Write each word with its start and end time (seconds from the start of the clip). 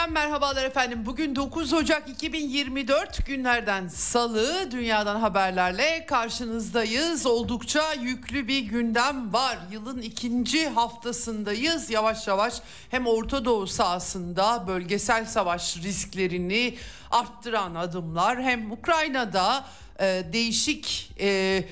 Eksenden 0.00 0.24
merhabalar 0.24 0.64
efendim. 0.64 1.06
Bugün 1.06 1.36
9 1.36 1.72
Ocak 1.72 2.08
2024 2.08 3.26
günlerden 3.26 3.88
salı 3.88 4.70
dünyadan 4.70 5.20
haberlerle 5.20 6.06
karşınızdayız. 6.06 7.26
Oldukça 7.26 7.92
yüklü 7.92 8.48
bir 8.48 8.60
gündem 8.60 9.32
var. 9.32 9.58
Yılın 9.72 10.02
ikinci 10.02 10.68
haftasındayız. 10.68 11.90
Yavaş 11.90 12.26
yavaş 12.28 12.54
hem 12.90 13.06
Orta 13.06 13.44
Doğu 13.44 13.66
sahasında 13.66 14.64
bölgesel 14.66 15.24
savaş 15.24 15.76
risklerini 15.76 16.76
arttıran 17.10 17.74
adımlar 17.74 18.42
hem 18.42 18.72
Ukrayna'da 18.72 19.64
e, 20.00 20.24
değişik 20.32 21.12
e, 21.20 21.64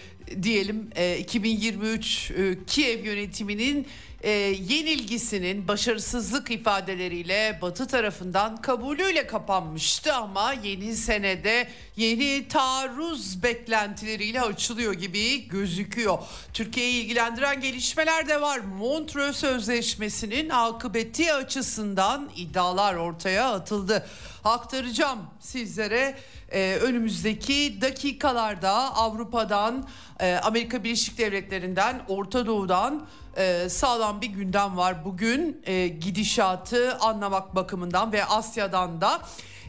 diyelim 0.42 0.90
e, 0.96 1.18
2023 1.18 2.30
e, 2.30 2.64
Kiev 2.66 3.04
yönetiminin 3.04 3.86
e, 4.22 4.30
yenilgisinin 4.30 5.68
başarısızlık 5.68 6.50
ifadeleriyle 6.50 7.58
Batı 7.62 7.86
tarafından 7.86 8.56
kabulüyle 8.56 9.26
kapanmıştı 9.26 10.14
ama 10.14 10.52
yeni 10.52 10.96
senede 10.96 11.68
yeni 11.96 12.48
taarruz 12.48 13.42
beklentileriyle 13.42 14.40
açılıyor 14.40 14.92
gibi 14.92 15.48
gözüküyor. 15.48 16.18
Türkiye'yi 16.52 17.04
ilgilendiren 17.04 17.60
gelişmeler 17.60 18.28
de 18.28 18.40
var. 18.40 18.58
Montreux 18.58 19.36
Sözleşmesi'nin 19.36 20.48
akıbeti 20.48 21.34
açısından 21.34 22.30
iddialar 22.36 22.94
ortaya 22.94 23.52
atıldı. 23.52 24.06
Aktaracağım 24.48 25.18
sizlere 25.40 26.18
e, 26.52 26.78
önümüzdeki 26.82 27.80
dakikalarda 27.80 28.72
Avrupa'dan, 28.96 29.88
e, 30.20 30.34
Amerika 30.42 30.84
Birleşik 30.84 31.18
Devletleri'nden, 31.18 32.02
Orta 32.08 32.46
Doğu'dan 32.46 33.06
e, 33.36 33.68
sağlam 33.68 34.20
bir 34.20 34.26
gündem 34.26 34.76
var 34.76 35.04
bugün 35.04 35.62
e, 35.66 35.88
gidişatı 35.88 36.98
anlamak 36.98 37.54
bakımından 37.54 38.12
ve 38.12 38.24
Asya'dan 38.24 39.00
da. 39.00 39.20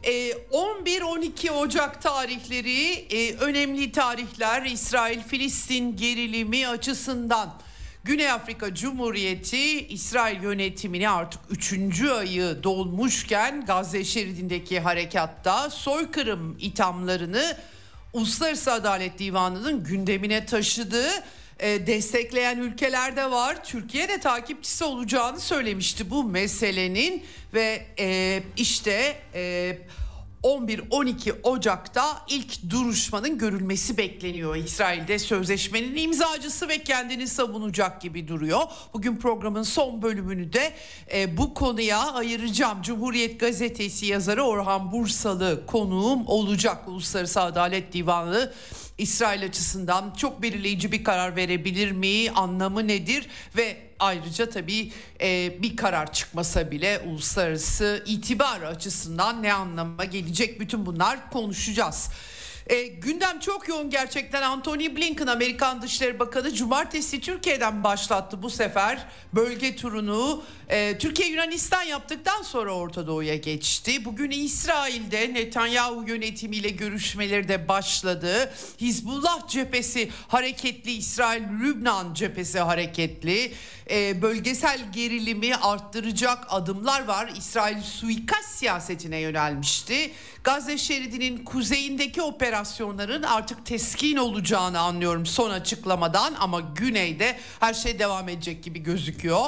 11-12 0.03 1.47
e, 1.47 1.51
Ocak 1.51 2.01
tarihleri 2.01 2.91
e, 2.91 3.35
önemli 3.35 3.91
tarihler 3.91 4.61
İsrail-Filistin 4.61 5.95
gerilimi 5.95 6.67
açısından. 6.67 7.53
Güney 8.03 8.31
Afrika 8.31 8.75
Cumhuriyeti 8.75 9.87
İsrail 9.87 10.43
yönetimini 10.43 11.09
artık 11.09 11.41
3. 11.49 12.01
ayı 12.01 12.63
dolmuşken 12.63 13.65
Gazze 13.65 14.03
şeridindeki 14.03 14.79
harekatta 14.79 15.69
soykırım 15.69 16.57
ithamlarını 16.59 17.57
Uluslararası 18.13 18.71
Adalet 18.71 19.19
Divanı'nın 19.19 19.83
gündemine 19.83 20.45
taşıdığı 20.45 21.09
e, 21.59 21.87
destekleyen 21.87 22.57
ülkeler 22.57 23.15
de 23.15 23.31
var. 23.31 23.63
Türkiye 23.63 24.07
de 24.07 24.19
takipçisi 24.19 24.83
olacağını 24.83 25.39
söylemişti 25.39 26.09
bu 26.09 26.23
meselenin 26.23 27.23
ve 27.53 27.85
e, 27.99 28.39
işte 28.57 29.15
e, 29.33 29.77
11-12 30.43 31.41
Ocak'ta 31.43 32.21
ilk 32.29 32.69
duruşmanın 32.69 33.37
görülmesi 33.37 33.97
bekleniyor. 33.97 34.55
İsrail'de 34.55 35.19
sözleşmenin 35.19 35.95
imzacısı 35.95 36.67
ve 36.67 36.83
kendini 36.83 37.27
savunacak 37.27 38.01
gibi 38.01 38.27
duruyor. 38.27 38.61
Bugün 38.93 39.17
programın 39.17 39.63
son 39.63 40.01
bölümünü 40.01 40.53
de 40.53 40.73
e, 41.13 41.37
bu 41.37 41.53
konuya 41.53 41.99
ayıracağım. 42.13 42.81
Cumhuriyet 42.81 43.39
Gazetesi 43.39 44.05
yazarı 44.05 44.43
Orhan 44.43 44.91
Bursalı 44.91 45.65
konuğum 45.65 46.27
olacak. 46.27 46.87
Uluslararası 46.87 47.41
Adalet 47.41 47.93
Divanı 47.93 48.53
İsrail 48.97 49.45
açısından 49.45 50.13
çok 50.17 50.41
belirleyici 50.41 50.91
bir 50.91 51.03
karar 51.03 51.35
verebilir 51.35 51.91
mi? 51.91 52.31
Anlamı 52.31 52.87
nedir? 52.87 53.27
Ve 53.57 53.88
ayrıca 53.99 54.49
tabii 54.49 54.91
e, 55.21 55.61
bir 55.61 55.77
karar 55.77 56.13
çıkmasa 56.13 56.71
bile 56.71 56.99
uluslararası 56.99 58.03
itibar 58.05 58.61
açısından 58.61 59.43
ne 59.43 59.53
anlama 59.53 60.05
gelecek? 60.05 60.59
Bütün 60.59 60.85
bunlar 60.85 61.29
konuşacağız. 61.31 62.09
E, 62.69 62.87
gündem 62.87 63.39
çok 63.39 63.67
yoğun 63.67 63.89
gerçekten. 63.89 64.41
Anthony 64.41 64.95
Blinken 64.95 65.27
Amerikan 65.27 65.81
Dışişleri 65.81 66.19
Bakanı 66.19 66.53
cumartesi 66.53 67.21
Türkiye'den 67.21 67.83
başlattı 67.83 68.43
bu 68.43 68.49
sefer 68.49 69.05
bölge 69.33 69.75
turunu. 69.75 70.43
E, 70.69 70.97
Türkiye 70.97 71.29
Yunanistan 71.29 71.83
yaptıktan 71.83 72.41
sonra 72.41 72.71
Orta 72.73 73.07
Doğu'ya 73.07 73.35
geçti. 73.35 74.05
Bugün 74.05 74.31
İsrail'de 74.31 75.33
Netanyahu 75.33 76.03
yönetimiyle 76.07 76.69
görüşmeleri 76.69 77.47
de 77.47 77.67
başladı. 77.67 78.53
Hizbullah 78.81 79.47
cephesi 79.47 80.09
hareketli, 80.27 80.91
İsrail 80.91 81.43
Lübnan 81.61 82.13
cephesi 82.13 82.59
hareketli. 82.59 83.53
E, 83.91 84.21
bölgesel 84.21 84.91
gerilimi 84.93 85.55
arttıracak 85.55 86.45
adımlar 86.49 87.05
var. 87.05 87.31
İsrail 87.37 87.81
suikast 87.81 88.49
siyasetine 88.49 89.17
yönelmişti. 89.17 90.11
Gazze 90.43 90.77
şeridinin 90.77 91.45
kuzeyindeki 91.45 92.21
operasyonların 92.21 93.23
artık 93.23 93.65
teskin 93.65 94.17
olacağını 94.17 94.79
anlıyorum 94.79 95.25
son 95.25 95.49
açıklamadan 95.49 96.33
ama 96.39 96.59
güneyde 96.59 97.39
her 97.59 97.73
şey 97.73 97.99
devam 97.99 98.29
edecek 98.29 98.63
gibi 98.63 98.79
gözüküyor. 98.79 99.45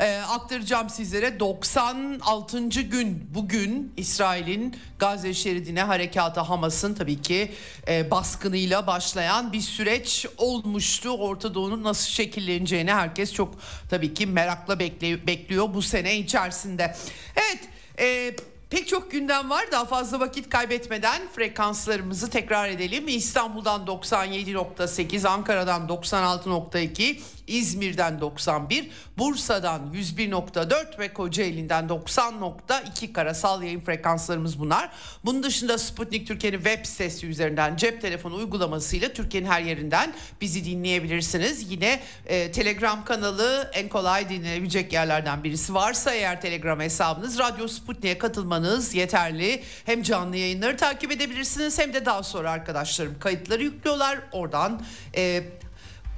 Ee, 0.00 0.20
aktaracağım 0.28 0.90
sizlere 0.90 1.40
96. 1.40 2.68
gün 2.68 3.30
bugün 3.34 3.92
İsrail'in 3.96 4.76
Gazze 4.98 5.34
şeridine 5.34 5.82
harekatı 5.82 6.40
Hamas'ın 6.40 6.94
tabii 6.94 7.22
ki 7.22 7.52
e, 7.88 8.10
baskınıyla 8.10 8.86
başlayan 8.86 9.52
bir 9.52 9.60
süreç 9.60 10.26
olmuştu. 10.36 11.10
Orta 11.10 11.54
Doğu'nun 11.54 11.84
nasıl 11.84 12.10
şekilleneceğini 12.10 12.92
herkes 12.92 13.32
çok 13.32 13.54
tabii 13.90 14.14
ki 14.14 14.26
merakla 14.26 14.78
bekliyor 14.78 15.74
bu 15.74 15.82
sene 15.82 16.18
içerisinde. 16.18 16.96
Evet. 17.36 17.68
E, 17.98 18.36
Pek 18.70 18.88
çok 18.88 19.10
gündem 19.10 19.50
var. 19.50 19.64
Daha 19.72 19.84
fazla 19.84 20.20
vakit 20.20 20.48
kaybetmeden 20.48 21.22
frekanslarımızı 21.36 22.30
tekrar 22.30 22.68
edelim. 22.68 23.08
İstanbul'dan 23.08 23.86
97.8, 23.86 25.28
Ankara'dan 25.28 25.88
96.2, 25.88 27.18
İzmir'den 27.48 28.20
91, 28.20 28.90
Bursa'dan 29.18 29.80
101.4 29.94 30.98
ve 30.98 31.12
Kocaeli'nden 31.12 31.84
90.2 31.84 33.12
karasal 33.12 33.62
yayın 33.62 33.80
frekanslarımız 33.80 34.58
bunlar. 34.58 34.90
Bunun 35.24 35.42
dışında 35.42 35.78
Sputnik 35.78 36.26
Türkiye'nin 36.26 36.58
web 36.58 36.86
sitesi 36.86 37.26
üzerinden 37.26 37.76
cep 37.76 38.00
telefonu 38.00 38.34
uygulamasıyla 38.34 39.12
Türkiye'nin 39.12 39.48
her 39.48 39.60
yerinden 39.60 40.14
bizi 40.40 40.64
dinleyebilirsiniz. 40.64 41.70
Yine 41.70 42.00
e, 42.26 42.52
Telegram 42.52 43.04
kanalı 43.04 43.70
en 43.74 43.88
kolay 43.88 44.28
dinlenebilecek 44.28 44.92
yerlerden 44.92 45.44
birisi 45.44 45.74
varsa 45.74 46.14
eğer 46.14 46.40
Telegram 46.40 46.80
hesabınız 46.80 47.38
Radyo 47.38 47.68
Sputnik'e 47.68 48.18
katılmanız 48.18 48.94
yeterli. 48.94 49.62
Hem 49.84 50.02
canlı 50.02 50.36
yayınları 50.36 50.76
takip 50.76 51.12
edebilirsiniz 51.12 51.78
hem 51.78 51.94
de 51.94 52.06
daha 52.06 52.22
sonra 52.22 52.50
arkadaşlarım 52.50 53.18
kayıtları 53.18 53.62
yüklüyorlar. 53.62 54.18
Oradan 54.32 54.82
e, 55.16 55.44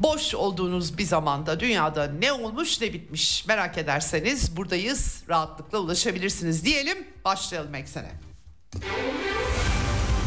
boş 0.03 0.34
olduğunuz 0.34 0.98
bir 0.98 1.04
zamanda 1.04 1.60
dünyada 1.60 2.10
ne 2.19 2.33
olmuş 2.33 2.80
ne 2.80 2.92
bitmiş 2.92 3.47
merak 3.47 3.78
ederseniz 3.78 4.57
buradayız 4.57 5.22
rahatlıkla 5.28 5.78
ulaşabilirsiniz 5.78 6.65
diyelim 6.65 6.98
başlayalım 7.25 7.75
eksene. 7.75 8.10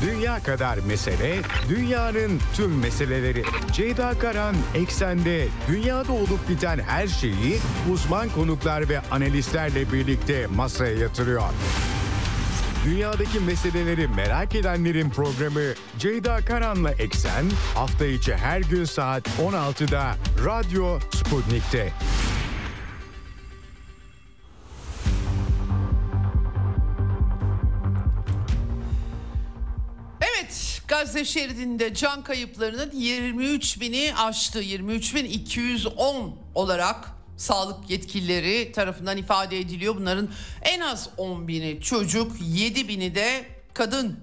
Dünya 0.06 0.44
kadar 0.44 0.78
mesele, 0.78 1.42
dünyanın 1.70 2.40
tüm 2.56 2.80
meseleleri. 2.80 3.44
Ceyda 3.74 4.20
Karan 4.20 4.56
Eksen'de 4.76 5.48
dünyada 5.68 6.12
olup 6.12 6.50
biten 6.50 6.80
her 6.80 7.08
şeyi 7.08 7.60
uzman 7.94 8.30
konuklar 8.30 8.90
ve 8.90 9.00
analistlerle 9.00 9.92
birlikte 9.92 10.48
masaya 10.48 10.98
yatırıyor. 10.98 11.44
Dünyadaki 12.86 13.40
meseleleri 13.40 14.08
merak 14.08 14.56
edenlerin 14.56 15.10
programı 15.10 15.74
Ceyda 16.00 16.46
Karan'la 16.46 16.92
Eksen 16.92 17.46
hafta 17.76 18.06
içi 18.06 18.36
her 18.36 18.62
gün 18.62 18.86
saat 18.86 19.28
16'da 19.28 20.16
Radyo 20.46 21.00
Sputnik'te. 21.00 21.94
Gazze 30.88 31.26
şeridinde 31.26 31.94
can 31.94 32.24
kayıplarının 32.24 32.92
23 32.94 33.82
bini 33.82 34.14
aştı. 34.18 34.60
23 34.60 35.16
bin 35.16 35.26
210 35.26 36.36
olarak 36.56 37.10
sağlık 37.44 37.90
yetkilileri 37.90 38.72
tarafından 38.72 39.18
ifade 39.18 39.60
ediliyor. 39.60 39.96
Bunların 39.96 40.30
en 40.62 40.80
az 40.80 41.10
10 41.18 41.48
bini 41.48 41.82
çocuk, 41.82 42.32
7 42.42 42.88
bini 42.88 43.16
de 43.16 43.46
kadın. 43.74 44.20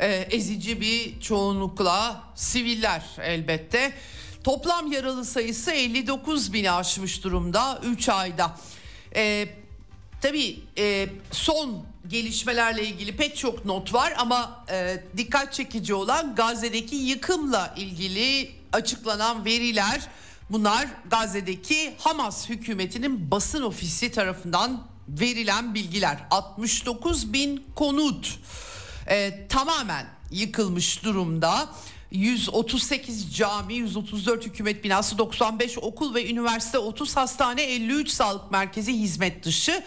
Ee, 0.00 0.28
ezici 0.30 0.80
bir 0.80 1.20
çoğunlukla 1.20 2.22
siviller 2.34 3.02
elbette. 3.22 3.92
Toplam 4.44 4.92
yaralı 4.92 5.24
sayısı 5.24 5.70
59 5.70 6.52
bini 6.52 6.70
aşmış 6.70 7.24
durumda 7.24 7.80
3 7.84 8.08
ayda. 8.08 8.56
Ee, 9.16 9.48
tabii 10.22 10.58
e, 10.78 11.08
son 11.30 11.84
gelişmelerle 12.08 12.86
ilgili 12.86 13.16
pek 13.16 13.36
çok 13.36 13.64
not 13.64 13.94
var 13.94 14.14
ama 14.16 14.64
e, 14.70 15.02
dikkat 15.16 15.52
çekici 15.52 15.94
olan 15.94 16.34
Gazze'deki 16.34 16.96
yıkımla 16.96 17.74
ilgili 17.76 18.50
açıklanan 18.72 19.44
veriler. 19.44 20.08
Bunlar 20.50 20.88
Gazze'deki 21.10 21.94
Hamas 21.98 22.48
hükümetinin 22.48 23.30
basın 23.30 23.62
ofisi 23.62 24.12
tarafından 24.12 24.86
verilen 25.08 25.74
bilgiler. 25.74 26.18
69 26.30 27.32
bin 27.32 27.64
konut 27.74 28.38
e, 29.06 29.46
tamamen 29.48 30.06
yıkılmış 30.30 31.04
durumda. 31.04 31.68
138 32.10 33.36
cami, 33.36 33.74
134 33.74 34.46
hükümet 34.46 34.84
binası, 34.84 35.18
95 35.18 35.78
okul 35.78 36.14
ve 36.14 36.30
üniversite, 36.30 36.78
30 36.78 37.16
hastane, 37.16 37.62
53 37.62 38.10
sağlık 38.10 38.50
merkezi 38.50 38.92
hizmet 38.92 39.44
dışı. 39.44 39.82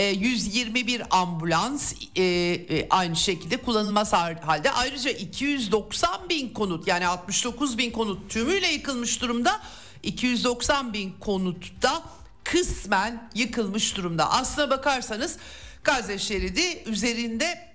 121 0.00 1.02
ambulans 1.10 1.94
e, 2.16 2.22
e, 2.22 2.86
aynı 2.90 3.16
şekilde 3.16 3.56
kullanılmaz 3.56 4.12
halde. 4.12 4.70
Ayrıca 4.70 5.10
290 5.10 6.28
bin 6.28 6.48
konut 6.48 6.86
yani 6.86 7.06
69 7.06 7.78
bin 7.78 7.90
konut 7.90 8.30
tümüyle 8.30 8.68
yıkılmış 8.68 9.22
durumda. 9.22 9.60
290 10.02 10.92
bin 10.92 11.14
konutta 11.20 12.02
kısmen 12.44 13.30
yıkılmış 13.34 13.96
durumda. 13.96 14.30
Aslına 14.30 14.70
bakarsanız 14.70 15.36
Gazze 15.84 16.18
şeridi 16.18 16.82
üzerinde 16.86 17.68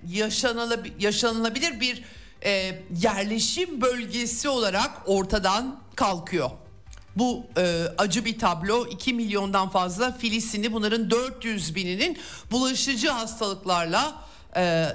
yaşanılabilir 1.00 1.80
bir 1.80 2.04
e, 2.46 2.82
yerleşim 3.02 3.82
bölgesi 3.82 4.50
olarak 4.50 4.92
ortadan 5.06 5.80
kalkıyor. 5.96 6.50
Bu 7.16 7.46
e, 7.58 7.84
acı 7.98 8.26
bir 8.26 8.40
tablo 8.40 8.86
2 8.88 9.14
milyondan 9.14 9.70
fazla 9.70 10.12
Filistinli 10.12 10.74
bunların 10.74 11.10
400 11.12 11.76
bininin 11.76 12.18
bulaşıcı 12.52 13.10
hastalıklarla 13.10 14.16
e, 14.56 14.88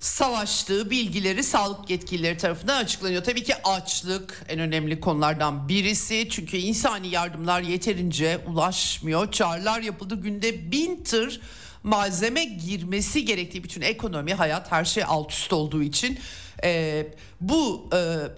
savaştığı 0.00 0.90
bilgileri 0.90 1.44
sağlık 1.44 1.90
yetkilileri 1.90 2.36
tarafından 2.36 2.84
açıklanıyor. 2.84 3.24
Tabii 3.24 3.42
ki 3.44 3.54
açlık 3.64 4.44
en 4.48 4.60
önemli 4.60 5.00
konulardan 5.00 5.68
birisi 5.68 6.28
çünkü 6.30 6.56
insani 6.56 7.08
yardımlar 7.08 7.60
yeterince 7.62 8.38
ulaşmıyor. 8.46 9.32
Çağrılar 9.32 9.80
yapıldı 9.80 10.14
günde 10.22 10.70
bin 10.70 11.04
tır 11.04 11.40
malzeme 11.82 12.44
girmesi 12.44 13.24
gerektiği 13.24 13.64
bütün 13.64 13.80
ekonomi 13.80 14.34
hayat 14.34 14.72
her 14.72 14.84
şey 14.84 15.04
alt 15.06 15.32
üst 15.32 15.52
olduğu 15.52 15.82
için 15.82 16.18
e, 16.64 17.06
bu 17.40 17.90
e, 17.92 17.96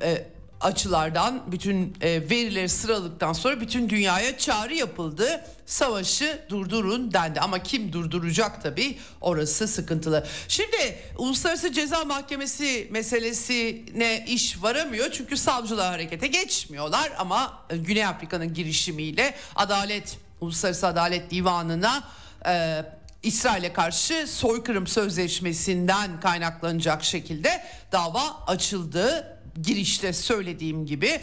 e, 0.09 0.27
açılardan 0.61 1.43
bütün 1.53 1.97
e, 2.01 2.31
verileri 2.31 2.69
sıraladıktan 2.69 3.33
sonra 3.33 3.61
bütün 3.61 3.89
dünyaya 3.89 4.39
çağrı 4.39 4.75
yapıldı. 4.75 5.45
Savaşı 5.67 6.41
durdurun 6.49 7.13
dendi 7.13 7.41
ama 7.41 7.63
kim 7.63 7.93
durduracak 7.93 8.63
tabii 8.63 8.99
orası 9.21 9.69
sıkıntılı. 9.69 10.27
Şimdi 10.49 10.99
Uluslararası 11.19 11.73
Ceza 11.73 12.05
Mahkemesi 12.05 12.89
meselesine 12.91 14.25
iş 14.29 14.63
varamıyor 14.63 15.11
çünkü 15.11 15.37
savcılar 15.37 15.91
harekete 15.91 16.27
geçmiyorlar 16.27 17.13
ama 17.19 17.63
e, 17.71 17.77
Güney 17.77 18.07
Afrika'nın 18.07 18.55
girişimiyle 18.55 19.35
Adalet 19.57 20.19
Uluslararası 20.41 20.87
Adalet 20.87 21.31
Divanı'na 21.31 22.05
e, 22.47 22.85
İsrail'e 23.23 23.73
karşı 23.73 24.27
soykırım 24.27 24.87
sözleşmesinden 24.87 26.21
kaynaklanacak 26.21 27.05
şekilde 27.05 27.65
dava 27.93 28.45
açıldı 28.47 29.37
girişte 29.63 30.13
söylediğim 30.13 30.87
gibi. 30.87 31.21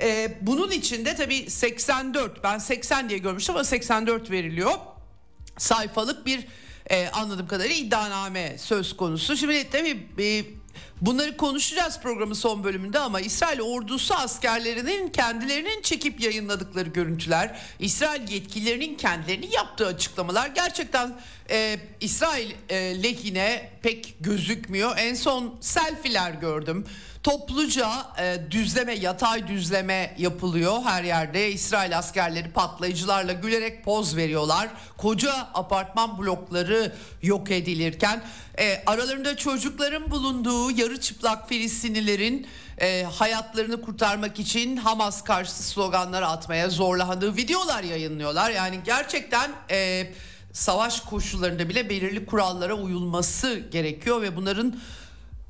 Ee, 0.00 0.38
bunun 0.40 0.70
içinde 0.70 1.16
tabii 1.16 1.50
84 1.50 2.44
ben 2.44 2.58
80 2.58 3.08
diye 3.08 3.18
görmüştüm 3.18 3.54
ama 3.54 3.64
84 3.64 4.30
veriliyor. 4.30 4.72
Sayfalık 5.58 6.26
bir 6.26 6.46
e, 6.90 7.08
anladığım 7.08 7.46
kadarıyla 7.46 7.76
iddianame 7.76 8.56
söz 8.58 8.96
konusu. 8.96 9.36
Şimdi 9.36 9.70
tabii 9.70 10.06
e, 10.18 10.44
bunları 11.00 11.36
konuşacağız 11.36 12.00
programın 12.02 12.34
son 12.34 12.64
bölümünde 12.64 12.98
ama 12.98 13.20
İsrail 13.20 13.60
ordusu 13.60 14.14
askerlerinin 14.14 15.08
kendilerinin 15.08 15.82
çekip 15.82 16.20
yayınladıkları 16.20 16.88
görüntüler, 16.88 17.60
İsrail 17.78 18.30
yetkililerinin 18.30 18.94
kendilerinin 18.94 19.50
yaptığı 19.50 19.86
açıklamalar 19.86 20.48
gerçekten 20.48 21.14
e, 21.50 21.78
İsrail 22.00 22.50
e, 22.68 23.02
lehine 23.02 23.70
pek 23.82 24.14
gözükmüyor. 24.20 24.94
En 24.98 25.14
son 25.14 25.58
selfiler 25.60 26.32
gördüm. 26.32 26.86
Topluca 27.24 28.06
e, 28.18 28.50
düzleme, 28.50 28.94
yatay 28.94 29.48
düzleme 29.48 30.14
yapılıyor 30.18 30.82
her 30.84 31.04
yerde. 31.04 31.52
İsrail 31.52 31.98
askerleri 31.98 32.50
patlayıcılarla 32.50 33.32
gülerek 33.32 33.84
poz 33.84 34.16
veriyorlar. 34.16 34.68
Koca 34.96 35.32
apartman 35.54 36.18
blokları 36.18 36.92
yok 37.22 37.50
edilirken 37.50 38.24
e, 38.58 38.82
aralarında 38.86 39.36
çocukların 39.36 40.10
bulunduğu 40.10 40.70
yarı 40.70 41.00
çıplak 41.00 41.48
Filistinlilerin 41.48 42.46
e, 42.78 43.02
hayatlarını 43.02 43.82
kurtarmak 43.82 44.40
için 44.40 44.76
Hamas 44.76 45.24
karşıtı 45.24 45.62
sloganlar 45.62 46.22
atmaya 46.22 46.70
zorlandığı 46.70 47.36
videolar 47.36 47.82
yayınlıyorlar. 47.82 48.50
Yani 48.50 48.80
gerçekten 48.84 49.50
e, 49.70 50.10
savaş 50.52 51.00
koşullarında 51.00 51.68
bile 51.68 51.90
belirli 51.90 52.26
kurallara 52.26 52.74
uyulması 52.74 53.58
gerekiyor 53.70 54.22
ve 54.22 54.36
bunların 54.36 54.80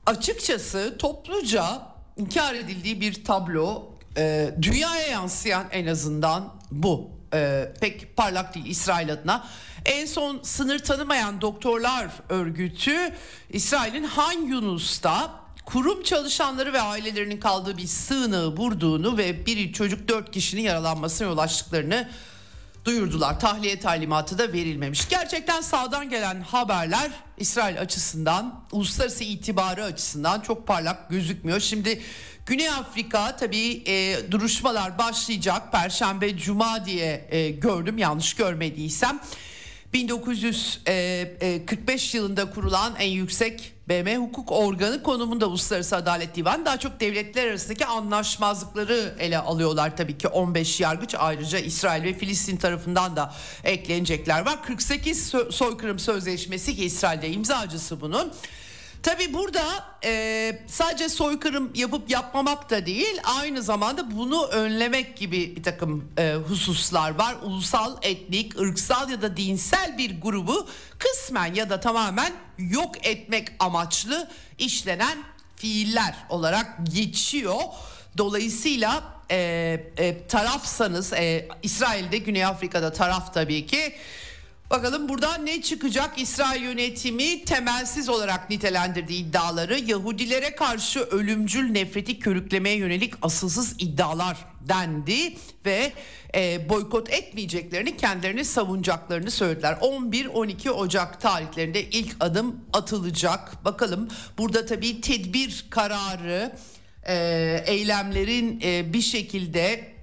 açıkçası 0.06 0.96
topluca 0.98 1.82
inkar 2.16 2.54
edildiği 2.54 3.00
bir 3.00 3.24
tablo 3.24 3.92
e, 4.16 4.54
dünyaya 4.62 5.08
yansıyan 5.08 5.66
en 5.70 5.86
azından 5.86 6.54
bu. 6.70 7.10
E, 7.34 7.72
pek 7.80 8.16
parlak 8.16 8.54
değil 8.54 8.66
İsrail 8.66 9.12
adına. 9.12 9.46
En 9.84 10.06
son 10.06 10.40
sınır 10.42 10.78
tanımayan 10.78 11.40
doktorlar 11.40 12.08
örgütü 12.28 13.14
İsrail'in 13.50 14.04
Han 14.04 14.32
Yunus'ta 14.32 15.30
kurum 15.64 16.02
çalışanları 16.02 16.72
ve 16.72 16.80
ailelerinin 16.80 17.40
kaldığı 17.40 17.76
bir 17.76 17.86
sığınağı 17.86 18.56
vurduğunu 18.56 19.18
ve 19.18 19.46
bir 19.46 19.72
çocuk 19.72 20.08
dört 20.08 20.30
kişinin 20.30 20.62
yaralanmasına 20.62 21.28
yol 21.28 21.38
açtıklarını 21.38 22.08
duyurdular. 22.84 23.40
Tahliye 23.40 23.80
talimatı 23.80 24.38
da 24.38 24.52
verilmemiş. 24.52 25.08
Gerçekten 25.08 25.60
sağdan 25.60 26.10
gelen 26.10 26.40
haberler 26.40 27.10
İsrail 27.38 27.80
açısından, 27.80 28.64
uluslararası 28.72 29.24
itibarı 29.24 29.84
açısından 29.84 30.40
çok 30.40 30.66
parlak 30.66 31.10
gözükmüyor. 31.10 31.60
Şimdi 31.60 32.02
Güney 32.46 32.68
Afrika 32.68 33.36
tabii 33.36 33.82
e, 33.86 34.16
duruşmalar 34.30 34.98
başlayacak. 34.98 35.72
Perşembe, 35.72 36.36
Cuma 36.36 36.86
diye 36.86 37.26
e, 37.30 37.50
gördüm 37.50 37.98
yanlış 37.98 38.34
görmediysem. 38.34 39.20
1945 39.94 42.14
yılında 42.14 42.50
kurulan 42.50 42.94
en 42.98 43.10
yüksek 43.10 43.72
BM 43.88 44.16
hukuk 44.16 44.52
organı 44.52 45.02
konumunda 45.02 45.46
Uluslararası 45.46 45.96
Adalet 45.96 46.36
Divanı 46.36 46.64
daha 46.64 46.78
çok 46.78 47.00
devletler 47.00 47.46
arasındaki 47.46 47.86
anlaşmazlıkları 47.86 49.14
ele 49.18 49.38
alıyorlar 49.38 49.96
tabii 49.96 50.18
ki 50.18 50.28
15 50.28 50.80
yargıç 50.80 51.14
ayrıca 51.18 51.58
İsrail 51.58 52.02
ve 52.02 52.14
Filistin 52.14 52.56
tarafından 52.56 53.16
da 53.16 53.34
eklenecekler 53.64 54.46
var. 54.46 54.62
48 54.62 55.32
soykırım 55.50 55.98
sözleşmesi 55.98 56.76
ki 56.76 56.84
İsrail'de 56.84 57.30
imzacısı 57.30 58.00
bunun. 58.00 58.32
Tabi 59.04 59.34
burada 59.34 59.84
e, 60.04 60.62
sadece 60.66 61.08
soykırım 61.08 61.72
yapıp 61.74 62.10
yapmamak 62.10 62.70
da 62.70 62.86
değil 62.86 63.20
aynı 63.24 63.62
zamanda 63.62 64.16
bunu 64.16 64.46
önlemek 64.46 65.16
gibi 65.16 65.56
bir 65.56 65.62
takım 65.62 66.12
e, 66.18 66.34
hususlar 66.34 67.18
var. 67.18 67.36
Ulusal, 67.42 67.96
etnik, 68.02 68.60
ırksal 68.60 69.10
ya 69.10 69.22
da 69.22 69.36
dinsel 69.36 69.98
bir 69.98 70.20
grubu 70.20 70.68
kısmen 70.98 71.54
ya 71.54 71.70
da 71.70 71.80
tamamen 71.80 72.32
yok 72.58 73.06
etmek 73.06 73.48
amaçlı 73.58 74.30
işlenen 74.58 75.18
fiiller 75.56 76.14
olarak 76.28 76.66
geçiyor. 76.92 77.60
Dolayısıyla 78.18 79.04
e, 79.30 79.36
e, 79.96 80.26
tarafsanız 80.26 81.12
e, 81.12 81.48
İsrail'de 81.62 82.18
Güney 82.18 82.44
Afrika'da 82.44 82.92
taraf 82.92 83.34
tabii 83.34 83.66
ki 83.66 83.94
Bakalım 84.70 85.08
buradan 85.08 85.46
ne 85.46 85.62
çıkacak? 85.62 86.18
İsrail 86.20 86.62
yönetimi 86.62 87.44
temelsiz 87.44 88.08
olarak 88.08 88.50
nitelendirdiği 88.50 89.24
iddiaları 89.24 89.78
Yahudilere 89.78 90.54
karşı 90.54 91.00
ölümcül 91.00 91.70
nefreti 91.70 92.18
körüklemeye 92.18 92.76
yönelik 92.76 93.14
asılsız 93.22 93.76
iddialar 93.78 94.36
dendi 94.68 95.36
ve 95.66 95.92
e, 96.34 96.68
boykot 96.68 97.10
etmeyeceklerini 97.10 97.96
kendilerini 97.96 98.44
savunacaklarını 98.44 99.30
söylediler. 99.30 99.72
11-12 99.72 100.70
Ocak 100.70 101.20
tarihlerinde 101.20 101.82
ilk 101.82 102.16
adım 102.20 102.60
atılacak. 102.72 103.64
Bakalım 103.64 104.08
burada 104.38 104.66
tabii 104.66 105.00
tedbir 105.00 105.66
kararı 105.70 106.56
e, 107.08 107.16
eylemlerin 107.66 108.60
e, 108.64 108.92
bir 108.92 109.02
şekilde 109.02 109.93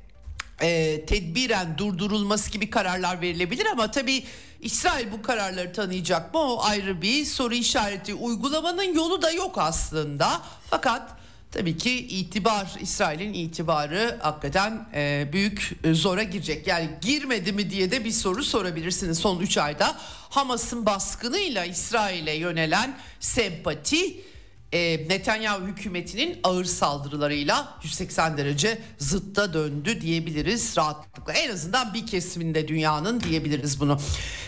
e, 0.62 1.06
tedbiren 1.06 1.78
durdurulması 1.78 2.52
gibi 2.52 2.70
kararlar 2.70 3.22
verilebilir 3.22 3.66
ama 3.66 3.92
tabii 3.92 4.24
İsrail 4.62 5.12
bu 5.12 5.22
kararları 5.22 5.74
tanıyacak 5.74 6.34
mı 6.34 6.40
o 6.40 6.64
ayrı 6.64 7.02
bir 7.02 7.26
soru 7.26 7.54
işareti. 7.54 8.14
Uygulamanın 8.14 8.94
yolu 8.94 9.22
da 9.22 9.32
yok 9.32 9.58
aslında 9.58 10.42
fakat 10.70 11.12
tabii 11.52 11.78
ki 11.78 11.92
itibar 12.08 12.76
İsrail'in 12.82 13.34
itibarı 13.34 14.18
hakikaten 14.22 14.88
e, 14.94 15.30
büyük 15.34 15.72
e, 15.84 15.94
zora 15.94 16.24
girecek. 16.24 16.68
Yani 16.68 16.90
girmedi 17.02 17.52
mi 17.52 17.70
diye 17.70 17.92
de 17.92 18.06
bir 18.06 18.12
soru 18.12 18.44
sorabilirsiniz 18.44 19.20
son 19.20 19.40
3 19.40 19.58
ayda. 19.58 19.98
Hamas'ın 20.30 20.86
baskınıyla 20.86 21.66
İsrail'e 21.66 22.34
yönelen 22.34 22.98
sempati 23.20 24.31
e, 24.72 25.08
Netanyahu 25.10 25.68
hükümetinin 25.68 26.40
ağır 26.44 26.66
saldırılarıyla 26.66 27.80
180 27.84 28.38
derece 28.38 28.82
zıtta 28.98 29.54
döndü 29.54 30.02
diyebiliriz 30.02 30.78
rahatlıkla. 30.78 31.34
En 31.34 31.52
azından 31.52 31.94
bir 31.94 32.08
kesiminde 32.08 32.68
dünyanın 32.68 33.22
diyebiliriz 33.22 33.80
bunu. 33.80 33.98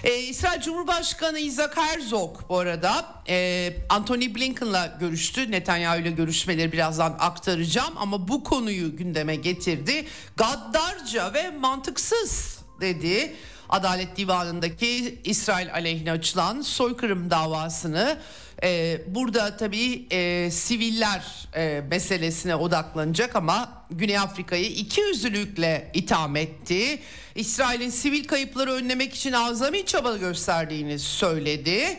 E, 0.03 0.17
İsrail 0.19 0.61
Cumhurbaşkanı 0.61 1.39
Isaac 1.39 1.77
Herzog 1.77 2.49
bu 2.49 2.59
arada 2.59 3.05
e, 3.29 3.69
Anthony 3.89 4.35
Blinken'la 4.35 4.97
görüştü. 4.99 5.51
Netanyahu 5.51 5.99
ile 5.99 6.11
görüşmeleri 6.11 6.71
birazdan 6.71 7.15
aktaracağım 7.19 7.93
ama 7.97 8.27
bu 8.27 8.43
konuyu 8.43 8.97
gündeme 8.97 9.35
getirdi. 9.35 10.05
Gaddarca 10.37 11.33
ve 11.33 11.51
mantıksız 11.51 12.59
dedi. 12.81 13.35
Adalet 13.69 14.17
Divanı'ndaki 14.17 15.19
İsrail 15.23 15.73
aleyhine 15.73 16.11
açılan 16.11 16.61
soykırım 16.61 17.29
davasını 17.29 18.17
ee, 18.63 19.01
burada 19.07 19.57
tabii 19.57 20.07
e, 20.11 20.51
siviller 20.51 21.47
e, 21.55 21.83
meselesine 21.89 22.55
odaklanacak 22.55 23.35
ama 23.35 23.85
Güney 23.91 24.17
Afrika'yı 24.17 24.65
iki 24.65 25.01
yüzlülükle 25.01 25.91
itham 25.93 26.35
etti. 26.35 26.99
İsrail'in 27.35 27.89
sivil 27.89 28.23
kayıpları 28.23 28.71
önlemek 28.71 29.13
için 29.13 29.31
azami 29.31 29.85
çaba 29.85 30.17
gösterdiğini 30.17 30.99
söyledi. 30.99 31.97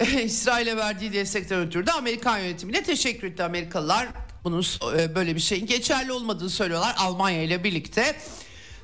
İsrail'e 0.24 0.76
verdiği 0.76 1.12
destekten 1.12 1.60
ötürü 1.60 1.86
de 1.86 1.92
Amerikan 1.92 2.38
yönetimine 2.38 2.82
teşekkür 2.82 3.28
etti. 3.28 3.42
Amerikalılar 3.42 4.08
bunun 4.44 4.64
e, 4.98 5.14
böyle 5.14 5.34
bir 5.34 5.40
şeyin 5.40 5.66
geçerli 5.66 6.12
olmadığını 6.12 6.50
söylüyorlar 6.50 6.94
Almanya 6.98 7.42
ile 7.42 7.64
birlikte 7.64 8.16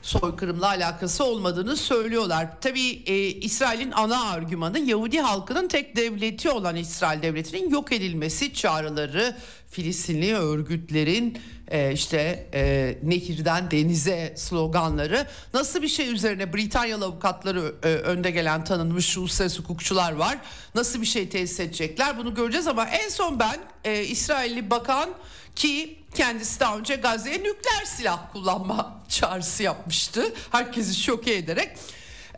soykırımla 0.02 0.66
alakası 0.68 1.24
olmadığını 1.24 1.76
söylüyorlar. 1.76 2.60
Tabii 2.60 3.02
e, 3.06 3.16
İsrail'in 3.28 3.92
ana 3.92 4.30
argümanı 4.30 4.78
Yahudi 4.78 5.20
halkının 5.20 5.68
tek 5.68 5.96
devleti 5.96 6.50
olan 6.50 6.76
İsrail 6.76 7.22
devletinin 7.22 7.70
yok 7.70 7.92
edilmesi 7.92 8.54
çağrıları 8.54 9.36
Filistinli 9.70 10.34
örgütlerin 10.34 11.38
e, 11.68 11.92
işte 11.92 12.48
e, 12.54 12.98
nehirden 13.02 13.70
denize 13.70 14.34
sloganları 14.36 15.26
nasıl 15.54 15.82
bir 15.82 15.88
şey 15.88 16.12
üzerine 16.12 16.52
Britanyalı 16.52 17.04
avukatları 17.04 17.74
e, 17.82 17.88
önde 17.88 18.30
gelen 18.30 18.64
tanınmış 18.64 19.16
uluslararası 19.18 19.62
hukukçular 19.62 20.12
var. 20.12 20.38
Nasıl 20.74 21.00
bir 21.00 21.06
şey 21.06 21.28
tesis 21.28 21.60
edecekler 21.60 22.18
bunu 22.18 22.34
göreceğiz 22.34 22.66
ama 22.66 22.86
en 22.86 23.08
son 23.08 23.40
ben 23.40 23.60
e, 23.84 24.04
İsrailli 24.04 24.70
bakan 24.70 25.10
ki 25.56 25.99
kendisi 26.14 26.60
daha 26.60 26.78
önce 26.78 26.96
Gazze'ye 26.96 27.38
nükleer 27.38 27.84
silah 27.84 28.32
kullanma 28.32 29.00
çağrısı 29.08 29.62
yapmıştı. 29.62 30.34
Herkesi 30.50 31.02
şoke 31.02 31.34
ederek. 31.34 31.78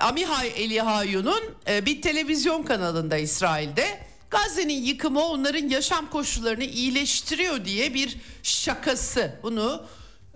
Amihai 0.00 0.48
Elihayu'nun 0.48 1.42
e, 1.68 1.86
bir 1.86 2.02
televizyon 2.02 2.62
kanalında 2.62 3.16
İsrail'de 3.16 3.98
Gazze'nin 4.30 4.82
yıkımı 4.82 5.24
onların 5.24 5.68
yaşam 5.68 6.10
koşullarını 6.10 6.64
iyileştiriyor 6.64 7.64
diye 7.64 7.94
bir 7.94 8.16
şakası. 8.42 9.38
Bunu 9.42 9.84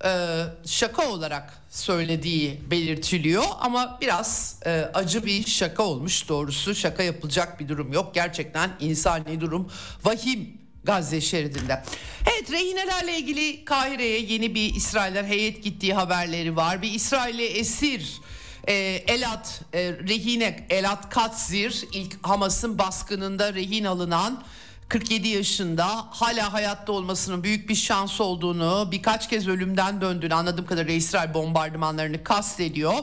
e, 0.05 0.43
şaka 0.67 1.11
olarak 1.11 1.53
söylediği 1.71 2.61
belirtiliyor 2.71 3.45
ama 3.61 3.99
biraz 4.01 4.61
e, 4.67 4.91
acı 4.95 5.27
bir 5.27 5.47
şaka 5.47 5.83
olmuş 5.83 6.29
doğrusu 6.29 6.75
şaka 6.75 7.03
yapılacak 7.03 7.61
bir 7.61 7.69
durum 7.69 7.93
yok 7.93 8.15
gerçekten 8.15 8.71
insani 8.81 9.41
durum 9.41 9.71
vahim 10.05 10.66
Gazze 10.87 11.21
şeridinde. 11.21 11.83
Evet 12.27 12.51
rehinelerle 12.51 13.19
ilgili 13.19 13.65
Kahire'ye 13.65 14.21
yeni 14.21 14.55
bir 14.55 14.75
İsrailler 14.75 15.25
heyet 15.25 15.65
gittiği 15.65 15.95
haberleri 15.95 16.57
var. 16.57 16.83
Bir 16.83 16.93
İsrailli 16.93 17.45
esir 17.45 18.21
e, 18.69 18.75
Elat 19.09 19.61
e, 19.73 19.93
rehine 19.93 20.67
Elat 20.71 21.11
Katzir 21.11 21.85
ilk 21.93 22.27
Hamas'ın 22.27 22.79
baskınında 22.79 23.55
rehin 23.55 23.85
alınan 23.85 24.45
47 24.89 25.29
yaşında 25.29 25.87
hala 26.11 26.53
hayatta 26.53 26.93
olmasının 26.93 27.43
büyük 27.43 27.69
bir 27.69 27.75
şans 27.75 28.21
olduğunu 28.21 28.89
birkaç 28.93 29.29
kez 29.29 29.49
ölümden 29.49 30.01
döndüğünü 30.01 30.35
anladığım 30.35 30.67
kadarıyla 30.67 30.95
İsrail 30.95 31.35
bombardımanlarını 31.35 32.25
kastediyor. 32.25 32.95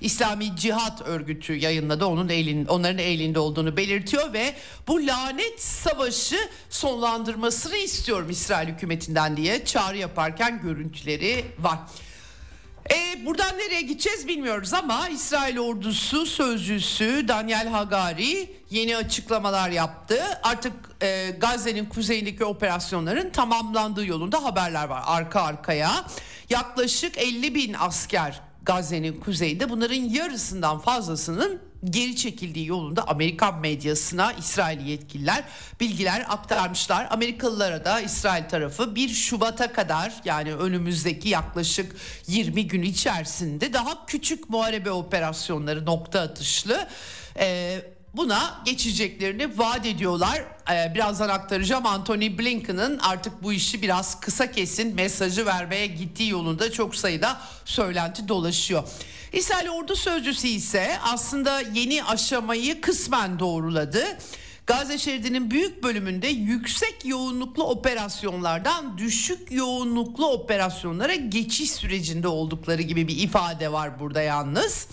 İslami 0.00 0.56
Cihat 0.56 1.02
Örgütü 1.02 1.54
yayınladı 1.54 2.06
onun 2.06 2.28
elin, 2.28 2.66
onların 2.66 2.98
elinde 2.98 3.38
olduğunu 3.38 3.76
belirtiyor 3.76 4.32
ve 4.32 4.54
bu 4.88 5.06
lanet 5.06 5.62
savaşı 5.62 6.50
sonlandırmasını 6.70 7.76
istiyorum 7.76 8.30
İsrail 8.30 8.68
hükümetinden 8.68 9.36
diye 9.36 9.64
çağrı 9.64 9.96
yaparken 9.96 10.60
görüntüleri 10.62 11.44
var. 11.58 11.78
E, 12.88 13.26
buradan 13.26 13.58
nereye 13.58 13.82
gideceğiz 13.82 14.28
bilmiyoruz 14.28 14.74
ama 14.74 15.08
İsrail 15.08 15.58
ordusu 15.58 16.26
sözcüsü 16.26 17.28
Daniel 17.28 17.68
Hagari 17.68 18.50
yeni 18.70 18.96
açıklamalar 18.96 19.70
yaptı. 19.70 20.22
Artık 20.42 20.72
e, 21.02 21.30
Gazze'nin 21.30 21.86
kuzeyindeki 21.86 22.44
operasyonların 22.44 23.30
tamamlandığı 23.30 24.06
yolunda 24.06 24.44
haberler 24.44 24.88
var 24.88 25.02
arka 25.06 25.40
arkaya. 25.42 26.04
Yaklaşık 26.50 27.18
50 27.18 27.54
bin 27.54 27.74
asker 27.78 28.40
Gazze'nin 28.62 29.20
kuzeyinde 29.20 29.70
bunların 29.70 29.94
yarısından 29.94 30.78
fazlasının 30.78 31.69
geri 31.84 32.16
çekildiği 32.16 32.66
yolunda 32.66 33.08
Amerikan 33.08 33.60
medyasına 33.60 34.32
İsrail 34.32 34.86
yetkililer 34.86 35.44
bilgiler 35.80 36.26
aktarmışlar. 36.28 37.08
Amerikalılara 37.10 37.84
da 37.84 38.00
İsrail 38.00 38.48
tarafı 38.48 38.94
1 38.94 39.08
Şubat'a 39.08 39.72
kadar 39.72 40.12
yani 40.24 40.54
önümüzdeki 40.54 41.28
yaklaşık 41.28 41.96
20 42.26 42.68
gün 42.68 42.82
içerisinde 42.82 43.72
daha 43.72 44.06
küçük 44.06 44.50
muharebe 44.50 44.90
operasyonları 44.90 45.86
nokta 45.86 46.20
atışlı 46.20 46.88
e, 47.38 47.80
buna 48.14 48.62
geçeceklerini 48.64 49.58
vaat 49.58 49.86
ediyorlar. 49.86 50.44
Ee, 50.70 50.94
birazdan 50.94 51.28
aktaracağım 51.28 51.86
Anthony 51.86 52.38
Blinken'ın 52.38 52.98
artık 52.98 53.42
bu 53.42 53.52
işi 53.52 53.82
biraz 53.82 54.20
kısa 54.20 54.52
kesin 54.52 54.94
mesajı 54.94 55.46
vermeye 55.46 55.86
gittiği 55.86 56.30
yolunda 56.30 56.72
çok 56.72 56.96
sayıda 56.96 57.40
söylenti 57.64 58.28
dolaşıyor. 58.28 58.82
İsrail 59.32 59.68
ordu 59.68 59.96
sözcüsü 59.96 60.48
ise 60.48 60.98
aslında 61.02 61.60
yeni 61.60 62.04
aşamayı 62.04 62.80
kısmen 62.80 63.38
doğruladı. 63.38 64.04
Gazze 64.66 64.98
şeridinin 64.98 65.50
büyük 65.50 65.82
bölümünde 65.82 66.28
yüksek 66.28 67.04
yoğunluklu 67.04 67.64
operasyonlardan 67.64 68.98
düşük 68.98 69.52
yoğunluklu 69.52 70.26
operasyonlara 70.32 71.14
geçiş 71.14 71.70
sürecinde 71.70 72.28
oldukları 72.28 72.82
gibi 72.82 73.08
bir 73.08 73.18
ifade 73.18 73.72
var 73.72 74.00
burada 74.00 74.22
yalnız. 74.22 74.86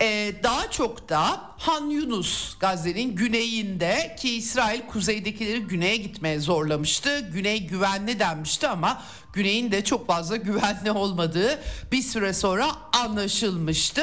Ee, 0.00 0.34
daha 0.42 0.70
çok 0.70 1.08
da 1.08 1.40
Han 1.58 1.90
Yunus 1.90 2.58
Gazze'nin 2.58 3.16
güneyinde 3.16 4.16
ki 4.18 4.34
İsrail 4.34 4.80
kuzeydekileri 4.80 5.60
güneye 5.60 5.96
gitmeye 5.96 6.40
zorlamıştı. 6.40 7.20
Güney 7.20 7.66
güvenli 7.66 8.18
denmişti 8.18 8.68
ama 8.68 9.02
güneyin 9.32 9.72
de 9.72 9.84
çok 9.84 10.06
fazla 10.06 10.36
güvenli 10.48 10.90
olmadığı 10.90 11.62
bir 11.92 12.02
süre 12.02 12.32
sonra 12.34 12.66
anlaşılmıştı. 12.92 14.02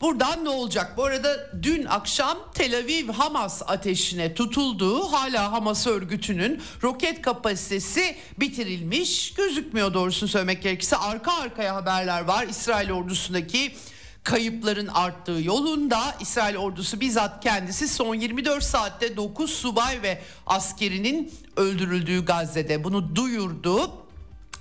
Buradan 0.00 0.44
ne 0.44 0.48
olacak? 0.48 0.94
Bu 0.96 1.04
arada 1.04 1.50
dün 1.62 1.84
akşam 1.84 2.38
Tel 2.54 2.78
Aviv 2.78 3.08
Hamas 3.08 3.62
ateşine 3.66 4.34
tutulduğu 4.34 5.12
hala 5.12 5.52
Hamas 5.52 5.86
örgütünün 5.86 6.62
roket 6.82 7.22
kapasitesi 7.22 8.16
bitirilmiş 8.40 9.34
gözükmüyor 9.34 9.94
doğrusunu 9.94 10.28
söylemek 10.28 10.62
gerekirse. 10.62 10.96
Arka 10.96 11.32
arkaya 11.32 11.74
haberler 11.74 12.20
var 12.20 12.46
İsrail 12.46 12.90
ordusundaki 12.90 13.72
kayıpların 14.24 14.86
arttığı 14.86 15.40
yolunda 15.42 16.16
İsrail 16.20 16.56
ordusu 16.56 17.00
bizzat 17.00 17.42
kendisi 17.42 17.88
son 17.88 18.14
24 18.14 18.64
saatte 18.64 19.16
9 19.16 19.50
subay 19.50 20.02
ve 20.02 20.22
askerinin 20.46 21.32
öldürüldüğü 21.56 22.24
Gazze'de 22.24 22.84
bunu 22.84 23.16
duyurdu 23.16 23.92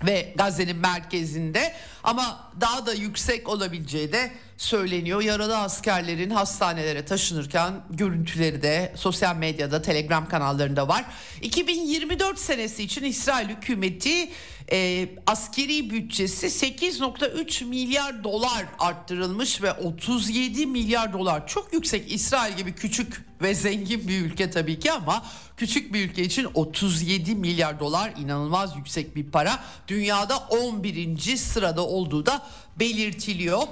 ve 0.05 0.33
Gazze'nin 0.35 0.77
merkezinde 0.77 1.73
Ama 2.03 2.51
daha 2.61 2.85
da 2.85 2.93
yüksek 2.93 3.49
olabileceği 3.49 4.11
de 4.11 4.31
söyleniyor. 4.57 5.21
Yaralı 5.21 5.57
askerlerin 5.57 6.29
hastanelere 6.29 7.05
taşınırken 7.05 7.73
görüntüleri 7.89 8.61
de 8.61 8.93
sosyal 8.95 9.35
medyada, 9.35 9.81
Telegram 9.81 10.29
kanallarında 10.29 10.87
var. 10.87 11.05
2024 11.41 12.39
senesi 12.39 12.83
için 12.83 13.03
İsrail 13.03 13.49
hükümeti 13.49 14.29
e, 14.71 15.09
askeri 15.27 15.89
bütçesi 15.89 16.47
8.3 16.47 17.65
milyar 17.65 18.23
dolar 18.23 18.65
arttırılmış 18.79 19.61
ve 19.61 19.71
37 19.73 20.65
milyar 20.65 21.13
dolar 21.13 21.47
çok 21.47 21.73
yüksek 21.73 22.11
İsrail 22.11 22.57
gibi 22.57 22.75
küçük 22.75 23.25
ve 23.41 23.55
zengin 23.55 24.07
bir 24.07 24.21
ülke 24.21 24.51
tabii 24.51 24.79
ki 24.79 24.91
ama 24.91 25.23
küçük 25.57 25.93
bir 25.93 26.09
ülke 26.09 26.23
için 26.23 26.47
37 26.53 27.35
milyar 27.35 27.79
dolar 27.79 28.13
inanılmaz 28.17 28.75
yüksek 28.75 29.15
bir 29.15 29.31
para. 29.31 29.59
Dünyada 29.87 30.37
11. 30.37 31.37
sırada 31.37 31.85
olduğu 31.93 32.25
da 32.25 32.41
belirtiliyor. 32.79 33.63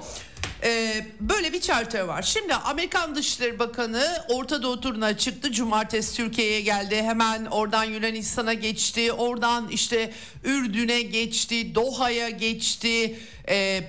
Ee, 0.64 1.06
böyle 1.20 1.52
bir 1.52 1.60
çerçeve 1.60 2.08
var. 2.08 2.22
Şimdi 2.22 2.54
Amerikan 2.54 3.14
Dışişleri 3.14 3.58
Bakanı 3.58 4.24
Orta 4.28 4.62
Doğu 4.62 4.80
turuna 4.80 5.16
çıktı. 5.18 5.52
Cumartesi 5.52 6.16
Türkiye'ye 6.16 6.60
geldi. 6.60 7.02
Hemen 7.02 7.44
oradan 7.44 7.84
Yunanistan'a 7.84 8.54
geçti. 8.54 9.12
Oradan 9.12 9.68
işte 9.68 10.12
Ürdün'e 10.44 11.02
geçti. 11.02 11.74
Doha'ya 11.74 12.30
geçti. 12.30 13.18
Ee, 13.48 13.82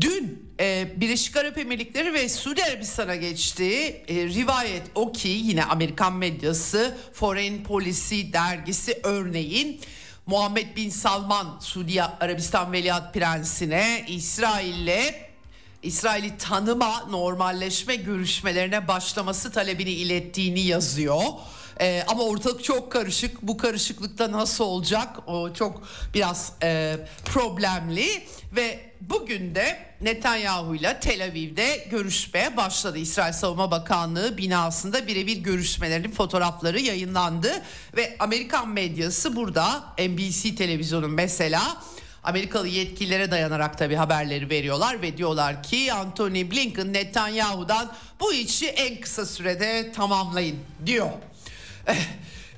dün 0.00 0.52
e, 0.60 0.88
Birleşik 0.96 1.36
Arap 1.36 1.58
Emirlikleri 1.58 2.12
ve 2.12 2.28
Suudi 2.28 2.64
Arabistan'a 2.64 3.16
geçti. 3.16 3.64
E, 4.08 4.14
rivayet 4.14 4.82
o 4.94 5.12
ki 5.12 5.28
yine 5.28 5.64
Amerikan 5.64 6.12
medyası 6.12 6.96
Foreign 7.12 7.62
Policy 7.62 8.22
dergisi 8.32 9.00
örneğin 9.02 9.80
Muhammed 10.26 10.76
Bin 10.76 10.90
Salman 10.90 11.58
Suudi 11.60 12.02
Arabistan 12.02 12.72
Veliaht 12.72 13.14
Prensine 13.14 14.04
İsrail'le 14.08 15.14
İsrail'i 15.82 16.36
tanıma, 16.36 17.04
normalleşme 17.10 17.96
görüşmelerine 17.96 18.88
başlaması 18.88 19.52
talebini 19.52 19.90
ilettiğini 19.90 20.60
yazıyor. 20.60 21.22
Ee, 21.80 22.04
ama 22.08 22.22
ortalık 22.22 22.64
çok 22.64 22.92
karışık. 22.92 23.42
Bu 23.42 23.56
karışıklıkta 23.56 24.32
nasıl 24.32 24.64
olacak? 24.64 25.08
O 25.26 25.52
çok 25.52 25.82
biraz 26.14 26.52
e, 26.62 26.96
problemli 27.24 28.06
ve 28.56 28.80
bugün 29.00 29.54
de 29.54 29.78
Netanyahu 30.00 30.74
ile 30.74 31.00
Tel 31.00 31.24
Aviv'de 31.24 31.86
görüşmeye 31.90 32.56
başladı. 32.56 32.98
İsrail 32.98 33.32
Savunma 33.32 33.70
Bakanlığı 33.70 34.38
binasında 34.38 35.06
birebir 35.06 35.36
görüşmelerinin 35.36 36.10
fotoğrafları 36.10 36.80
yayınlandı 36.80 37.62
ve 37.96 38.16
Amerikan 38.18 38.68
medyası 38.68 39.36
burada 39.36 39.84
NBC 39.98 40.54
televizyonu 40.54 41.08
mesela 41.08 41.76
Amerikalı 42.24 42.68
yetkililere 42.68 43.30
dayanarak 43.30 43.78
tabii 43.78 43.94
haberleri 43.94 44.50
veriyorlar 44.50 45.02
ve 45.02 45.16
diyorlar 45.16 45.62
ki 45.62 45.92
Anthony 45.92 46.50
Blinken 46.50 46.92
Netanyahu'dan 46.92 47.92
bu 48.20 48.32
işi 48.32 48.66
en 48.68 49.00
kısa 49.00 49.26
sürede 49.26 49.92
tamamlayın 49.92 50.56
diyor. 50.86 51.10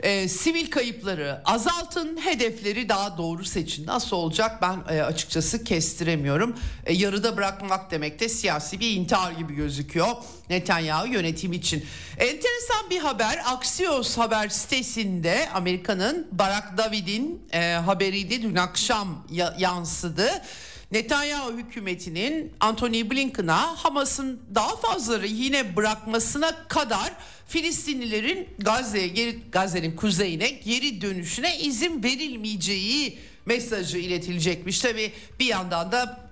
E, 0.04 0.28
sivil 0.28 0.70
kayıpları 0.70 1.40
azaltın, 1.44 2.16
hedefleri 2.24 2.88
daha 2.88 3.18
doğru 3.18 3.44
seçin. 3.44 3.86
Nasıl 3.86 4.16
olacak 4.16 4.62
ben 4.62 4.94
e, 4.94 5.02
açıkçası 5.02 5.64
kestiremiyorum. 5.64 6.56
E, 6.86 6.92
yarıda 6.92 7.36
bırakmak 7.36 7.90
demek 7.90 8.20
de 8.20 8.28
siyasi 8.28 8.80
bir 8.80 8.90
intihar 8.90 9.32
gibi 9.32 9.54
gözüküyor 9.54 10.08
Netanyahu 10.50 11.06
yönetim 11.06 11.52
için. 11.52 11.86
Enteresan 12.18 12.90
bir 12.90 12.98
haber 12.98 13.42
Axios 13.46 14.18
haber 14.18 14.48
sitesinde 14.48 15.48
Amerika'nın 15.54 16.28
Barack 16.32 16.78
David'in 16.78 17.42
e, 17.52 17.72
haberiydi 17.72 18.42
dün 18.42 18.56
akşam 18.56 19.26
ya, 19.30 19.56
yansıdı. 19.58 20.42
Netanyahu 20.94 21.52
hükümetinin 21.52 22.52
Anthony 22.60 23.10
Blinken'a 23.10 23.84
Hamas'ın 23.84 24.40
daha 24.54 24.76
fazla 24.76 25.24
yine 25.26 25.76
bırakmasına 25.76 26.68
kadar 26.68 27.12
Filistinlilerin 27.46 28.48
Gazze'ye 28.58 29.08
geri 29.08 29.38
Gazze'nin 29.52 29.96
kuzeyine 29.96 30.50
geri 30.50 31.00
dönüşüne 31.00 31.58
izin 31.58 32.02
verilmeyeceği 32.02 33.18
mesajı 33.46 33.98
iletilecekmiş. 33.98 34.80
Tabi 34.80 35.12
bir 35.40 35.46
yandan 35.46 35.92
da 35.92 36.23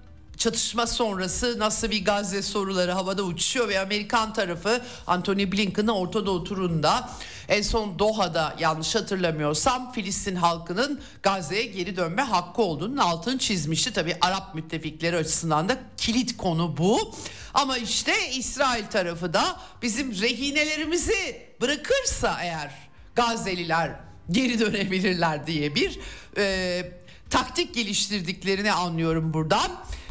çatışma 0.42 0.86
sonrası 0.86 1.58
nasıl 1.58 1.90
bir 1.90 2.04
Gazze 2.04 2.42
soruları 2.42 2.92
havada 2.92 3.22
uçuşuyor 3.22 3.68
ve 3.68 3.80
Amerikan 3.80 4.32
tarafı 4.32 4.82
Anthony 5.06 5.52
Blinken'ın 5.52 5.88
Orta 5.88 6.26
Doğu 6.26 6.44
turunda 6.44 7.10
en 7.48 7.62
son 7.62 7.98
Doha'da 7.98 8.56
yanlış 8.58 8.94
hatırlamıyorsam 8.94 9.92
Filistin 9.92 10.36
halkının 10.36 11.00
Gazze'ye 11.22 11.64
geri 11.64 11.96
dönme 11.96 12.22
hakkı 12.22 12.62
olduğunun 12.62 12.96
altını 12.96 13.38
çizmişti. 13.38 13.92
Tabi 13.92 14.16
Arap 14.20 14.54
müttefikleri 14.54 15.16
açısından 15.16 15.68
da 15.68 15.76
kilit 15.96 16.36
konu 16.36 16.76
bu. 16.76 17.14
Ama 17.54 17.78
işte 17.78 18.12
İsrail 18.30 18.86
tarafı 18.86 19.34
da 19.34 19.60
bizim 19.82 20.12
rehinelerimizi 20.20 21.42
bırakırsa 21.60 22.38
eğer 22.42 22.70
Gazze'liler 23.14 23.90
geri 24.30 24.60
dönebilirler 24.60 25.46
diye 25.46 25.74
bir 25.74 25.98
e, 26.36 27.01
taktik 27.32 27.74
geliştirdiklerini 27.74 28.72
anlıyorum 28.72 29.34
buradan. 29.34 29.70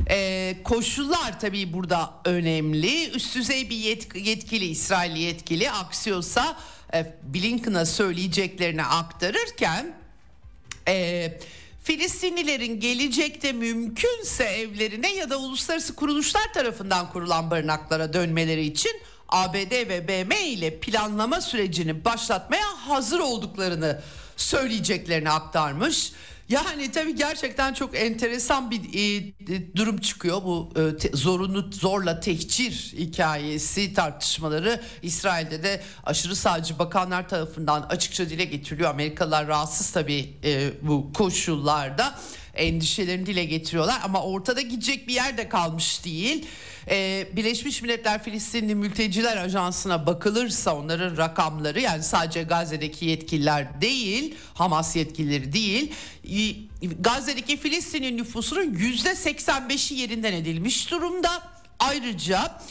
Ee, 0.09 0.57
koşullar 0.63 1.39
tabii 1.39 1.73
burada 1.73 2.13
önemli. 2.25 3.09
Üst 3.11 3.35
düzey 3.35 3.69
bir 3.69 3.75
yetk- 3.75 4.19
yetkili, 4.19 4.65
İsrail 4.65 5.15
yetkili 5.15 5.71
Axios'a 5.71 6.57
e, 6.93 7.15
Blinken'a 7.23 7.85
söyleyeceklerini 7.85 8.83
aktarırken 8.83 9.93
e, 10.87 11.27
Filistinlilerin 11.83 12.79
gelecekte 12.79 13.51
mümkünse 13.51 14.43
evlerine 14.43 15.13
ya 15.13 15.29
da 15.29 15.37
uluslararası 15.37 15.95
kuruluşlar 15.95 16.53
tarafından 16.53 17.11
kurulan 17.11 17.51
barınaklara 17.51 18.13
dönmeleri 18.13 18.65
için 18.65 18.91
ABD 19.29 19.71
ve 19.71 20.07
BM 20.07 20.41
ile 20.45 20.79
planlama 20.79 21.41
sürecini 21.41 22.05
başlatmaya 22.05 22.65
hazır 22.87 23.19
olduklarını 23.19 24.01
söyleyeceklerini 24.37 25.29
aktarmış. 25.29 26.11
Yani 26.51 26.91
tabii 26.91 27.15
gerçekten 27.15 27.73
çok 27.73 27.97
enteresan 27.97 28.71
bir 28.71 28.81
e, 28.93 29.75
durum 29.75 29.97
çıkıyor 29.97 30.43
bu 30.43 30.73
e, 30.75 30.97
te, 30.97 31.09
zorunlu 31.13 31.71
zorla 31.71 32.19
tehcir 32.19 32.93
hikayesi 32.97 33.93
tartışmaları 33.93 34.81
İsrail'de 35.01 35.63
de 35.63 35.81
aşırı 36.03 36.35
sağcı 36.35 36.79
bakanlar 36.79 37.29
tarafından 37.29 37.81
açıkça 37.81 38.29
dile 38.29 38.45
getiriliyor. 38.45 38.89
Amerikalılar 38.89 39.47
rahatsız 39.47 39.91
tabii 39.91 40.33
e, 40.43 40.71
bu 40.81 41.13
koşullarda 41.13 42.19
endişelerini 42.61 43.25
dile 43.25 43.45
getiriyorlar 43.45 43.99
ama 44.03 44.23
ortada 44.23 44.61
gidecek 44.61 45.07
bir 45.07 45.13
yer 45.13 45.37
de 45.37 45.49
kalmış 45.49 46.05
değil. 46.05 46.45
Ee, 46.89 47.27
Birleşmiş 47.33 47.81
Milletler 47.81 48.23
Filistinli 48.23 48.75
Mülteciler 48.75 49.37
Ajansı'na 49.37 50.05
bakılırsa 50.05 50.75
onların 50.75 51.17
rakamları 51.17 51.81
yani 51.81 52.03
sadece 52.03 52.43
Gazze'deki 52.43 53.05
yetkililer 53.05 53.81
değil 53.81 54.35
Hamas 54.53 54.95
yetkilileri 54.95 55.53
değil 55.53 55.91
Gazze'deki 56.99 57.57
Filistinli 57.57 58.17
nüfusunun 58.17 58.73
yüzde 58.73 59.09
85'i 59.09 59.97
yerinden 59.97 60.33
edilmiş 60.33 60.91
durumda. 60.91 61.43
Ayrıca 61.79 62.61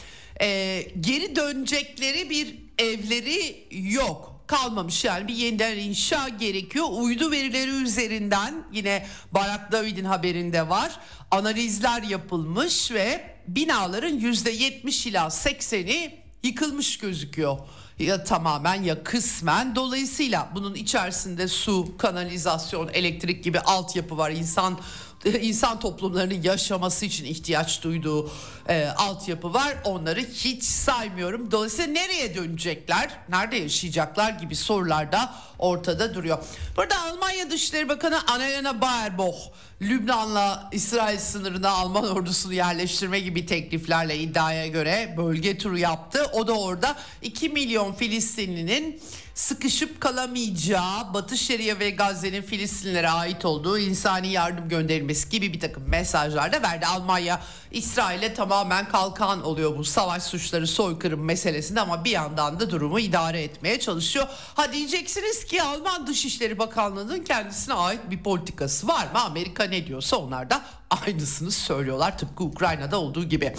e, 0.41 0.87
geri 1.01 1.35
dönecekleri 1.35 2.29
bir 2.29 2.55
evleri 2.77 3.67
yok 3.71 4.30
kalmamış 4.51 5.05
yani 5.05 5.27
bir 5.27 5.33
yeniden 5.33 5.77
inşa 5.77 6.29
gerekiyor. 6.29 6.85
Uydu 6.91 7.31
verileri 7.31 7.71
üzerinden 7.71 8.63
yine 8.71 9.07
Barak 9.31 9.71
David'in 9.71 10.05
haberinde 10.05 10.69
var. 10.69 10.99
Analizler 11.31 12.03
yapılmış 12.03 12.91
ve 12.91 13.35
binaların 13.47 14.13
yüzde 14.13 14.51
70 14.51 15.07
ila 15.07 15.25
80'i 15.25 16.19
yıkılmış 16.43 16.97
gözüküyor. 16.97 17.57
Ya 17.99 18.23
tamamen 18.23 18.83
ya 18.83 19.03
kısmen 19.03 19.75
dolayısıyla 19.75 20.49
bunun 20.55 20.75
içerisinde 20.75 21.47
su, 21.47 21.97
kanalizasyon, 21.97 22.89
elektrik 22.93 23.43
gibi 23.43 23.59
altyapı 23.59 24.17
var. 24.17 24.31
İnsan 24.31 24.79
insan 25.41 25.79
toplumlarının 25.79 26.41
yaşaması 26.41 27.05
için 27.05 27.25
ihtiyaç 27.25 27.83
duyduğu 27.83 28.31
e, 28.69 28.85
altyapı 28.87 29.53
var. 29.53 29.77
Onları 29.85 30.19
hiç 30.19 30.63
saymıyorum. 30.63 31.51
Dolayısıyla 31.51 31.91
nereye 31.91 32.35
dönecekler, 32.35 33.09
nerede 33.29 33.55
yaşayacaklar 33.55 34.31
gibi 34.31 34.55
sorular 34.55 35.11
da 35.11 35.33
ortada 35.59 36.13
duruyor. 36.13 36.37
Burada 36.77 37.01
Almanya 37.01 37.51
Dışişleri 37.51 37.89
Bakanı 37.89 38.27
Annalena 38.27 38.81
Baerbock 38.81 39.37
Lübnan'la 39.81 40.69
İsrail 40.71 41.19
sınırına 41.19 41.69
Alman 41.69 42.09
ordusunu 42.11 42.53
yerleştirme 42.53 43.19
gibi 43.19 43.45
tekliflerle 43.45 44.17
iddiaya 44.17 44.67
göre 44.67 45.15
bölge 45.17 45.57
turu 45.57 45.77
yaptı. 45.77 46.25
O 46.33 46.47
da 46.47 46.53
orada 46.53 46.95
2 47.21 47.49
milyon 47.49 47.93
Filistinlinin 47.93 49.01
sıkışıp 49.41 50.01
kalamayacağı 50.01 51.13
Batı 51.13 51.37
Şeria 51.37 51.79
ve 51.79 51.89
Gazze'nin 51.89 52.41
Filistinlere 52.41 53.09
ait 53.09 53.45
olduğu 53.45 53.79
insani 53.79 54.27
yardım 54.27 54.69
gönderilmesi 54.69 55.29
gibi 55.29 55.53
bir 55.53 55.59
takım 55.59 55.89
mesajlar 55.89 56.53
da 56.53 56.61
verdi. 56.61 56.85
Almanya 56.85 57.41
İsrail'e 57.71 58.33
tamamen 58.33 58.87
kalkan 58.87 59.43
oluyor 59.43 59.77
bu 59.77 59.83
savaş 59.83 60.23
suçları 60.23 60.67
soykırım 60.67 61.25
meselesinde 61.25 61.81
ama 61.81 62.05
bir 62.05 62.11
yandan 62.11 62.59
da 62.59 62.69
durumu 62.69 62.99
idare 62.99 63.43
etmeye 63.43 63.79
çalışıyor. 63.79 64.27
Ha 64.55 64.73
diyeceksiniz 64.73 65.45
ki 65.45 65.63
Alman 65.63 66.07
Dışişleri 66.07 66.59
Bakanlığı'nın 66.59 67.23
kendisine 67.23 67.73
ait 67.73 68.01
bir 68.09 68.23
politikası 68.23 68.87
var 68.87 69.05
mı? 69.13 69.21
Amerika 69.21 69.63
ne 69.63 69.87
diyorsa 69.87 70.17
onlar 70.17 70.49
da 70.49 70.61
aynısını 70.89 71.51
söylüyorlar 71.51 72.17
tıpkı 72.17 72.43
Ukrayna'da 72.43 72.99
olduğu 72.99 73.23
gibi. 73.23 73.55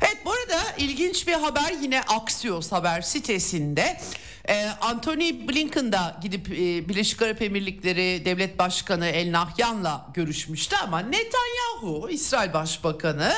Evet 0.00 0.18
bu 0.24 0.32
arada 0.32 0.62
ilginç 0.78 1.26
bir 1.28 1.32
haber 1.32 1.72
yine 1.82 2.02
Axios 2.02 2.72
haber 2.72 3.00
sitesinde. 3.00 4.00
Ee, 4.48 4.68
Anthony 4.80 5.48
Blinken 5.48 5.92
da 5.92 6.18
gidip 6.22 6.50
e, 6.50 6.88
Birleşik 6.88 7.22
Arap 7.22 7.42
Emirlikleri 7.42 8.24
Devlet 8.24 8.58
Başkanı 8.58 9.06
El 9.06 9.32
Nahyan'la 9.32 10.06
görüşmüştü 10.14 10.76
ama 10.82 10.98
Netanyahu 10.98 12.08
İsrail 12.10 12.52
Başbakanı 12.52 13.32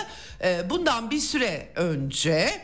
e, 0.44 0.70
bundan 0.70 1.10
bir 1.10 1.18
süre 1.18 1.68
önce 1.74 2.62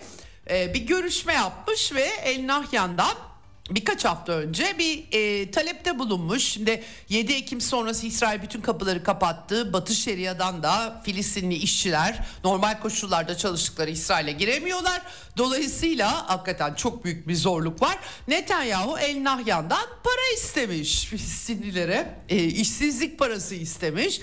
e, 0.51 0.75
bir 0.75 0.87
görüşme 0.87 1.33
yapmış 1.33 1.93
ve 1.95 2.07
El 2.25 2.47
Nahyan'dan 2.47 3.30
birkaç 3.71 4.05
hafta 4.05 4.33
önce 4.33 4.79
bir 4.79 5.05
e, 5.13 5.51
talepte 5.51 5.99
bulunmuş. 5.99 6.43
Şimdi 6.43 6.85
7 7.09 7.33
Ekim 7.33 7.61
sonrası 7.61 8.07
İsrail 8.07 8.43
bütün 8.43 8.61
kapıları 8.61 9.05
kapattı. 9.05 9.73
Batı 9.73 9.95
Şeria'dan 9.95 10.63
da 10.63 11.03
Filistinli 11.05 11.55
işçiler 11.55 12.27
normal 12.45 12.81
koşullarda 12.81 13.37
çalıştıkları 13.37 13.91
İsrail'e 13.91 14.33
giremiyorlar. 14.33 15.03
Dolayısıyla 15.37 16.29
hakikaten 16.29 16.75
çok 16.75 17.05
büyük 17.05 17.29
bir 17.29 17.37
zorluk 17.37 17.83
var. 17.83 17.99
Netanyahu 18.29 18.99
El 18.99 19.25
Nahyan'dan 19.25 19.87
para 20.05 20.35
istemiş 20.37 21.05
Filistinlilere. 21.05 22.15
E, 22.29 22.37
işsizlik 22.45 23.19
parası 23.19 23.55
istemiş. 23.55 24.21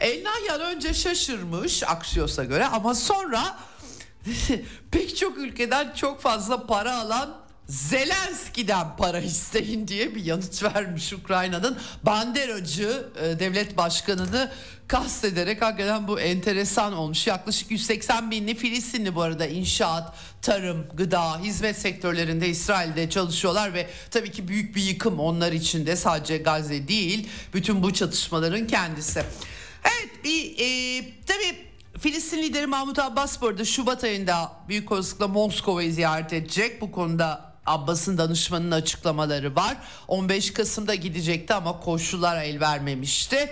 El 0.00 0.24
Nahyan 0.24 0.60
önce 0.60 0.94
şaşırmış 0.94 1.82
Aksiyos'a 1.82 2.44
göre 2.44 2.66
ama 2.66 2.94
sonra 2.94 3.58
pek 4.90 5.16
çok 5.16 5.38
ülkeden 5.38 5.92
çok 5.94 6.20
fazla 6.20 6.66
para 6.66 6.96
alan 6.96 7.39
Zelenski'den 7.70 8.96
para 8.96 9.20
isteyin 9.20 9.88
diye 9.88 10.14
bir 10.14 10.24
yanıt 10.24 10.62
vermiş 10.62 11.12
Ukrayna'nın 11.12 11.78
banderacı 12.02 13.08
e, 13.22 13.38
devlet 13.38 13.76
başkanını 13.76 14.52
kastederek 14.88 15.62
hakikaten 15.62 16.08
bu 16.08 16.20
enteresan 16.20 16.92
olmuş. 16.92 17.26
Yaklaşık 17.26 17.70
180 17.70 18.30
binli 18.30 18.54
Filistinli 18.54 19.14
bu 19.14 19.22
arada 19.22 19.46
inşaat, 19.46 20.14
tarım, 20.42 20.86
gıda, 20.94 21.38
hizmet 21.38 21.78
sektörlerinde 21.78 22.48
İsrail'de 22.48 23.10
çalışıyorlar 23.10 23.74
ve 23.74 23.86
tabii 24.10 24.30
ki 24.30 24.48
büyük 24.48 24.76
bir 24.76 24.82
yıkım 24.82 25.20
onlar 25.20 25.52
için 25.52 25.86
de 25.86 25.96
sadece 25.96 26.38
Gazze 26.38 26.88
değil 26.88 27.28
bütün 27.54 27.82
bu 27.82 27.92
çatışmaların 27.92 28.66
kendisi. 28.66 29.22
Evet 29.84 30.24
bir 30.24 30.54
e, 30.58 31.04
tabii 31.26 31.70
Filistin 31.98 32.38
lideri 32.38 32.66
Mahmut 32.66 32.98
Abbas 32.98 33.42
bu 33.42 33.46
arada 33.46 33.64
Şubat 33.64 34.04
ayında 34.04 34.52
büyük 34.68 34.92
olasılıkla 34.92 35.28
Moskova'yı 35.28 35.92
ziyaret 35.92 36.32
edecek. 36.32 36.80
Bu 36.80 36.92
konuda 36.92 37.49
Abbas'ın 37.70 38.18
danışmanının 38.18 38.70
açıklamaları 38.70 39.56
var. 39.56 39.76
15 40.08 40.52
Kasım'da 40.52 40.94
gidecekti 40.94 41.54
ama 41.54 41.80
koşullar 41.80 42.42
el 42.42 42.60
vermemişti. 42.60 43.50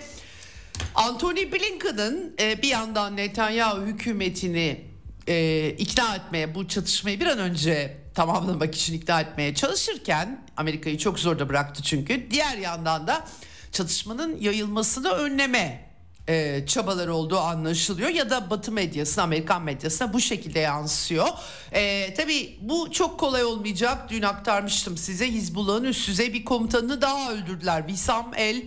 Anthony 0.95 1.53
Blinken'ın 1.53 2.35
e, 2.41 2.63
bir 2.63 2.69
yandan 2.69 3.17
Netanyahu 3.17 3.83
hükümetini 3.83 4.85
e, 5.29 5.69
ikna 5.71 6.17
etmeye, 6.17 6.55
bu 6.55 6.69
çatışmayı 6.69 7.21
bir 7.21 7.27
an 7.27 7.39
önce 7.39 7.97
tamamlamak 8.15 8.75
için 8.75 8.95
ikna 8.95 9.21
etmeye 9.21 9.55
çalışırken 9.55 10.45
Amerika'yı 10.57 10.99
çok 10.99 11.19
zorda 11.19 11.49
bıraktı 11.49 11.83
çünkü. 11.83 12.31
Diğer 12.31 12.57
yandan 12.57 13.07
da 13.07 13.25
çatışmanın 13.73 14.41
yayılmasını 14.41 15.11
önleme 15.11 15.88
e, 16.29 16.67
çabaları 16.67 17.15
olduğu 17.15 17.39
anlaşılıyor 17.39 18.09
ya 18.09 18.31
da 18.31 18.51
Batı 18.51 18.73
medyasına, 18.73 19.25
Amerikan 19.25 19.63
medyasına 19.63 20.13
bu 20.13 20.21
şekilde 20.21 20.61
yansıyor. 20.61 21.29
E, 21.73 22.15
tabii 22.15 22.59
bu 22.61 22.93
çok 22.93 23.21
kolay 23.21 23.45
olmayacak. 23.45 24.11
Dün 24.11 24.23
aktarmıştım 24.23 24.97
size 24.97 25.31
Hizbullah'ın 25.31 25.85
üst 25.85 26.09
düzey 26.09 26.33
bir 26.33 26.45
komutanını 26.45 27.03
daha 27.03 27.33
öldürdüler. 27.33 27.85
Wissam 27.87 28.33
El 28.37 28.63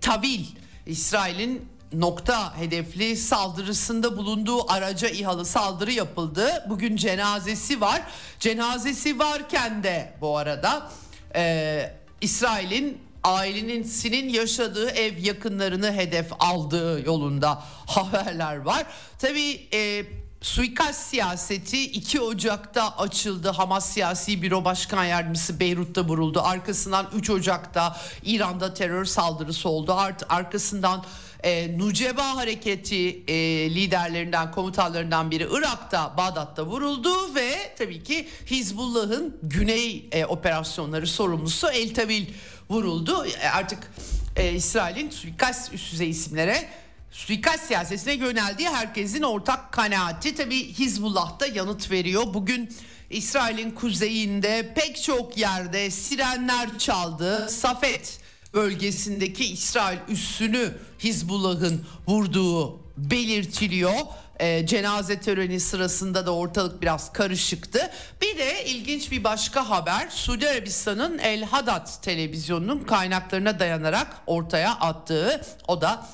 Tavil, 0.00 0.44
İsrail'in 0.86 1.68
nokta 1.92 2.58
hedefli 2.58 3.16
saldırısında 3.16 4.16
bulunduğu 4.16 4.72
araca 4.72 5.08
İHA'lı 5.08 5.44
saldırı 5.44 5.92
yapıldı. 5.92 6.64
Bugün 6.68 6.96
cenazesi 6.96 7.80
var. 7.80 8.02
Cenazesi 8.40 9.18
varken 9.18 9.82
de 9.82 10.12
bu 10.20 10.36
arada 10.36 10.90
e, 11.34 11.92
İsrail'in 12.20 13.09
ailenin 13.24 13.82
sinin 13.82 14.28
yaşadığı 14.28 14.90
ev 14.90 15.18
yakınlarını 15.18 15.92
hedef 15.92 16.26
aldığı 16.38 17.06
yolunda 17.06 17.62
haberler 17.86 18.56
var. 18.56 18.86
Tabii 19.18 19.68
e, 19.72 20.04
suikast 20.40 21.00
siyaseti 21.00 21.90
2 21.90 22.20
Ocak'ta 22.20 22.98
açıldı. 22.98 23.48
Hamas 23.48 23.92
Siyasi 23.92 24.42
Büro 24.42 24.64
Başkan 24.64 25.04
Yardımcısı 25.04 25.60
Beyrut'ta 25.60 26.04
vuruldu. 26.04 26.40
Arkasından 26.44 27.06
3 27.14 27.30
Ocak'ta 27.30 27.96
İran'da 28.24 28.74
terör 28.74 29.04
saldırısı 29.04 29.68
oldu. 29.68 29.92
Art 29.92 30.22
arkasından 30.28 31.04
e, 31.42 31.78
Nuceba 31.78 32.36
Hareketi 32.36 33.22
e, 33.26 33.34
liderlerinden, 33.74 34.50
komutanlarından 34.50 35.30
biri 35.30 35.48
Irak'ta, 35.50 36.16
Bağdat'ta 36.16 36.66
vuruldu 36.66 37.34
ve 37.34 37.74
tabii 37.78 38.02
ki 38.02 38.28
Hizbullah'ın 38.46 39.38
güney 39.42 40.08
e, 40.12 40.24
operasyonları 40.24 41.06
sorumlusu 41.06 41.68
El 41.68 41.94
Tavil 41.94 42.26
vuruldu. 42.70 43.26
E, 43.26 43.48
artık 43.48 43.92
e, 44.36 44.52
İsrail'in 44.52 45.10
suikast 45.10 45.74
üst 45.74 45.92
düzey 45.92 46.10
isimlere 46.10 46.68
suikast 47.10 47.66
siyasetine 47.66 48.14
yöneldiği 48.14 48.68
herkesin 48.68 49.22
ortak 49.22 49.72
kanaati. 49.72 50.34
Tabi 50.34 50.72
Hizbullah 50.72 51.40
da 51.40 51.46
yanıt 51.46 51.90
veriyor. 51.90 52.22
Bugün 52.34 52.70
İsrail'in 53.10 53.70
kuzeyinde 53.70 54.72
pek 54.74 55.02
çok 55.02 55.36
yerde 55.38 55.90
sirenler 55.90 56.78
çaldı. 56.78 57.48
Safet 57.50 58.20
bölgesindeki 58.54 59.44
İsrail 59.44 59.98
üssünü 60.08 60.76
Hizbullah'ın 60.98 61.86
vurduğu 62.06 62.80
belirtiliyor 62.96 63.94
e, 64.40 64.66
cenaze 64.66 65.20
töreni 65.20 65.60
sırasında 65.60 66.26
da 66.26 66.34
ortalık 66.34 66.82
biraz 66.82 67.12
karışıktı. 67.12 67.90
Bir 68.22 68.38
de 68.38 68.64
ilginç 68.64 69.12
bir 69.12 69.24
başka 69.24 69.70
haber 69.70 70.08
Suudi 70.10 70.48
Arabistan'ın 70.48 71.18
El 71.18 71.44
Haddad 71.44 71.88
televizyonunun 72.02 72.78
kaynaklarına 72.78 73.58
dayanarak 73.58 74.16
ortaya 74.26 74.72
attığı 74.72 75.40
o 75.68 75.80
da 75.80 76.06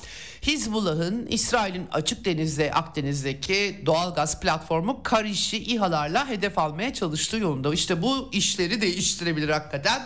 Hizbullah'ın 0.42 1.26
İsrail'in 1.26 1.88
açık 1.92 2.24
denizde 2.24 2.72
Akdeniz'deki 2.72 3.82
doğal 3.86 4.14
gaz 4.14 4.40
platformu 4.40 5.02
Kariş'i 5.02 5.56
İHA'larla 5.56 6.28
hedef 6.28 6.58
almaya 6.58 6.94
çalıştığı 6.94 7.36
yolunda. 7.36 7.74
İşte 7.74 8.02
bu 8.02 8.30
işleri 8.32 8.80
değiştirebilir 8.80 9.48
hakikaten. 9.48 10.02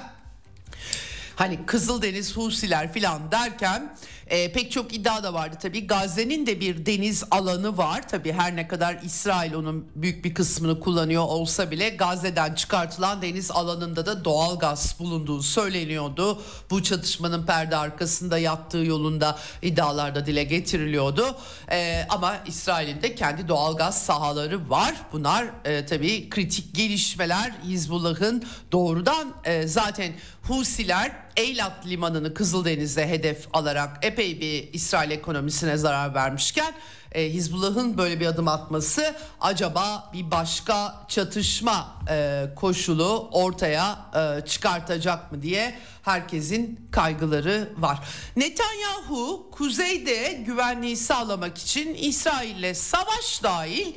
Hani 1.37 1.67
Kızıldeniz, 1.67 2.37
Husiler 2.37 2.93
filan 2.93 3.33
derken 3.33 3.97
e, 4.31 4.53
pek 4.53 4.73
çok 4.73 4.95
iddia 4.95 5.23
da 5.23 5.35
vardı 5.35 5.57
tabii. 5.63 5.87
Gazze'nin 5.87 6.47
de 6.47 6.61
bir 6.61 6.87
deniz 6.87 7.25
alanı 7.31 7.77
var. 7.77 8.09
Tabii 8.09 8.33
her 8.33 8.57
ne 8.57 8.69
kadar 8.69 8.99
İsrail 9.05 9.55
onun 9.55 9.87
büyük 9.95 10.25
bir 10.25 10.35
kısmını 10.35 10.81
kullanıyor 10.81 11.23
olsa 11.23 11.71
bile 11.71 11.89
Gazze'den 11.89 12.55
çıkartılan 12.55 13.23
deniz 13.23 13.51
alanında 13.51 14.07
da 14.07 14.25
doğal 14.25 14.59
gaz 14.59 14.97
bulunduğu 14.99 15.43
söyleniyordu. 15.43 16.43
Bu 16.71 16.83
çatışmanın 16.83 17.47
perde 17.47 17.77
arkasında 17.77 18.39
yattığı 18.39 18.79
yolunda 18.79 19.39
iddialarda 19.63 20.27
dile 20.27 20.45
getiriliyordu. 20.45 21.37
E, 21.71 22.07
ama 22.09 22.37
İsrail'in 22.47 23.03
de 23.03 23.15
kendi 23.15 23.49
doğal 23.49 23.77
gaz 23.77 24.03
sahaları 24.03 24.71
var. 24.71 24.95
Bunlar 25.13 25.47
e, 25.65 25.87
tabii 25.87 26.31
kritik 26.31 26.75
gelişmeler 26.75 27.53
Hizbullah'ın 27.65 28.45
doğrudan 28.73 29.35
e, 29.45 29.67
zaten 29.67 30.13
Husiler 30.43 31.13
Eylat 31.37 31.87
limanını 31.87 32.35
Kızıldeniz'de 32.35 33.09
hedef 33.09 33.49
alarak 33.53 33.99
epey 34.03 34.20
bir 34.21 34.73
İsrail 34.73 35.11
ekonomisine 35.11 35.77
zarar 35.77 36.15
vermişken 36.15 36.75
e, 37.13 37.33
Hizbullah'ın 37.33 37.99
böyle 37.99 38.21
bir 38.21 38.27
adım 38.27 38.49
atması 38.49 39.15
acaba 39.41 40.11
bir 40.13 40.31
başka 40.31 41.05
çatışma 41.09 41.95
e, 42.11 42.47
koşulu 42.57 43.29
ortaya 43.33 43.99
e, 44.15 44.47
çıkartacak 44.47 45.33
mı 45.33 45.43
diye 45.43 45.79
herkesin 46.03 46.89
kaygıları 46.91 47.73
var. 47.79 47.99
Netanyahu 48.37 49.51
kuzeyde 49.51 50.33
güvenliği 50.47 50.97
sağlamak 50.97 51.59
için 51.59 51.95
İsrail'le 51.95 52.75
savaş 52.75 53.43
dahil 53.43 53.95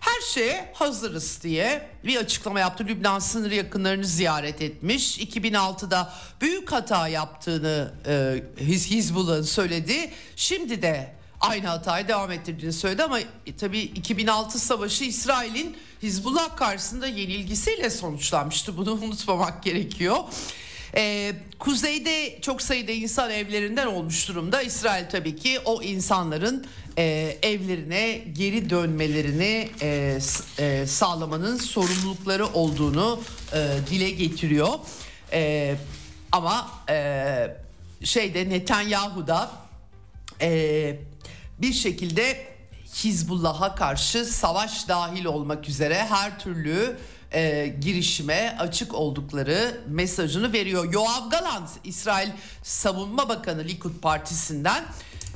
her 0.00 0.20
şeye 0.20 0.72
hazırız 0.74 1.42
diye 1.42 1.88
bir 2.04 2.16
açıklama 2.16 2.60
yaptı. 2.60 2.84
Lübnan 2.86 3.18
sınırı 3.18 3.54
yakınlarını 3.54 4.04
ziyaret 4.04 4.62
etmiş. 4.62 5.18
2006'da 5.18 6.12
büyük 6.40 6.72
hata 6.72 7.08
yaptığını 7.08 7.92
e, 8.06 8.42
Hizbullah'ın 8.64 9.42
söyledi. 9.42 10.10
Şimdi 10.36 10.82
de 10.82 11.14
aynı 11.40 11.66
hatayı 11.66 12.08
devam 12.08 12.30
ettirdiğini 12.30 12.72
söyledi 12.72 13.02
ama 13.02 13.20
e, 13.20 13.56
tabii 13.58 13.80
2006 13.80 14.58
savaşı 14.58 15.04
İsrail'in 15.04 15.76
Hizbullah 16.02 16.56
karşısında 16.56 17.06
yenilgisiyle 17.06 17.90
sonuçlanmıştı. 17.90 18.76
Bunu 18.76 18.92
unutmamak 19.02 19.62
gerekiyor. 19.62 20.16
Ee, 20.96 21.32
kuzeyde 21.58 22.40
çok 22.40 22.62
sayıda 22.62 22.92
insan 22.92 23.30
evlerinden 23.30 23.86
olmuş 23.86 24.28
durumda. 24.28 24.62
İsrail 24.62 25.04
tabii 25.10 25.36
ki 25.36 25.60
o 25.64 25.82
insanların 25.82 26.66
e, 26.98 27.38
evlerine 27.42 28.24
geri 28.32 28.70
dönmelerini 28.70 29.68
e, 29.82 30.18
e, 30.58 30.86
sağlamanın 30.86 31.56
sorumlulukları 31.56 32.46
olduğunu 32.46 33.20
e, 33.52 33.68
dile 33.90 34.10
getiriyor. 34.10 34.68
E, 35.32 35.74
ama 36.32 36.70
e, 36.90 37.56
şeyde 38.04 38.48
Netanyahu 38.50 39.26
da 39.26 39.50
e, 40.40 40.98
bir 41.58 41.72
şekilde 41.72 42.46
Hizbullah'a 42.94 43.74
karşı 43.74 44.24
savaş 44.24 44.88
dahil 44.88 45.24
olmak 45.24 45.68
üzere 45.68 45.94
her 45.94 46.38
türlü 46.38 46.96
e, 47.32 47.74
girişime 47.80 48.56
açık 48.58 48.94
oldukları 48.94 49.80
mesajını 49.88 50.52
veriyor. 50.52 50.92
Yoav 50.92 51.30
Galant, 51.30 51.70
İsrail 51.84 52.28
Savunma 52.62 53.28
Bakanı 53.28 53.64
Likud 53.64 54.00
Partisi'nden 54.02 54.84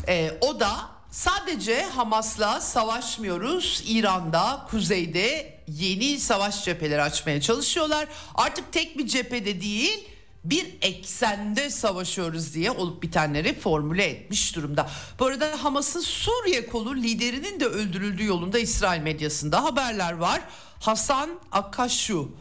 e, 0.09 0.31
o 0.41 0.61
da 0.61 0.73
sadece 1.11 1.83
Hamas'la 1.83 2.61
savaşmıyoruz. 2.61 3.83
İran'da, 3.87 4.67
kuzeyde 4.71 5.55
yeni 5.69 6.21
savaş 6.21 6.65
cepheleri 6.65 7.03
açmaya 7.03 7.41
çalışıyorlar. 7.41 8.09
Artık 8.35 8.73
tek 8.73 8.99
bir 8.99 9.07
cephede 9.07 9.61
değil 9.61 10.09
bir 10.45 10.67
eksende 10.83 11.71
savaşıyoruz 11.71 12.55
diye 12.55 12.71
olup 12.71 13.03
bitenleri 13.03 13.61
formüle 13.61 14.05
etmiş 14.05 14.57
durumda. 14.57 14.91
Bu 15.19 15.27
arada 15.27 15.65
Hamas'ın 15.65 16.01
Suriye 16.01 16.67
kolu 16.67 16.97
liderinin 16.97 17.61
de 17.61 17.67
öldürüldüğü 17.67 18.25
yolunda 18.25 18.59
İsrail 18.59 19.01
medyasında 19.01 19.65
haberler 19.65 20.13
var. 20.13 20.41
Hasan 20.81 21.31
Akashu 21.53 22.33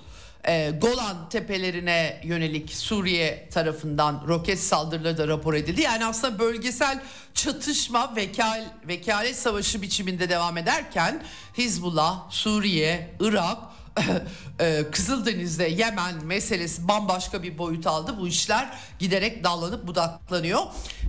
e, 0.47 0.71
Golan 0.81 1.29
tepelerine 1.29 2.21
yönelik 2.23 2.73
Suriye 2.73 3.49
tarafından 3.49 4.23
roket 4.27 4.59
saldırıları 4.59 5.17
da 5.17 5.27
rapor 5.27 5.53
edildi. 5.53 5.81
Yani 5.81 6.05
aslında 6.05 6.39
bölgesel 6.39 7.01
çatışma 7.33 8.15
vekal, 8.15 8.63
vekalet 8.87 9.35
savaşı 9.35 9.81
biçiminde 9.81 10.29
devam 10.29 10.57
ederken 10.57 11.23
Hizbullah, 11.57 12.31
Suriye, 12.31 13.15
Irak 13.19 13.57
e, 14.59 14.83
Kızıldeniz'de 14.91 15.63
Yemen 15.63 16.25
meselesi 16.25 16.87
bambaşka 16.87 17.43
bir 17.43 17.57
boyut 17.57 17.87
aldı. 17.87 18.15
Bu 18.19 18.27
işler 18.27 18.69
giderek 18.99 19.43
dallanıp 19.43 19.87
budaklanıyor. 19.87 20.61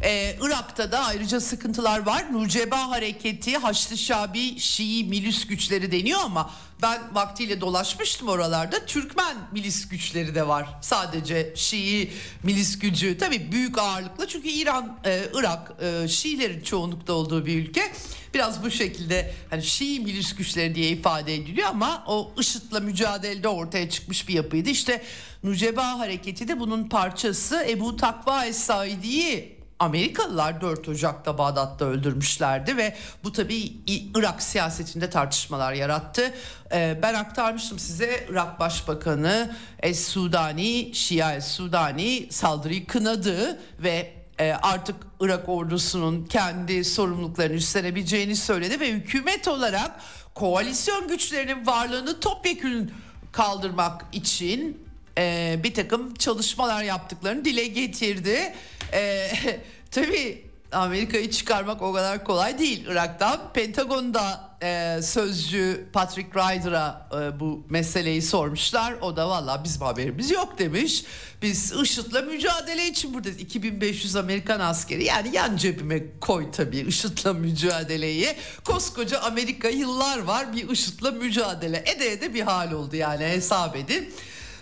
Ee, 0.04 0.36
Irak'ta 0.40 0.92
da 0.92 0.98
ayrıca 0.98 1.40
sıkıntılar 1.40 2.06
var. 2.06 2.32
Nuceba 2.32 2.90
hareketi 2.90 3.56
Haçlı 3.58 3.96
Şabi 3.96 4.60
Şii 4.60 5.04
milis 5.04 5.46
güçleri 5.46 5.92
deniyor 5.92 6.20
ama 6.24 6.50
ben 6.82 7.14
vaktiyle 7.14 7.60
dolaşmıştım 7.60 8.28
oralarda. 8.28 8.86
Türkmen 8.86 9.36
milis 9.52 9.88
güçleri 9.88 10.34
de 10.34 10.48
var. 10.48 10.68
Sadece 10.80 11.52
Şii 11.56 12.12
milis 12.42 12.78
gücü 12.78 13.18
tabii 13.18 13.52
büyük 13.52 13.78
ağırlıkla 13.78 14.28
çünkü 14.28 14.48
İran, 14.48 14.98
e, 15.04 15.24
Irak 15.34 15.72
e, 15.82 16.08
Şiilerin 16.08 16.60
çoğunlukta 16.60 17.12
olduğu 17.12 17.46
bir 17.46 17.58
ülke. 17.58 17.92
Biraz 18.34 18.64
bu 18.64 18.70
şekilde 18.70 19.34
hani 19.50 19.62
Şii 19.62 20.00
milis 20.00 20.34
güçleri 20.34 20.74
diye 20.74 20.88
ifade 20.88 21.34
ediliyor 21.34 21.68
ama 21.68 22.04
o 22.06 22.32
IŞİD'le 22.38 22.82
mücadelede 22.82 23.48
ortaya 23.48 23.90
çıkmış 23.90 24.28
bir 24.28 24.34
yapıydı. 24.34 24.70
İşte 24.70 25.02
Nuceba 25.42 25.98
hareketi 25.98 26.48
de 26.48 26.60
bunun 26.60 26.88
parçası 26.88 27.66
Ebu 27.68 27.96
Takva 27.96 28.46
Es-Saidi'yi 28.46 29.59
Amerikalılar 29.80 30.60
4 30.60 30.88
Ocak'ta 30.88 31.38
Bağdat'ta 31.38 31.84
öldürmüşlerdi 31.84 32.76
ve 32.76 32.96
bu 33.24 33.32
tabii 33.32 33.72
Irak 34.16 34.42
siyasetinde 34.42 35.10
tartışmalar 35.10 35.72
yarattı. 35.72 36.34
Ee, 36.72 36.98
ben 37.02 37.14
aktarmıştım 37.14 37.78
size 37.78 38.26
Irak 38.30 38.60
Başbakanı 38.60 39.56
Es-Sudani, 39.82 40.94
Şia 40.94 41.34
Es-Sudani 41.34 42.28
saldırıyı 42.30 42.86
kınadı 42.86 43.60
ve 43.78 44.12
e, 44.38 44.52
artık 44.52 44.96
Irak 45.20 45.48
ordusunun 45.48 46.26
kendi 46.26 46.84
sorumluluklarını 46.84 47.54
üstlenebileceğini 47.54 48.36
söyledi 48.36 48.80
ve 48.80 48.90
hükümet 48.90 49.48
olarak 49.48 50.00
koalisyon 50.34 51.08
güçlerinin 51.08 51.66
varlığını 51.66 52.20
topyekün 52.20 52.92
kaldırmak 53.32 54.04
için 54.12 54.86
e, 55.18 55.56
bir 55.64 55.74
takım 55.74 56.14
çalışmalar 56.14 56.82
yaptıklarını 56.82 57.44
dile 57.44 57.66
getirdi. 57.66 58.54
E, 58.92 59.30
tabii 59.90 60.50
Amerika'yı 60.72 61.30
çıkarmak 61.30 61.82
o 61.82 61.92
kadar 61.92 62.24
kolay 62.24 62.58
değil 62.58 62.86
Irak'tan. 62.86 63.52
Pentagon'da 63.52 64.50
e, 64.62 65.00
sözcü 65.02 65.86
Patrick 65.92 66.30
Ryder'a 66.30 67.08
e, 67.12 67.40
bu 67.40 67.66
meseleyi 67.68 68.22
sormuşlar. 68.22 68.92
O 69.00 69.16
da 69.16 69.28
valla 69.28 69.64
bizim 69.64 69.82
haberimiz 69.82 70.30
yok 70.30 70.58
demiş. 70.58 71.04
Biz 71.42 71.72
IŞİD'le 71.72 72.24
mücadele 72.26 72.88
için 72.88 73.14
buradayız. 73.14 73.40
2500 73.40 74.16
Amerikan 74.16 74.60
askeri 74.60 75.04
yani 75.04 75.36
yan 75.36 75.56
cebime 75.56 76.02
koy 76.20 76.50
tabii 76.50 76.78
IŞİD'le 76.78 77.34
mücadeleyi. 77.34 78.36
Koskoca 78.64 79.20
Amerika 79.20 79.68
yıllar 79.68 80.18
var 80.18 80.52
bir 80.52 80.68
IŞİD'le 80.68 81.12
mücadele 81.12 81.84
ede 81.86 82.12
ede 82.12 82.34
bir 82.34 82.42
hal 82.42 82.72
oldu 82.72 82.96
yani 82.96 83.24
hesap 83.24 83.76
edin. 83.76 84.14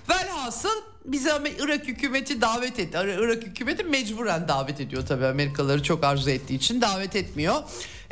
Velhasıl 0.09 0.83
bizi 1.13 1.31
Irak 1.59 1.89
hükümeti 1.89 2.41
davet 2.41 2.79
etti. 2.79 2.99
Irak 3.05 3.43
hükümeti 3.43 3.85
mecburen 3.85 4.49
davet 4.49 4.81
ediyor 4.81 5.07
tabii 5.07 5.27
Amerikalıları 5.27 5.83
çok 5.83 6.05
arzu 6.05 6.31
ettiği 6.31 6.55
için 6.55 6.81
davet 6.81 7.17
etmiyor. 7.17 7.63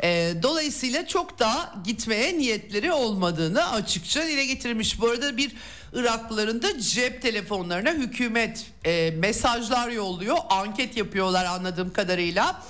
E, 0.03 0.33
dolayısıyla 0.43 1.07
çok 1.07 1.39
da 1.39 1.73
gitmeye 1.83 2.37
niyetleri 2.37 2.91
olmadığını 2.91 3.71
açıkça 3.71 4.27
dile 4.27 4.45
getirmiş. 4.45 5.01
Bu 5.01 5.07
arada 5.07 5.37
bir 5.37 5.51
Iraklıların 5.93 6.61
da 6.61 6.79
cep 6.79 7.21
telefonlarına 7.21 7.91
hükümet 7.91 8.65
e, 8.85 9.11
mesajlar 9.17 9.89
yolluyor. 9.89 10.37
Anket 10.49 10.97
yapıyorlar 10.97 11.45
anladığım 11.45 11.93
kadarıyla. 11.93 12.63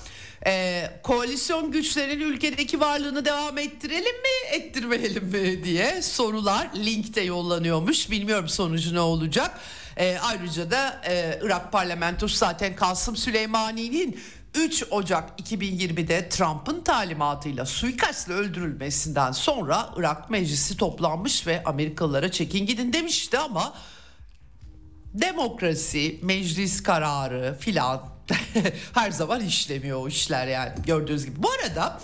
Ee, 0.45 0.91
koalisyon 1.03 1.71
güçlerinin 1.71 2.25
ülkedeki 2.25 2.79
varlığını 2.79 3.25
devam 3.25 3.57
ettirelim 3.57 4.03
mi 4.21 4.51
ettirmeyelim 4.51 5.23
mi 5.23 5.63
diye 5.63 6.01
sorular 6.01 6.69
linkte 6.75 7.21
yollanıyormuş. 7.21 8.11
Bilmiyorum 8.11 8.49
sonucu 8.49 8.95
ne 8.95 8.99
olacak. 8.99 9.59
E, 9.97 10.17
ayrıca 10.21 10.71
da 10.71 11.01
e, 11.09 11.39
Irak 11.43 11.71
parlamentosu 11.71 12.37
zaten 12.37 12.75
Kasım 12.75 13.15
Süleymani'nin 13.15 14.19
3 14.55 14.83
Ocak 14.91 15.39
2020'de 15.39 16.29
Trump'ın 16.29 16.81
talimatıyla 16.81 17.65
suikastla 17.65 18.33
öldürülmesinden 18.33 19.31
sonra 19.31 19.89
Irak 19.97 20.29
meclisi 20.29 20.77
toplanmış 20.77 21.47
ve 21.47 21.63
Amerikalılara 21.63 22.31
çekin 22.31 22.65
gidin 22.65 22.93
demişti 22.93 23.37
ama 23.37 23.73
demokrasi, 25.13 26.19
meclis 26.21 26.83
kararı 26.83 27.57
filan 27.59 28.03
her 28.93 29.11
zaman 29.11 29.41
işlemiyor 29.41 30.01
o 30.01 30.07
işler 30.07 30.47
yani 30.47 30.71
gördüğünüz 30.85 31.25
gibi. 31.25 31.43
Bu 31.43 31.49
arada 31.51 31.99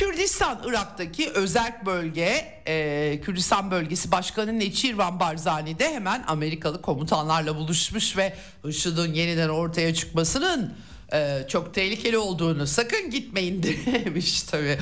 Kürdistan 0.00 0.62
Irak'taki 0.66 1.30
özel 1.30 1.72
bölge 1.86 2.62
e, 2.66 3.20
Kürdistan 3.24 3.70
bölgesi 3.70 4.12
başkanı 4.12 4.58
Neçirvan 4.58 5.20
Barzani 5.20 5.78
de 5.78 5.94
hemen 5.94 6.24
Amerikalı 6.26 6.82
komutanlarla 6.82 7.56
buluşmuş 7.56 8.16
ve 8.16 8.36
IŞİD'in 8.64 9.14
yeniden 9.14 9.48
ortaya 9.48 9.94
çıkmasının 9.94 10.74
e, 11.12 11.44
çok 11.48 11.74
tehlikeli 11.74 12.18
olduğunu 12.18 12.66
sakın 12.66 13.10
gitmeyin 13.10 13.62
demiş 14.04 14.42
tabii. 14.42 14.78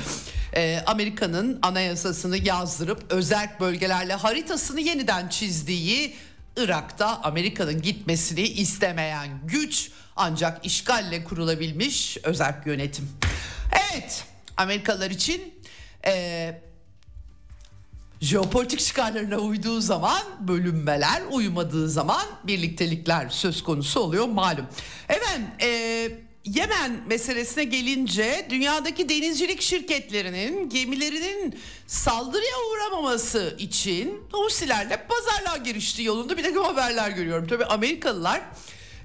E, 0.55 0.83
Amerika'nın 0.85 1.59
anayasasını 1.61 2.37
yazdırıp 2.37 3.03
özel 3.09 3.49
bölgelerle 3.59 4.13
haritasını 4.13 4.81
yeniden 4.81 5.29
çizdiği 5.29 6.15
Irak'ta 6.57 7.21
Amerika'nın 7.23 7.81
gitmesini 7.81 8.41
istemeyen 8.41 9.29
güç 9.45 9.91
ancak 10.15 10.65
işgalle 10.65 11.23
kurulabilmiş 11.23 12.17
özel 12.23 12.55
yönetim. 12.65 13.09
Evet 13.71 14.28
Amerikalılar 14.59 15.11
için 15.11 15.53
e, 16.05 16.61
jeopolitik 18.21 18.79
çıkarlarına 18.79 19.37
uyduğu 19.37 19.81
zaman 19.81 20.21
bölünmeler, 20.39 21.21
uymadığı 21.31 21.89
zaman 21.89 22.25
birliktelikler 22.43 23.29
söz 23.29 23.63
konusu 23.63 23.99
oluyor 23.99 24.25
malum. 24.25 24.65
Evet, 25.09 25.39
e, 25.61 26.29
Yemen 26.45 26.91
meselesine 27.07 27.63
gelince 27.63 28.47
dünyadaki 28.49 29.09
denizcilik 29.09 29.61
şirketlerinin 29.61 30.69
gemilerinin 30.69 31.59
saldırıya 31.87 32.55
uğramaması 32.71 33.55
için 33.59 34.21
Husilerle 34.31 35.07
pazarlığa 35.07 35.57
giriştiği 35.57 36.07
yolunda 36.07 36.37
bir 36.37 36.43
takım 36.43 36.63
haberler 36.63 37.09
görüyorum. 37.09 37.47
Tabii 37.47 37.65
Amerikalılar 37.65 38.41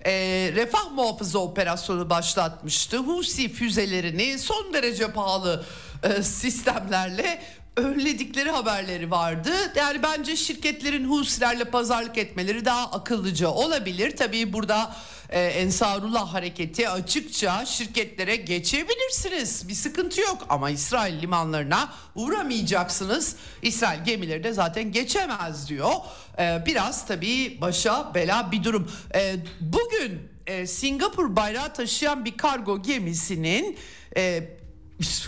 e, 0.07 0.13
refah 0.55 0.91
muhafızı 0.93 1.39
operasyonu 1.39 2.11
başlatmıştı. 2.11 2.99
Husi 2.99 3.49
füzelerini 3.49 4.39
son 4.39 4.73
derece 4.75 5.13
pahalı 5.13 5.65
e, 6.03 6.23
sistemlerle 6.23 7.43
önledikleri 7.77 8.51
haberleri 8.51 9.11
vardı. 9.11 9.51
Yani 9.77 10.03
bence 10.03 10.37
şirketlerin 10.37 11.09
Husilerle 11.11 11.65
pazarlık 11.65 12.19
etmeleri 12.19 12.65
daha 12.65 12.91
akıllıca 12.91 13.49
olabilir. 13.49 14.17
Tabii 14.17 14.53
burada 14.53 14.97
e, 15.29 15.43
Ensarullah 15.45 16.35
hareketi 16.35 16.89
açıkça 16.89 17.65
şirketlere 17.67 18.37
geçebilirsiniz. 18.37 19.69
Bir 19.69 19.75
sıkıntı 19.75 20.21
yok 20.21 20.47
ama 20.49 20.71
İsrail 20.71 21.23
limanlarına 21.23 21.93
uğramayacaksınız. 22.15 23.37
İsrail 23.63 24.05
gemileri 24.05 24.45
de 24.45 24.53
zaten 24.53 24.93
geçemez 24.93 25.69
diyor. 25.69 25.93
E, 26.39 26.63
biraz 26.67 27.07
tabii 27.07 27.59
başa 27.61 28.15
bela 28.15 28.53
bir 28.53 28.65
durum. 28.65 28.93
E, 29.15 29.37
bugün 29.61 30.29
e, 30.47 30.67
Singapur 30.67 31.37
bayrağı 31.37 31.73
taşıyan 31.73 32.25
bir 32.25 32.37
kargo 32.37 32.83
gemisinin... 32.83 33.79
E, 34.17 34.49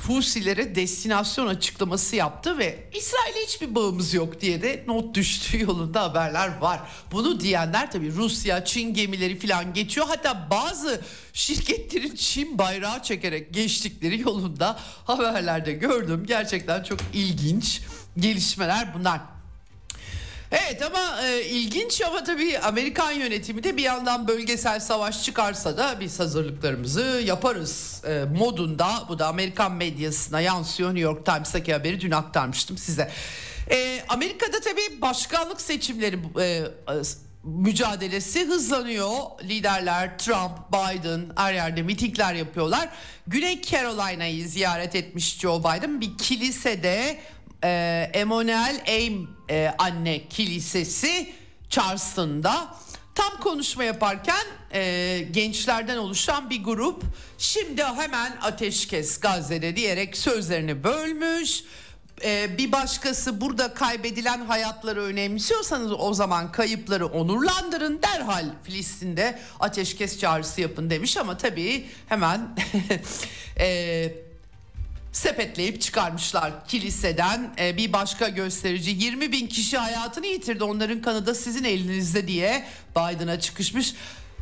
Husilere 0.07 0.75
destinasyon 0.75 1.47
açıklaması 1.47 2.17
yaptı 2.17 2.59
ve 2.59 2.91
İsrail'e 2.95 3.47
hiçbir 3.47 3.75
bağımız 3.75 4.15
yok 4.15 4.41
diye 4.41 4.63
de 4.63 4.85
not 4.87 5.15
düştüğü 5.15 5.61
yolunda 5.63 6.03
haberler 6.03 6.59
var. 6.59 6.81
Bunu 7.13 7.41
diyenler 7.41 7.91
tabii 7.91 8.13
Rusya, 8.13 8.65
Çin 8.65 8.95
gemileri 8.95 9.39
falan 9.39 9.75
geçiyor. 9.75 10.07
Hatta 10.09 10.49
bazı 10.51 11.01
şirketlerin 11.33 12.15
Çin 12.15 12.59
bayrağı 12.59 13.03
çekerek 13.03 13.55
geçtikleri 13.55 14.21
yolunda 14.21 14.79
haberlerde 15.05 15.73
gördüm. 15.73 16.25
Gerçekten 16.27 16.83
çok 16.83 16.99
ilginç 17.13 17.81
gelişmeler 18.19 18.95
bunlar. 18.95 19.36
Evet 20.53 20.83
ama 20.83 21.23
e, 21.23 21.45
ilginç 21.45 22.03
ama 22.03 22.25
tabii 22.25 22.59
Amerikan 22.59 23.13
yönetimi 23.13 23.65
de 23.65 23.77
bir 23.77 23.83
yandan 23.83 24.29
bölgesel 24.29 24.81
savaş 24.81 25.25
çıkarsa 25.25 25.77
da 25.77 26.01
biz 26.01 26.21
hazırlıklarımızı 26.21 27.23
yaparız 27.25 28.03
e, 28.09 28.25
modunda. 28.39 28.89
Bu 29.09 29.19
da 29.19 29.27
Amerikan 29.27 29.73
medyasına 29.73 30.41
yansıyor. 30.41 30.89
New 30.89 31.01
York 31.01 31.27
Times'taki 31.27 31.73
haberi 31.73 32.01
dün 32.01 32.11
aktarmıştım 32.11 32.79
size. 32.79 33.11
E, 33.71 34.03
Amerika'da 34.09 34.61
tabii 34.61 35.01
başkanlık 35.01 35.61
seçimleri 35.61 36.19
e, 36.41 36.45
e, 36.45 36.67
mücadelesi 37.45 38.47
hızlanıyor. 38.47 39.13
Liderler 39.43 40.19
Trump, 40.19 40.53
Biden 40.73 41.27
her 41.37 41.55
yerde 41.55 41.83
mitingler 41.83 42.35
yapıyorlar. 42.35 42.89
Güney 43.27 43.63
Carolina'yı 43.63 44.49
ziyaret 44.49 44.95
etmiş 44.95 45.39
Joe 45.39 45.61
Biden 45.61 46.01
bir 46.01 46.19
kilisede 46.19 47.19
e, 47.65 48.11
Emmanuel 48.15 48.83
Aim 48.89 49.31
e, 49.51 49.75
Anne 49.79 50.29
Kilisesi 50.29 51.33
Charleston'da. 51.71 52.75
Tam 53.15 53.41
konuşma 53.41 53.85
yaparken 53.85 54.47
e, 54.73 55.21
gençlerden 55.31 55.97
oluşan 55.97 56.51
bir 56.51 56.65
grup. 56.65 57.03
Şimdi 57.39 57.85
hemen 57.85 58.37
ateşkes 58.43 59.21
Gazze'de 59.21 59.77
diyerek 59.77 60.17
sözlerini 60.17 60.85
bölmüş. 60.85 61.65
E, 62.25 62.59
bir 62.59 62.73
başkası 62.73 63.41
burada 63.41 63.75
kaybedilen 63.75 64.47
hayatları 64.47 65.03
önemsiyorsanız 65.03 65.93
o 65.93 66.15
zaman 66.15 66.53
kayıpları 66.53 67.07
onurlandırın. 67.07 68.03
Derhal 68.03 68.47
Filistin'de 68.63 69.39
ateşkes 69.61 70.19
çağrısı 70.19 70.61
yapın 70.61 70.91
demiş 70.91 71.17
ama 71.17 71.37
tabii 71.39 71.87
hemen 72.09 72.57
e, 73.61 74.26
sepetleyip 75.17 75.81
çıkarmışlar 75.81 76.67
kiliseden 76.69 77.55
e, 77.59 77.77
bir 77.77 77.93
başka 77.93 78.29
gösterici 78.29 78.91
20 78.91 79.33
bin 79.33 79.47
kişi 79.47 79.79
hayatını 79.79 80.27
yitirdi 80.27 80.65
onların 80.65 81.03
kanı 81.03 81.27
da 81.27 81.35
sizin 81.35 81.65
elinizde 81.65 82.29
diye 82.29 82.65
Biden'a 82.91 83.41
çıkışmış. 83.41 83.95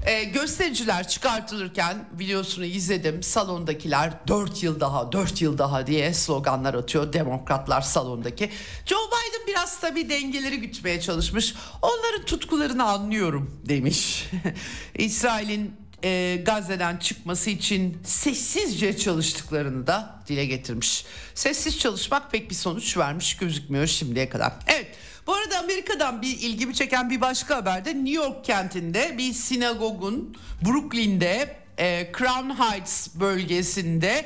E, 0.06 0.24
göstericiler 0.24 1.08
çıkartılırken 1.08 2.08
videosunu 2.18 2.64
izledim 2.64 3.22
salondakiler 3.22 4.12
4 4.28 4.62
yıl 4.62 4.80
daha 4.80 5.12
4 5.12 5.42
yıl 5.42 5.58
daha 5.58 5.86
diye 5.86 6.14
sloganlar 6.14 6.74
atıyor 6.74 7.12
demokratlar 7.12 7.80
salondaki. 7.80 8.50
Joe 8.86 8.98
Biden 9.06 9.46
biraz 9.46 9.80
tabii 9.80 10.10
dengeleri 10.10 10.60
gütmeye 10.60 11.00
çalışmış 11.00 11.54
onların 11.82 12.24
tutkularını 12.26 12.84
anlıyorum 12.84 13.60
demiş. 13.68 14.30
İsrail'in 14.94 15.83
e, 16.04 16.42
Gazze'den 16.46 16.96
çıkması 16.96 17.50
için 17.50 17.98
sessizce 18.04 18.96
çalıştıklarını 18.96 19.86
da 19.86 20.22
dile 20.28 20.46
getirmiş. 20.46 21.04
Sessiz 21.34 21.78
çalışmak 21.78 22.32
pek 22.32 22.50
bir 22.50 22.54
sonuç 22.54 22.96
vermiş 22.96 23.36
gözükmüyor 23.36 23.86
şimdiye 23.86 24.28
kadar. 24.28 24.52
Evet 24.66 24.86
bu 25.26 25.34
arada 25.34 25.58
Amerika'dan 25.58 26.22
bir 26.22 26.38
ilgimi 26.38 26.74
çeken 26.74 27.10
bir 27.10 27.20
başka 27.20 27.56
haber 27.56 27.84
de 27.84 27.94
New 27.94 28.10
York 28.10 28.44
kentinde 28.44 29.18
bir 29.18 29.32
sinagogun 29.32 30.36
Brooklyn'de 30.66 31.56
e, 31.78 32.12
Crown 32.18 32.50
Heights 32.50 33.08
bölgesinde 33.14 34.24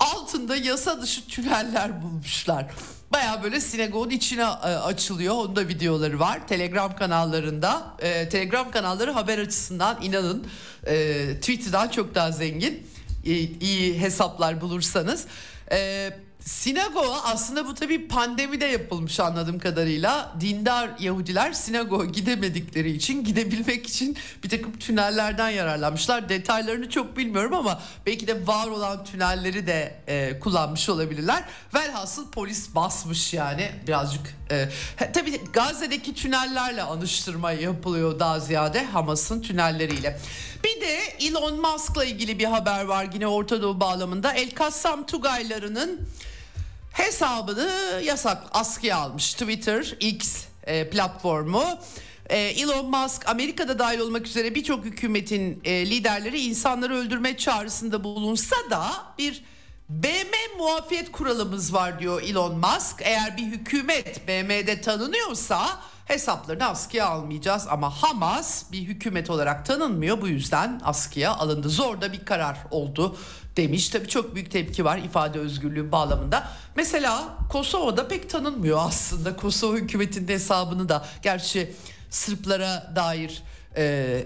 altında 0.00 0.56
yasa 0.56 1.02
dışı 1.02 1.26
tüneller 1.26 2.02
bulmuşlar. 2.02 2.66
Baya 3.12 3.42
böyle 3.42 3.60
sinagogun 3.60 4.10
içine 4.10 4.42
e, 4.42 4.44
açılıyor. 4.44 5.34
Onun 5.34 5.56
da 5.56 5.68
videoları 5.68 6.20
var. 6.20 6.48
Telegram 6.48 6.96
kanallarında. 6.96 7.96
E, 7.98 8.28
Telegram 8.28 8.70
kanalları 8.70 9.10
haber 9.10 9.38
açısından 9.38 9.98
inanın 10.02 10.46
e, 10.86 11.26
Twitter'dan 11.34 11.88
çok 11.88 12.14
daha 12.14 12.32
zengin. 12.32 12.86
E, 13.24 13.30
iyi 13.40 14.00
hesaplar 14.00 14.60
bulursanız. 14.60 15.26
E, 15.72 16.10
Sinagoga 16.44 17.20
aslında 17.24 17.66
bu 17.66 17.74
tabii 17.74 18.08
pandemide 18.08 18.64
yapılmış 18.64 19.20
anladığım 19.20 19.58
kadarıyla. 19.58 20.36
Dindar 20.40 20.90
Yahudiler 20.98 21.52
sinagoga 21.52 22.04
gidemedikleri 22.04 22.90
için 22.90 23.24
gidebilmek 23.24 23.86
için 23.86 24.16
bir 24.44 24.48
takım 24.48 24.78
tünellerden 24.78 25.48
yararlanmışlar. 25.48 26.28
Detaylarını 26.28 26.90
çok 26.90 27.16
bilmiyorum 27.16 27.54
ama 27.54 27.80
belki 28.06 28.26
de 28.26 28.46
var 28.46 28.66
olan 28.66 29.04
tünelleri 29.04 29.66
de 29.66 29.94
e, 30.06 30.40
kullanmış 30.40 30.88
olabilirler. 30.88 31.44
Velhasıl 31.74 32.30
polis 32.30 32.74
basmış 32.74 33.34
yani 33.34 33.70
birazcık. 33.86 34.36
E, 34.50 34.68
tabii 35.12 35.40
Gazze'deki 35.52 36.14
tünellerle 36.14 36.82
anıştırma 36.82 37.52
yapılıyor 37.52 38.18
daha 38.18 38.40
ziyade 38.40 38.84
Hamas'ın 38.84 39.42
tünelleriyle. 39.42 40.20
Bir 40.64 40.80
de 40.80 40.98
Elon 41.20 41.60
Musk'la 41.60 42.04
ilgili 42.04 42.38
bir 42.38 42.44
haber 42.44 42.84
var 42.84 43.08
yine 43.14 43.26
Orta 43.26 43.62
Doğu 43.62 43.80
bağlamında. 43.80 44.32
El 44.32 44.50
Kassam 44.50 45.06
Tugaylarının 45.06 46.00
hesabını 46.92 47.70
yasak 48.04 48.42
askıya 48.52 48.96
almış 48.96 49.32
Twitter 49.32 49.96
X 50.00 50.44
e, 50.64 50.90
platformu. 50.90 51.64
E, 52.30 52.38
Elon 52.38 52.90
Musk 52.90 53.28
Amerika'da 53.28 53.78
dahil 53.78 53.98
olmak 53.98 54.26
üzere 54.26 54.54
birçok 54.54 54.84
hükümetin 54.84 55.60
e, 55.64 55.90
liderleri 55.90 56.40
insanları 56.40 56.96
öldürme 56.96 57.36
çağrısında 57.36 58.04
bulunsa 58.04 58.56
da 58.70 58.86
bir 59.18 59.44
BM 59.88 60.58
muafiyet 60.58 61.12
kuralımız 61.12 61.74
var 61.74 62.00
diyor 62.00 62.22
Elon 62.22 62.58
Musk. 62.58 63.02
Eğer 63.02 63.36
bir 63.36 63.42
hükümet 63.42 64.28
BM'de 64.28 64.80
tanınıyorsa 64.80 65.80
hesaplarını 66.10 66.68
askıya 66.68 67.06
almayacağız 67.06 67.66
ama 67.70 67.90
Hamas 67.90 68.72
bir 68.72 68.82
hükümet 68.82 69.30
olarak 69.30 69.66
tanınmıyor 69.66 70.20
bu 70.20 70.28
yüzden 70.28 70.80
askıya 70.84 71.34
alındı. 71.34 71.68
Zor 71.68 72.00
da 72.00 72.12
bir 72.12 72.24
karar 72.24 72.58
oldu 72.70 73.16
demiş. 73.56 73.88
Tabii 73.88 74.08
çok 74.08 74.34
büyük 74.34 74.50
tepki 74.50 74.84
var 74.84 74.98
ifade 74.98 75.38
özgürlüğü 75.38 75.92
bağlamında. 75.92 76.48
Mesela 76.76 77.24
Kosova'da 77.50 78.08
pek 78.08 78.30
tanınmıyor 78.30 78.78
aslında 78.80 79.36
Kosova 79.36 79.76
hükümetinin 79.76 80.28
hesabını 80.28 80.88
da. 80.88 81.06
Gerçi 81.22 81.74
Sırplara 82.10 82.92
dair 82.96 83.42
e, 83.76 84.24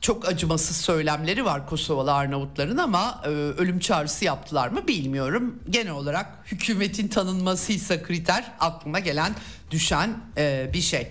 çok 0.00 0.28
acımasız 0.28 0.76
söylemleri 0.76 1.44
var 1.44 1.66
Kosovalı 1.66 2.14
Arnavutların 2.14 2.76
ama 2.76 3.22
e, 3.24 3.28
ölüm 3.28 3.78
çağrısı 3.78 4.24
yaptılar 4.24 4.68
mı 4.68 4.88
bilmiyorum. 4.88 5.58
Genel 5.70 5.92
olarak 5.92 6.26
hükümetin 6.46 7.08
tanınmasıysa 7.08 8.02
kriter 8.02 8.44
aklıma 8.60 8.98
gelen 8.98 9.34
düşen 9.70 10.16
e, 10.36 10.70
bir 10.72 10.80
şey. 10.80 11.08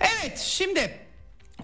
Evet 0.00 0.38
şimdi 0.38 0.98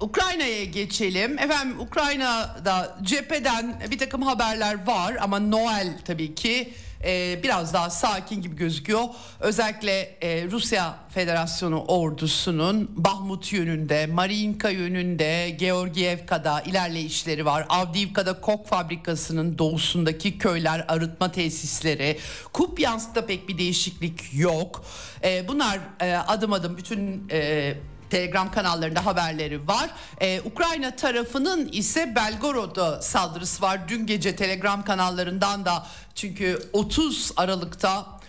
Ukrayna'ya 0.00 0.64
geçelim. 0.64 1.38
Efendim 1.38 1.80
Ukrayna'da 1.80 2.98
cepheden 3.02 3.82
bir 3.90 3.98
takım 3.98 4.22
haberler 4.22 4.86
var 4.86 5.16
ama 5.20 5.38
Noel 5.38 5.98
tabii 6.04 6.34
ki 6.34 6.74
e, 7.04 7.42
biraz 7.42 7.74
daha 7.74 7.90
sakin 7.90 8.42
gibi 8.42 8.56
gözüküyor. 8.56 9.04
Özellikle 9.40 10.00
e, 10.00 10.50
Rusya 10.50 10.94
Federasyonu 11.08 11.84
ordusunun 11.84 12.90
Bahmut 12.96 13.52
yönünde, 13.52 14.06
Marinka 14.06 14.70
yönünde, 14.70 15.50
Georgievka'da 15.50 16.60
ilerleyişleri 16.60 17.44
var. 17.44 17.66
Avdiivka'da 17.68 18.40
kok 18.40 18.66
fabrikasının 18.66 19.58
doğusundaki 19.58 20.38
köyler, 20.38 20.84
arıtma 20.88 21.32
tesisleri. 21.32 22.18
Kupyansk'ta 22.52 23.26
pek 23.26 23.48
bir 23.48 23.58
değişiklik 23.58 24.34
yok. 24.34 24.84
E, 25.24 25.48
bunlar 25.48 25.78
e, 26.00 26.16
adım 26.16 26.52
adım 26.52 26.76
bütün... 26.76 27.28
E, 27.30 27.74
Telegram 28.10 28.50
kanallarında 28.50 29.06
haberleri 29.06 29.68
var. 29.68 29.90
Ee, 30.20 30.40
Ukrayna 30.40 30.96
tarafının 30.96 31.68
ise 31.72 32.14
Belgorod'a 32.14 33.02
saldırısı 33.02 33.62
var. 33.62 33.88
Dün 33.88 34.06
gece 34.06 34.36
Telegram 34.36 34.84
kanallarından 34.84 35.64
da 35.64 35.86
çünkü 36.14 36.58
30 36.72 37.32
Aralık'ta 37.36 38.20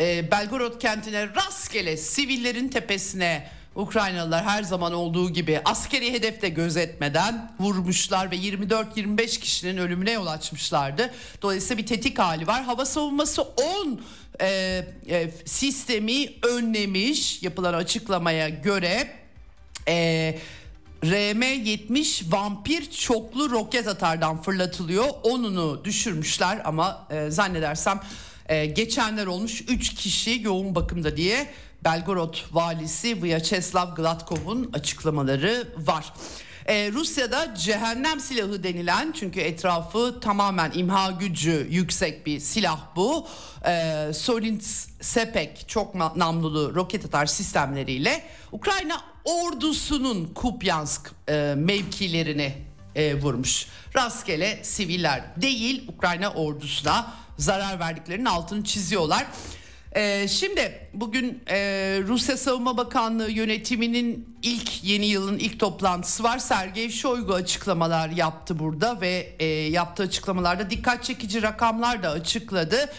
e, 0.00 0.30
Belgorod 0.30 0.80
kentine 0.80 1.28
rastgele 1.34 1.96
sivillerin 1.96 2.68
tepesine 2.68 3.50
Ukraynalılar 3.74 4.44
her 4.44 4.62
zaman 4.62 4.92
olduğu 4.92 5.30
gibi 5.30 5.60
askeri 5.64 6.12
hedefte 6.12 6.48
gözetmeden 6.48 7.52
vurmuşlar 7.60 8.30
ve 8.30 8.36
24-25 8.36 9.40
kişinin 9.40 9.76
ölümüne 9.76 10.10
yol 10.12 10.26
açmışlardı. 10.26 11.10
Dolayısıyla 11.42 11.82
bir 11.82 11.86
tetik 11.86 12.18
hali 12.18 12.46
var. 12.46 12.62
Hava 12.62 12.84
savunması 12.84 13.42
10 13.42 14.00
e, 14.40 14.46
e, 15.08 15.30
sistemi 15.44 16.26
önlemiş 16.42 17.42
yapılan 17.42 17.74
açıklamaya 17.74 18.48
göre 18.48 19.10
e, 19.88 20.38
RM-70 21.02 22.32
vampir 22.32 22.90
çoklu 22.90 23.50
roket 23.50 23.88
atardan 23.88 24.42
fırlatılıyor. 24.42 25.04
Onunu 25.22 25.84
düşürmüşler 25.84 26.62
ama 26.64 27.06
e, 27.10 27.30
zannedersem 27.30 28.00
e, 28.48 28.66
geçenler 28.66 29.26
olmuş 29.26 29.64
3 29.68 29.94
kişi 29.94 30.40
yoğun 30.42 30.74
bakımda 30.74 31.16
diye 31.16 31.46
Belgorod 31.84 32.36
valisi 32.52 33.22
Vyacheslav 33.22 33.94
Gladkov'un 33.94 34.70
açıklamaları 34.72 35.68
var. 35.76 36.12
Ee, 36.66 36.92
Rusya'da 36.92 37.54
cehennem 37.54 38.20
silahı 38.20 38.62
denilen 38.62 39.12
çünkü 39.12 39.40
etrafı 39.40 40.20
tamamen 40.20 40.72
imha 40.74 41.10
gücü 41.10 41.66
yüksek 41.70 42.26
bir 42.26 42.40
silah 42.40 42.80
bu. 42.96 43.26
Ee, 43.66 44.10
Solid 44.14 44.60
Sepek 45.00 45.68
çok 45.68 45.94
namlulu 46.16 46.74
roket 46.74 47.04
atar 47.04 47.26
sistemleriyle 47.26 48.24
Ukrayna 48.52 49.00
ordusunun 49.24 50.26
Kupyansk 50.34 51.12
e, 51.28 51.54
mevkilerini 51.56 52.54
e, 52.94 53.14
vurmuş. 53.14 53.66
Rastgele 53.96 54.64
siviller 54.64 55.22
değil 55.36 55.88
Ukrayna 55.88 56.32
ordusuna 56.32 57.12
zarar 57.38 57.80
verdiklerinin 57.80 58.24
altını 58.24 58.64
çiziyorlar. 58.64 59.26
Ee, 59.96 60.28
şimdi 60.28 60.88
bugün 60.94 61.42
e, 61.48 61.58
Rusya 62.06 62.36
Savunma 62.36 62.76
Bakanlığı 62.76 63.30
yönetiminin 63.30 64.36
ilk 64.42 64.84
yeni 64.84 65.06
yılın 65.06 65.38
ilk 65.38 65.60
toplantısı 65.60 66.22
var. 66.22 66.38
Sergey 66.38 66.90
Shoigu 66.90 67.34
açıklamalar 67.34 68.08
yaptı 68.08 68.58
burada 68.58 69.00
ve 69.00 69.32
e, 69.38 69.44
yaptığı 69.46 70.02
açıklamalarda 70.02 70.70
dikkat 70.70 71.04
çekici 71.04 71.42
rakamlar 71.42 72.02
da 72.02 72.10
açıkladı. 72.10 72.92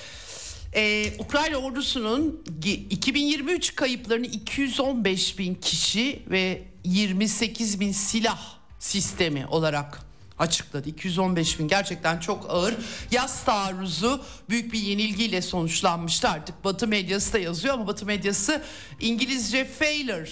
Ee, 0.76 1.14
Ukrayna 1.20 1.58
ordusunun 1.58 2.44
2023 2.90 3.76
kayıplarını 3.76 4.26
215 4.26 5.40
bin 5.40 5.56
kişi 5.56 6.24
ve 6.30 6.64
28 6.84 7.80
bin 7.80 7.92
silah 7.92 8.40
sistemi 8.80 9.46
olarak 9.48 10.13
açıkladı. 10.40 10.90
215 10.90 11.60
bin 11.60 11.68
gerçekten 11.68 12.20
çok 12.20 12.46
ağır. 12.50 12.76
Yaz 13.12 13.44
taarruzu 13.44 14.24
büyük 14.50 14.74
bir 14.74 14.80
yenilgiyle 14.80 15.42
sonuçlanmıştı 15.42 16.30
artık. 16.30 16.64
Batı 16.64 16.88
medyası 16.88 17.34
da 17.34 17.40
yazıyor 17.40 17.74
ama 17.74 17.88
Batı 17.88 18.06
medyası 18.06 18.62
İngilizce 19.00 19.66
failure 19.66 20.30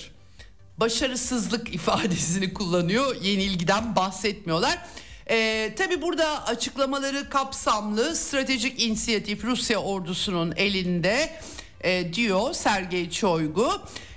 başarısızlık 0.77 1.73
ifadesini 1.75 2.53
kullanıyor. 2.53 3.21
Yenilgiden 3.21 3.95
bahsetmiyorlar. 3.95 4.85
Ee, 5.29 5.73
tabii 5.77 6.01
burada 6.01 6.45
açıklamaları 6.45 7.29
kapsamlı 7.29 8.15
stratejik 8.15 8.81
inisiyatif 8.81 9.43
Rusya 9.43 9.77
ordusunun 9.77 10.53
elinde 10.55 11.39
e, 11.83 12.13
diyor 12.13 12.53
Sergey 12.53 13.09
Çoygu. 13.09 13.71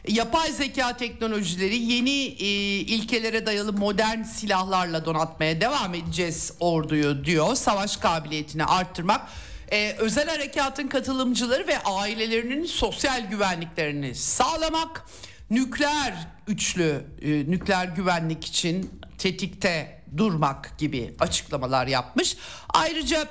Yapay 0.08 0.52
zeka 0.52 0.96
teknolojileri 0.96 1.76
yeni 1.76 2.24
e, 2.24 2.46
ilkelere 2.80 3.46
dayalı 3.46 3.72
modern 3.72 4.22
silahlarla 4.22 5.04
donatmaya 5.04 5.60
devam 5.60 5.94
edeceğiz 5.94 6.52
orduyu 6.60 7.24
diyor. 7.24 7.54
Savaş 7.54 7.96
kabiliyetini 7.96 8.64
arttırmak 8.64 9.28
e, 9.72 9.92
özel 9.98 10.28
harekatın 10.28 10.88
katılımcıları 10.88 11.68
ve 11.68 11.78
ailelerinin 11.82 12.66
sosyal 12.66 13.30
güvenliklerini 13.30 14.14
sağlamak, 14.14 15.04
nükleer 15.50 16.14
üçlü 16.46 17.06
e, 17.22 17.30
nükleer 17.30 17.88
güvenlik 17.88 18.44
için 18.44 18.90
tetikte 19.18 20.02
durmak 20.16 20.78
gibi 20.78 21.14
açıklamalar 21.20 21.86
yapmış. 21.86 22.36
Ayrıca 22.68 23.28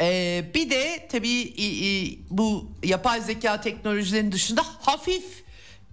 e, 0.00 0.44
bir 0.54 0.70
de 0.70 1.08
tabii 1.12 1.54
bu 2.30 2.70
yapay 2.84 3.20
zeka 3.20 3.60
teknolojilerinin 3.60 4.32
dışında 4.32 4.62
hafif 4.80 5.24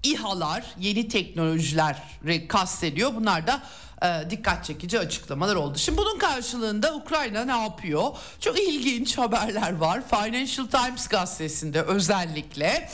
İHA'lar, 0.04 0.64
yeni 0.80 1.08
teknolojileri 1.08 2.48
kastediyor. 2.48 3.16
Bunlar 3.16 3.48
da 3.48 3.64
e, 4.04 4.30
dikkat 4.30 4.66
çekici 4.66 5.00
açıklamalar 5.00 5.56
oldu. 5.56 5.78
Şimdi 5.78 5.98
bunun 5.98 6.20
karşılığında 6.20 6.96
Ukrayna 6.96 7.46
ne 7.46 7.64
yapıyor? 7.64 8.04
Çok 8.40 8.60
ilginç 8.60 9.18
haberler 9.18 9.76
var. 9.76 10.02
Financial 10.10 10.68
Times 10.68 11.08
gazetesinde 11.08 11.82
özellikle 11.82 12.90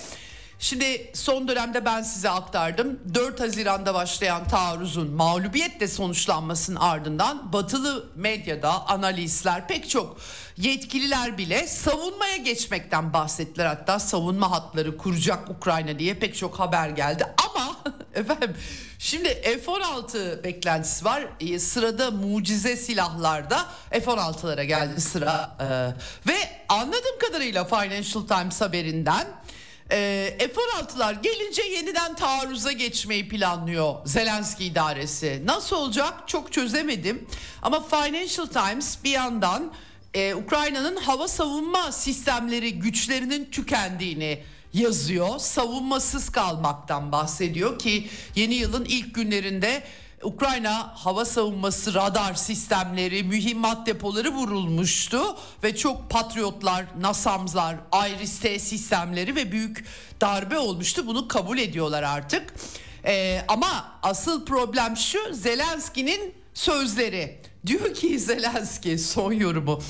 Şimdi 0.62 1.12
son 1.14 1.48
dönemde 1.48 1.86
ben 1.86 2.02
size 2.02 2.30
aktardım. 2.30 3.00
4 3.14 3.40
Haziran'da 3.40 3.94
başlayan 3.94 4.48
taarruzun 4.48 5.12
mağlubiyetle 5.12 5.88
sonuçlanmasının 5.88 6.80
ardından 6.80 7.54
batılı 7.54 8.06
medyada 8.16 8.88
analistler 8.88 9.68
pek 9.68 9.90
çok 9.90 10.18
yetkililer 10.58 11.38
bile 11.38 11.68
savunmaya 11.68 12.38
geçmekten 12.38 13.14
bahsettiler. 13.14 13.66
Hatta 13.66 14.00
savunma 14.00 14.52
hatları 14.52 14.98
kuracak 14.98 15.50
Ukrayna 15.50 16.00
diye 16.00 16.14
pek 16.14 16.36
çok 16.36 16.60
haber 16.60 16.90
geldi. 16.90 17.26
Ama 17.50 17.78
efendim 18.14 18.56
şimdi 19.00 19.28
F-16 19.30 20.44
beklentisi 20.44 21.06
var. 21.06 21.24
Ee, 21.40 21.60
sırada 21.60 22.12
mucize 22.12 22.78
silahlarda 22.78 23.66
F-16'lara 23.90 24.64
geldi 24.64 25.02
sıra. 25.02 25.58
Ee, 25.60 25.66
ve 26.32 26.38
anladığım 26.70 27.20
kadarıyla 27.20 27.66
Financial 27.66 28.28
Times 28.28 28.62
haberinden 28.62 29.28
e, 29.92 30.38
F-16'lar 30.40 31.22
gelince 31.22 31.64
yeniden 31.64 32.16
taarruza 32.16 32.72
geçmeyi 32.72 33.30
planlıyor 33.30 33.96
Zelenski 34.06 34.66
idaresi. 34.66 35.42
Nasıl 35.46 35.76
olacak 35.76 36.14
çok 36.28 36.52
çözemedim. 36.52 37.28
Ama 37.62 37.84
Financial 37.84 38.46
Times 38.46 38.98
bir 39.04 39.12
yandan 39.12 39.74
e, 40.14 40.34
Ukrayna'nın 40.34 40.96
hava 40.96 41.28
savunma 41.28 41.92
sistemleri 41.92 42.80
güçlerinin 42.80 43.46
tükendiğini 43.46 44.44
yazıyor. 44.74 45.40
Savunmasız 45.40 46.30
kalmaktan 46.30 47.12
bahsediyor 47.12 47.80
ki 47.80 48.10
yeni 48.36 48.56
yılın 48.56 48.86
ilk 48.86 49.16
günlerinde 49.16 49.84
Ukrayna 50.24 50.94
hava 50.96 51.26
savunması 51.26 51.94
radar 51.94 52.34
sistemleri, 52.34 53.24
mühimmat 53.24 53.88
depoları 53.88 54.30
vurulmuştu 54.30 55.38
ve 55.64 55.76
çok 55.76 56.10
patriotlar, 56.10 56.86
NASAM'lar, 57.00 57.76
IRIS-T 58.10 58.60
sistemleri 58.60 59.36
ve 59.36 59.52
büyük 59.52 59.86
darbe 60.22 60.58
olmuştu. 60.58 61.08
Bunu 61.08 61.28
kabul 61.28 61.58
ediyorlar 61.58 62.04
artık. 62.04 62.54
Ee, 63.06 63.42
ama 63.48 64.00
asıl 64.04 64.46
problem 64.46 64.98
şu 64.98 65.34
Zelenski'nin 65.34 66.34
sözleri. 66.54 67.42
Diyor 67.68 67.94
ki 67.94 68.20
Zelenski 68.20 69.00
son 69.00 69.32
yorumu. 69.32 69.82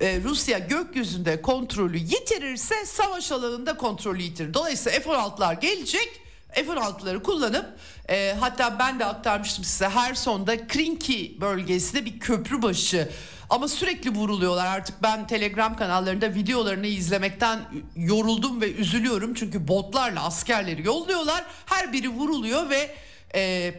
Ee, 0.00 0.20
Rusya 0.24 0.58
gökyüzünde 0.58 1.42
kontrolü 1.42 1.98
yitirirse 1.98 2.86
savaş 2.86 3.32
alanında 3.32 3.76
kontrolü 3.76 4.22
yitirir. 4.22 4.54
Dolayısıyla 4.54 5.00
F-16'lar 5.00 5.60
gelecek 5.60 6.20
F-16'ları 6.52 7.22
kullanıp 7.22 7.66
e, 8.10 8.36
hatta 8.40 8.78
ben 8.78 8.98
de 8.98 9.04
aktarmıştım 9.04 9.64
size 9.64 9.88
her 9.88 10.14
sonda 10.14 10.66
Krinki 10.66 11.36
bölgesinde 11.40 12.04
bir 12.04 12.20
köprü 12.20 12.62
başı. 12.62 13.08
Ama 13.50 13.68
sürekli 13.68 14.10
vuruluyorlar. 14.10 14.66
Artık 14.66 15.02
ben 15.02 15.26
telegram 15.26 15.76
kanallarında 15.76 16.34
videolarını 16.34 16.86
izlemekten 16.86 17.58
yoruldum 17.96 18.60
ve 18.60 18.72
üzülüyorum. 18.72 19.34
Çünkü 19.34 19.68
botlarla 19.68 20.24
askerleri 20.24 20.86
yolluyorlar. 20.86 21.44
Her 21.66 21.92
biri 21.92 22.08
vuruluyor 22.08 22.70
ve 22.70 22.94
e, 23.34 23.74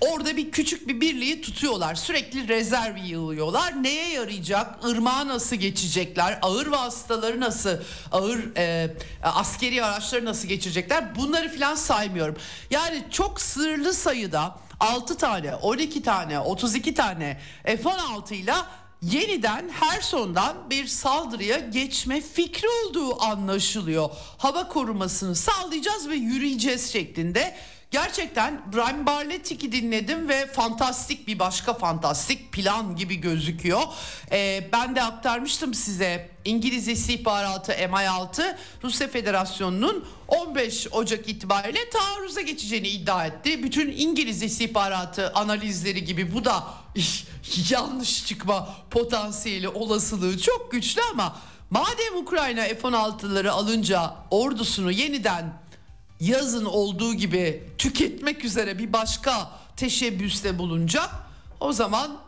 Orada 0.00 0.36
bir 0.36 0.50
küçük 0.50 0.88
bir 0.88 1.00
birliği 1.00 1.40
tutuyorlar. 1.42 1.94
Sürekli 1.94 2.48
rezerv 2.48 2.96
yığıyorlar. 2.96 3.82
Neye 3.82 4.12
yarayacak? 4.12 4.78
Irmağı 4.88 5.28
nasıl 5.28 5.56
geçecekler? 5.56 6.38
Ağır 6.42 6.66
vasıtaları 6.66 7.40
nasıl? 7.40 7.76
Ağır 8.12 8.56
e, 8.56 8.96
askeri 9.22 9.84
araçları 9.84 10.24
nasıl 10.24 10.48
geçirecekler? 10.48 11.14
Bunları 11.16 11.48
filan 11.48 11.74
saymıyorum. 11.74 12.36
Yani 12.70 13.04
çok 13.10 13.40
sırlı 13.40 13.92
sayıda 13.94 14.56
6 14.80 15.16
tane, 15.16 15.54
12 15.54 16.02
tane, 16.02 16.40
32 16.40 16.94
tane 16.94 17.40
F-16 17.64 18.34
ile 18.34 18.54
yeniden 19.02 19.68
her 19.80 20.00
sondan 20.00 20.70
bir 20.70 20.86
saldırıya 20.86 21.58
geçme 21.58 22.20
fikri 22.20 22.68
olduğu 22.68 23.22
anlaşılıyor. 23.22 24.10
Hava 24.38 24.68
korumasını 24.68 25.34
sağlayacağız 25.34 26.08
ve 26.08 26.14
yürüyeceğiz 26.14 26.92
şeklinde 26.92 27.56
Gerçekten 27.92 28.62
Brian 28.72 29.06
Barlettik'i 29.06 29.72
dinledim 29.72 30.28
ve 30.28 30.46
fantastik 30.46 31.26
bir 31.28 31.38
başka 31.38 31.74
fantastik 31.74 32.52
plan 32.52 32.96
gibi 32.96 33.16
gözüküyor. 33.16 33.82
Ee, 34.32 34.68
ben 34.72 34.96
de 34.96 35.02
aktarmıştım 35.02 35.74
size 35.74 36.30
İngiliz 36.44 36.88
istihbaratı 36.88 37.72
MI6 37.72 38.56
Rusya 38.84 39.08
Federasyonu'nun 39.08 40.04
15 40.28 40.88
Ocak 40.92 41.28
itibariyle 41.28 41.90
taarruza 41.90 42.40
geçeceğini 42.40 42.88
iddia 42.88 43.26
etti. 43.26 43.62
Bütün 43.62 43.92
İngiliz 43.96 44.42
istihbaratı 44.42 45.32
analizleri 45.32 46.04
gibi 46.04 46.34
bu 46.34 46.44
da 46.44 46.64
yanlış 47.70 48.26
çıkma 48.26 48.74
potansiyeli 48.90 49.68
olasılığı 49.68 50.38
çok 50.38 50.72
güçlü 50.72 51.00
ama 51.12 51.36
madem 51.70 52.16
Ukrayna 52.16 52.62
F-16'ları 52.62 53.50
alınca 53.50 54.14
ordusunu 54.30 54.92
yeniden 54.92 55.61
yazın 56.22 56.64
olduğu 56.64 57.14
gibi 57.14 57.62
tüketmek 57.78 58.44
üzere 58.44 58.78
bir 58.78 58.92
başka 58.92 59.50
teşebbüste 59.76 60.58
bulunacak 60.58 61.10
o 61.60 61.72
zaman 61.72 62.18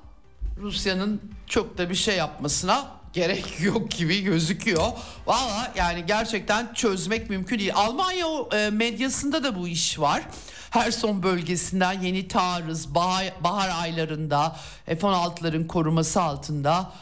Rusya'nın 0.61 1.21
çok 1.47 1.79
da 1.79 1.91
bir 1.91 1.95
şey 1.95 2.17
yapmasına 2.17 2.87
gerek 3.13 3.61
yok 3.61 3.91
gibi 3.91 4.23
gözüküyor. 4.23 4.93
Valla 5.27 5.73
yani 5.77 6.07
gerçekten 6.07 6.75
çözmek 6.75 7.31
mümkün 7.31 7.59
değil. 7.59 7.75
Almanya 7.75 8.27
e, 8.53 8.71
medyasında 8.71 9.45
da 9.45 9.59
bu 9.59 9.69
iş 9.69 9.99
var. 10.01 10.23
Her 10.71 10.91
son 10.91 11.23
bölgesinden 11.23 12.01
yeni 12.01 12.29
taarruz 12.29 12.95
bahar, 12.95 13.83
aylarında 13.83 14.57
F-16'ların 14.87 15.67
koruması 15.67 16.23
altında 16.23 16.93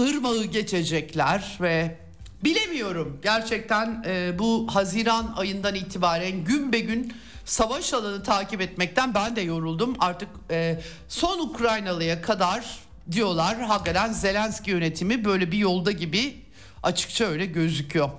ırmağı 0.00 0.44
geçecekler 0.44 1.58
ve 1.60 2.05
Bilemiyorum 2.46 3.18
gerçekten 3.22 4.04
e, 4.06 4.38
bu 4.38 4.66
Haziran 4.70 5.34
ayından 5.36 5.74
itibaren 5.74 6.44
gün 6.44 6.72
be 6.72 6.80
gün 6.80 7.14
savaş 7.44 7.94
alanı 7.94 8.22
takip 8.22 8.60
etmekten 8.60 9.14
ben 9.14 9.36
de 9.36 9.40
yoruldum. 9.40 9.96
Artık 9.98 10.28
e, 10.50 10.80
son 11.08 11.38
Ukraynalıya 11.38 12.22
kadar 12.22 12.78
diyorlar 13.12 13.60
hakikaten 13.60 14.12
Zelenski 14.12 14.70
yönetimi 14.70 15.24
böyle 15.24 15.52
bir 15.52 15.58
yolda 15.58 15.92
gibi 15.92 16.42
açıkça 16.82 17.24
öyle 17.24 17.46
gözüküyor. 17.46 18.10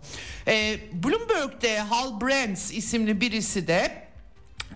E, 0.48 0.80
Bloomberg'de 0.94 1.80
Hal 1.80 2.22
Brands 2.22 2.72
isimli 2.72 3.22
birisi 3.22 3.68
de 3.68 4.08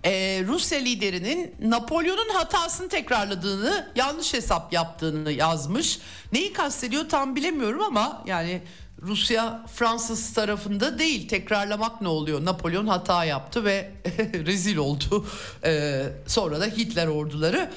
e, 0.04 0.44
Rusya 0.48 0.80
liderinin 0.80 1.56
Napolyon'un 1.62 2.30
hatasını 2.30 2.90
tekrarladığını, 2.90 3.92
yanlış 3.96 4.34
hesap 4.34 4.74
yaptığını 4.74 5.32
yazmış. 5.32 6.00
Neyi 6.34 6.54
kastediyor 6.54 7.10
tam 7.10 7.36
bilemiyorum 7.36 7.82
ama 7.82 8.24
yani 8.26 8.62
Rusya 9.02 9.66
Fransız 9.76 10.34
tarafında 10.34 11.00
değil 11.00 11.28
tekrarlamak 11.28 12.02
ne 12.02 12.08
oluyor? 12.08 12.46
Napolyon 12.46 12.88
hata 12.88 13.26
yaptı 13.26 13.66
ve 13.66 13.92
rezil 14.34 14.78
oldu. 14.78 15.26
E, 15.64 16.04
sonra 16.28 16.60
da 16.60 16.66
Hitler 16.66 17.08
orduları. 17.08 17.72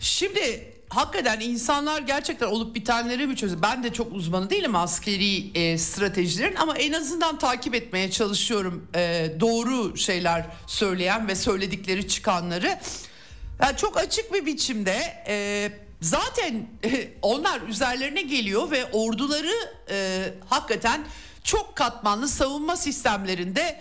Şimdi 0.00 0.72
hakikaten 0.88 1.40
insanlar 1.40 2.02
gerçekten 2.02 2.46
olup 2.46 2.74
bitenleri 2.74 3.26
mi 3.26 3.36
çözüyor? 3.36 3.62
Ben 3.62 3.84
de 3.84 3.92
çok 3.92 4.12
uzmanı 4.12 4.50
değilim 4.50 4.76
askeri 4.76 5.58
e, 5.58 5.78
stratejilerin 5.78 6.56
ama 6.56 6.76
en 6.76 6.92
azından 6.92 7.38
takip 7.38 7.74
etmeye 7.74 8.10
çalışıyorum 8.10 8.88
e, 8.94 9.32
doğru 9.40 9.96
şeyler 9.96 10.46
söyleyen 10.66 11.28
ve 11.28 11.34
söyledikleri 11.34 12.08
çıkanları. 12.08 12.78
Yani 13.62 13.76
çok 13.76 13.96
açık 13.96 14.34
bir 14.34 14.46
biçimde 14.46 15.24
e, 15.28 15.70
zaten 16.00 16.68
e, 16.84 17.08
onlar 17.22 17.60
üzerlerine 17.60 18.22
geliyor 18.22 18.70
ve 18.70 18.86
orduları 18.92 19.52
e, 19.90 20.28
hakikaten 20.48 21.04
çok 21.44 21.76
katmanlı 21.76 22.28
savunma 22.28 22.76
sistemlerinde 22.76 23.80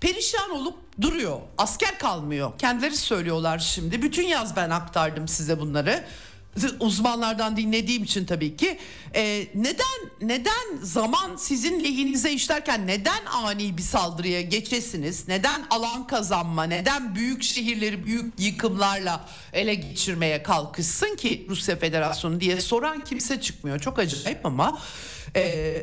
perişan 0.00 0.50
olup 0.50 0.76
duruyor. 1.00 1.40
Asker 1.58 1.98
kalmıyor. 1.98 2.58
Kendileri 2.58 2.96
söylüyorlar 2.96 3.58
şimdi. 3.58 4.02
Bütün 4.02 4.26
yaz 4.26 4.56
ben 4.56 4.70
aktardım 4.70 5.28
size 5.28 5.60
bunları 5.60 6.04
uzmanlardan 6.80 7.56
dinlediğim 7.56 8.02
için 8.04 8.24
tabii 8.24 8.56
ki 8.56 8.78
ee, 9.14 9.46
neden 9.54 10.10
neden 10.20 10.76
zaman 10.82 11.36
sizin 11.36 11.84
lehinize 11.84 12.32
işlerken 12.32 12.86
neden 12.86 13.24
ani 13.26 13.76
bir 13.78 13.82
saldırıya 13.82 14.40
geçesiniz? 14.40 15.28
Neden 15.28 15.66
alan 15.70 16.06
kazanma 16.06 16.64
neden 16.64 17.14
büyük 17.14 17.42
şehirleri 17.42 18.04
büyük 18.06 18.34
yıkımlarla 18.38 19.28
ele 19.52 19.74
geçirmeye 19.74 20.42
kalkışsın 20.42 21.16
ki 21.16 21.46
Rusya 21.48 21.76
Federasyonu 21.76 22.40
diye 22.40 22.60
soran 22.60 23.04
kimse 23.04 23.40
çıkmıyor? 23.40 23.78
Çok 23.78 23.98
acayip 23.98 24.46
ama 24.46 24.78
e, 25.36 25.74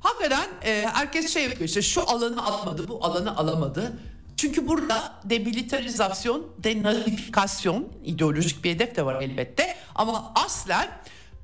hakikaten 0.00 0.48
e, 0.64 0.86
herkes 0.92 1.34
şey 1.34 1.44
yapıyor 1.44 1.68
işte 1.68 1.82
şu 1.82 2.10
alanı 2.10 2.46
alamadı 2.46 2.88
bu 2.88 3.04
alanı 3.04 3.36
alamadı 3.36 3.92
çünkü 4.36 4.68
burada 4.68 5.12
demilitarizasyon, 5.24 6.46
denazifikasyon 6.58 7.88
ideolojik 8.04 8.64
bir 8.64 8.70
hedef 8.74 8.96
de 8.96 9.04
var 9.06 9.22
elbette. 9.22 9.76
Ama 9.94 10.32
aslen 10.34 10.88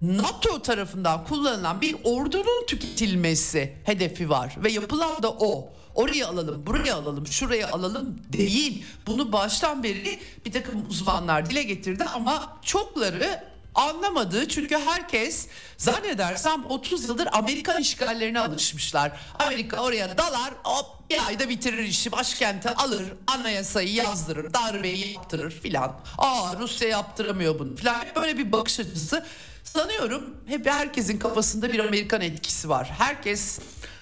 NATO 0.03 0.63
tarafından 0.63 1.25
kullanılan 1.25 1.81
bir 1.81 1.97
ordunun 2.05 2.67
tüketilmesi 2.67 3.77
hedefi 3.85 4.31
var 4.31 4.55
ve 4.57 4.73
yapılan 4.73 5.23
da 5.23 5.31
o. 5.31 5.73
Oraya 5.95 6.29
alalım, 6.29 6.67
buraya 6.67 6.97
alalım, 6.97 7.27
şuraya 7.27 7.71
alalım 7.71 8.19
değil. 8.33 8.85
Bunu 9.07 9.33
baştan 9.33 9.83
beri 9.83 10.19
bir 10.47 10.53
takım 10.53 10.87
uzmanlar 10.89 11.51
dile 11.51 11.63
getirdi 11.63 12.05
ama 12.05 12.59
çokları 12.63 13.52
anlamadı 13.75 14.49
çünkü 14.49 14.79
herkes 14.79 15.49
zannedersem 15.77 16.65
30 16.69 17.09
yıldır 17.09 17.29
Amerikan 17.33 17.81
işgallerine 17.81 18.41
alışmışlar. 18.41 19.13
Amerika 19.39 19.83
oraya 19.83 20.19
dalar 20.19 20.55
hop 20.65 21.11
bir 21.11 21.27
ayda 21.27 21.49
bitirir 21.49 21.85
işi 21.85 22.13
başkente 22.13 22.75
alır 22.75 23.03
anayasayı 23.27 23.95
yazdırır 23.95 24.55
darbeyi 24.55 25.13
yaptırır 25.13 25.51
filan. 25.51 26.01
Aa 26.19 26.57
Rusya 26.59 26.89
yaptıramıyor 26.89 27.59
bunu 27.59 27.77
filan 27.77 28.07
böyle 28.17 28.39
bir 28.39 28.53
bakış 28.53 28.81
açısı. 28.81 29.27
Sanıyorum 29.65 30.37
hep 30.47 30.67
herkesin 30.67 31.19
kafasında 31.19 31.73
bir 31.73 31.79
Amerikan 31.79 32.21
etkisi 32.21 32.69
var. 32.69 32.91
Herkes 32.99 33.59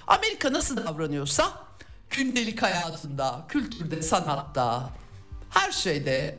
Amerika 0.07 0.53
nasıl 0.53 0.77
davranıyorsa 0.77 1.53
gündelik 2.11 2.63
hayatında, 2.63 3.45
kültürde, 3.49 4.03
sanatta, 4.03 4.91
her 5.51 5.73
şeyde 5.73 6.39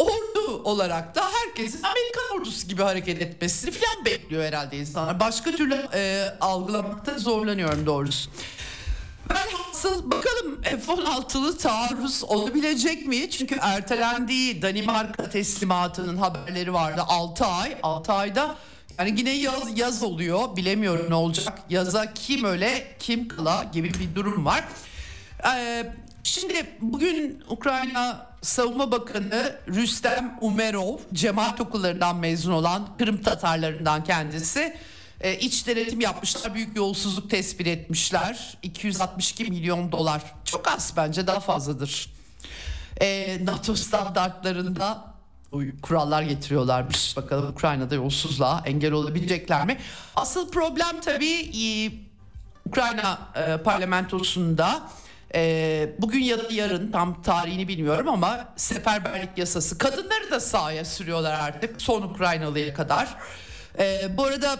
ordu 0.00 0.62
olarak 0.64 1.14
da 1.14 1.22
herkesin 1.32 1.82
Amerikan 1.82 2.36
ordusu 2.36 2.68
gibi 2.68 2.82
hareket 2.82 3.22
etmesini 3.22 3.70
falan 3.70 4.04
bekliyor 4.04 4.44
herhalde 4.44 4.76
insanlar. 4.78 5.20
Başka 5.20 5.50
türlü 5.50 5.88
e, 5.94 6.24
algılamakta 6.40 7.18
zorlanıyorum 7.18 7.86
doğrusu. 7.86 8.30
Velhasıl 9.30 10.10
bakalım 10.10 10.62
F-16'lı 10.62 11.58
taarruz 11.58 12.24
olabilecek 12.24 13.06
mi? 13.06 13.30
Çünkü 13.30 13.58
ertelendiği 13.60 14.62
Danimarka 14.62 15.30
teslimatının 15.30 16.16
haberleri 16.16 16.72
vardı 16.72 17.02
6 17.08 17.44
ay. 17.46 17.76
6 17.82 18.12
ayda 18.12 18.56
yani 18.98 19.14
yine 19.18 19.30
yaz, 19.30 19.78
yaz 19.78 20.02
oluyor 20.02 20.56
bilemiyorum 20.56 21.06
ne 21.08 21.14
olacak. 21.14 21.58
Yaza 21.70 22.14
kim 22.14 22.44
öyle 22.44 22.96
kim 22.98 23.28
kala 23.28 23.64
gibi 23.72 23.88
bir 23.94 24.14
durum 24.14 24.44
var. 24.44 24.64
Ee, 25.54 25.92
şimdi 26.22 26.66
bugün 26.80 27.44
Ukrayna 27.48 28.29
Savunma 28.42 28.90
Bakanı 28.90 29.56
Rüstem 29.68 30.38
Umerov 30.40 30.98
cemaat 31.12 31.60
okullarından 31.60 32.16
mezun 32.16 32.52
olan 32.52 32.88
Kırım 32.98 33.22
Tatarlarından 33.22 34.04
kendisi 34.04 34.76
e, 35.20 35.38
iç 35.38 35.66
denetim 35.66 36.00
yapmışlar. 36.00 36.54
Büyük 36.54 36.76
yolsuzluk 36.76 37.30
tespit 37.30 37.66
etmişler. 37.66 38.58
262 38.62 39.44
milyon 39.44 39.92
dolar. 39.92 40.22
Çok 40.44 40.68
az 40.68 40.92
bence 40.96 41.26
daha 41.26 41.40
fazladır. 41.40 42.12
E, 43.00 43.38
NATO 43.44 43.74
standartlarında 43.74 45.04
kurallar 45.82 46.22
getiriyorlarmış. 46.22 47.16
Bakalım 47.16 47.50
Ukrayna'da 47.50 47.94
yolsuzluğa 47.94 48.62
engel 48.66 48.92
olabilecekler 48.92 49.66
mi? 49.66 49.78
Asıl 50.16 50.50
problem 50.50 51.00
tabii 51.00 51.50
e, 51.64 51.92
Ukrayna 52.66 53.18
e, 53.34 53.56
parlamentosunda 53.56 54.82
e, 55.34 55.90
bugün 55.98 56.20
ya 56.20 56.38
da 56.38 56.42
yarın 56.50 56.92
tam 56.92 57.22
tarihini 57.22 57.68
bilmiyorum 57.68 58.08
ama 58.08 58.48
seferberlik 58.56 59.38
yasası 59.38 59.78
kadınları 59.78 60.30
da 60.30 60.40
sahaya 60.40 60.84
sürüyorlar 60.84 61.32
artık 61.32 61.82
son 61.82 62.02
Ukraynalıya 62.02 62.74
kadar. 62.74 63.16
E, 63.78 64.16
bu 64.16 64.24
arada 64.24 64.58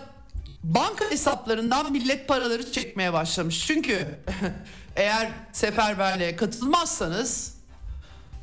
banka 0.65 1.11
hesaplarından 1.11 1.93
millet 1.93 2.29
paraları 2.29 2.73
çekmeye 2.73 3.13
başlamış. 3.13 3.67
Çünkü 3.67 4.07
eğer 4.97 5.29
seferberliğe 5.53 6.37
katılmazsanız 6.37 7.55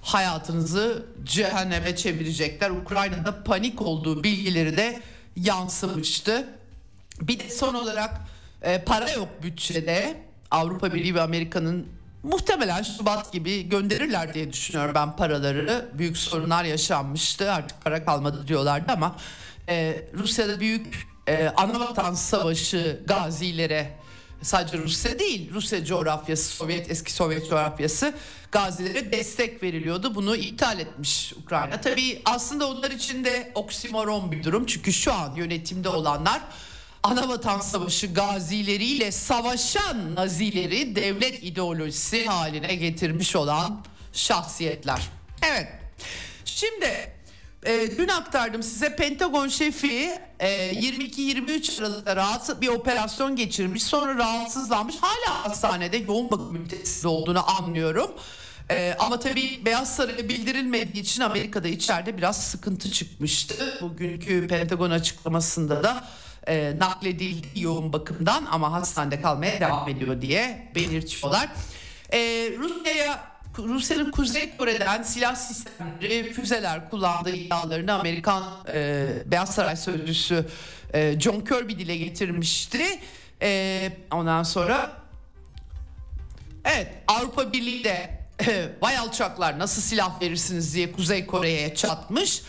hayatınızı 0.01 1.05
cehenneme 1.23 1.95
çevirecekler. 1.95 2.69
Ukrayna'da 2.69 3.43
panik 3.43 3.81
olduğu 3.81 4.23
bilgileri 4.23 4.77
de 4.77 5.01
yansımıştı. 5.35 6.47
Bir 7.21 7.39
de 7.39 7.49
son 7.49 7.73
olarak 7.73 8.21
e, 8.61 8.83
para 8.83 9.11
yok 9.11 9.29
bütçede. 9.43 10.27
Avrupa 10.51 10.93
Birliği 10.93 11.15
ve 11.15 11.21
Amerika'nın 11.21 11.96
muhtemelen 12.23 12.83
Şubat 12.83 13.33
gibi 13.33 13.69
gönderirler 13.69 14.33
diye 14.33 14.53
düşünüyorum 14.53 14.95
ben 14.95 15.15
paraları. 15.15 15.89
Büyük 15.93 16.17
sorunlar 16.17 16.63
yaşanmıştı 16.63 17.51
artık 17.51 17.81
para 17.81 18.05
kalmadı 18.05 18.47
diyorlardı 18.47 18.91
ama 18.91 19.15
e, 19.69 20.05
Rusya'da 20.13 20.59
büyük 20.59 21.07
e, 21.27 21.47
Anavatan 21.47 22.13
Savaşı 22.13 23.01
gazilere 23.07 23.97
sadece 24.41 24.77
Rusya 24.77 25.19
değil 25.19 25.51
Rusya 25.53 25.85
coğrafyası 25.85 26.55
Sovyet 26.55 26.91
eski 26.91 27.13
Sovyet 27.13 27.49
coğrafyası 27.49 28.13
gazilere 28.51 29.11
destek 29.11 29.63
veriliyordu 29.63 30.15
bunu 30.15 30.35
iptal 30.35 30.79
etmiş 30.79 31.33
Ukrayna. 31.33 31.81
Tabii 31.81 32.21
aslında 32.25 32.67
onlar 32.69 32.91
için 32.91 33.25
de 33.25 33.51
oksimoron 33.55 34.31
bir 34.31 34.43
durum 34.43 34.65
çünkü 34.65 34.93
şu 34.93 35.13
an 35.13 35.35
yönetimde 35.35 35.89
olanlar 35.89 36.41
Anavatan 37.03 37.59
Savaşı 37.59 38.07
gazileriyle 38.07 39.11
savaşan 39.11 40.15
nazileri 40.15 40.95
devlet 40.95 41.43
ideolojisi 41.43 42.25
haline 42.25 42.75
getirmiş 42.75 43.35
olan 43.35 43.83
şahsiyetler. 44.13 45.01
Evet. 45.43 45.67
Şimdi 46.45 47.13
e, 47.63 47.97
dün 47.97 48.07
aktardım 48.07 48.63
size 48.63 48.95
Pentagon 48.95 49.47
şefi 49.47 50.11
e, 50.39 50.73
22-23 50.73 51.81
Aralık'ta 51.81 52.15
rahatsız 52.15 52.61
bir 52.61 52.67
operasyon 52.67 53.35
geçirmiş. 53.35 53.83
Sonra 53.83 54.15
rahatsızlanmış. 54.17 54.95
Hala 55.01 55.43
hastanede 55.43 55.97
yoğun 55.97 56.31
bakım 56.31 56.55
ünitesinde 56.55 57.07
olduğunu 57.07 57.49
anlıyorum. 57.59 58.11
Ee, 58.71 58.95
ama 58.99 59.19
tabii 59.19 59.65
Beyaz 59.65 59.95
Saray'a 59.95 60.29
bildirilmediği 60.29 61.03
için 61.03 61.21
Amerika'da 61.21 61.67
içeride 61.67 62.17
biraz 62.17 62.43
sıkıntı 62.43 62.91
çıkmıştı. 62.91 63.77
Bugünkü 63.81 64.47
Pentagon 64.47 64.91
açıklamasında 64.91 65.83
da 65.83 66.03
e, 66.47 66.73
nakledildi 66.79 67.47
yoğun 67.55 67.93
bakımdan 67.93 68.47
ama 68.51 68.71
hastanede 68.71 69.21
kalmaya 69.21 69.59
devam 69.59 69.89
ediyor 69.89 70.21
diye 70.21 70.71
belirtiyorlar. 70.75 71.49
E, 72.13 72.19
Rusya'ya 72.59 73.37
Rusya'nın 73.57 74.11
Kuzey 74.11 74.57
Kore'den 74.57 75.03
silah 75.03 75.35
sistemleri, 75.35 76.33
füzeler 76.33 76.89
kullandığı 76.89 77.35
iddialarını 77.35 77.99
Amerikan 77.99 78.43
e, 78.73 79.07
Beyaz 79.25 79.55
Saray 79.55 79.75
Sözcüsü 79.75 80.45
e, 80.93 81.19
John 81.19 81.41
Kirby 81.41 81.73
dile 81.73 81.97
getirmişti. 81.97 82.99
E, 83.41 83.91
ondan 84.11 84.43
sonra 84.43 84.91
evet 86.65 86.87
Avrupa 87.07 87.53
Birliği 87.53 87.83
de 87.83 88.17
vay 88.81 88.97
alçaklar 88.97 89.59
nasıl 89.59 89.81
silah 89.81 90.21
verirsiniz 90.21 90.75
diye 90.75 90.91
Kuzey 90.91 91.25
Kore'ye 91.25 91.75
çatmış. 91.75 92.41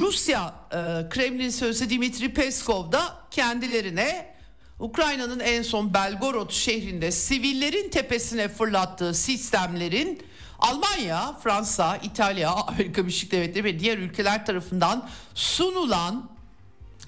Rusya 0.00 0.54
e, 0.70 0.76
Kremlin 1.10 1.50
sözcüsü 1.50 1.90
Dimitri 1.90 2.34
Peskov 2.34 2.92
da 2.92 3.21
kendilerine 3.32 4.34
Ukrayna'nın 4.78 5.40
en 5.40 5.62
son 5.62 5.94
Belgorod 5.94 6.50
şehrinde 6.50 7.10
sivillerin 7.10 7.90
tepesine 7.90 8.48
fırlattığı 8.48 9.14
sistemlerin 9.14 10.22
Almanya, 10.58 11.38
Fransa, 11.42 11.96
İtalya, 11.96 12.50
Amerika 12.50 13.02
Birleşik 13.02 13.32
Devletleri 13.32 13.64
ve 13.64 13.78
diğer 13.78 13.98
ülkeler 13.98 14.46
tarafından 14.46 15.08
sunulan 15.34 16.30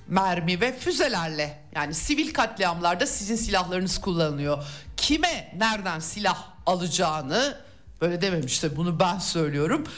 mermi 0.08 0.60
ve 0.60 0.78
füzelerle 0.78 1.62
yani 1.74 1.94
sivil 1.94 2.32
katliamlarda 2.32 3.06
sizin 3.06 3.36
silahlarınız 3.36 3.98
kullanılıyor. 3.98 4.64
Kime 4.96 5.54
nereden 5.56 6.00
silah 6.00 6.48
alacağını 6.66 7.58
böyle 8.04 8.20
dememişti 8.20 8.76
bunu 8.76 9.00
ben 9.00 9.18
söylüyorum. 9.18 9.84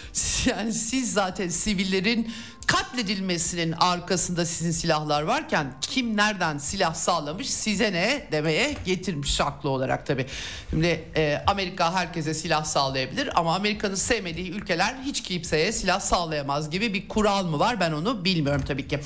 Yani 0.47 0.73
siz 0.73 1.13
zaten 1.13 1.49
sivillerin 1.49 2.33
katledilmesinin 2.67 3.73
arkasında 3.73 4.47
sizin 4.47 4.71
silahlar 4.71 5.23
varken 5.23 5.75
kim 5.81 6.17
nereden 6.17 6.59
silah 6.59 6.95
sağlamış 6.95 7.51
size 7.51 7.93
ne 7.93 8.29
demeye 8.33 8.77
getirmiş 8.85 9.41
haklı 9.41 9.71
olarak 9.71 10.07
tabi. 10.07 10.27
Şimdi 10.71 11.05
e, 11.17 11.43
Amerika 11.47 11.95
herkese 11.95 12.35
silah 12.35 12.65
sağlayabilir 12.65 13.41
ama 13.41 13.55
Amerika'nın 13.55 13.95
sevmediği 13.95 14.51
ülkeler 14.51 14.95
hiç 15.05 15.23
kimseye 15.23 15.73
silah 15.73 16.01
sağlayamaz 16.01 16.71
gibi 16.71 16.95
bir 16.95 17.09
kural 17.09 17.47
mı 17.47 17.59
var 17.59 17.81
ben 17.81 17.93
onu 17.93 18.25
bilmiyorum 18.25 18.63
tabii 18.69 18.89
ki. 18.89 19.01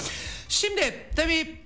Şimdi 0.48 0.94
tabii 1.16 1.56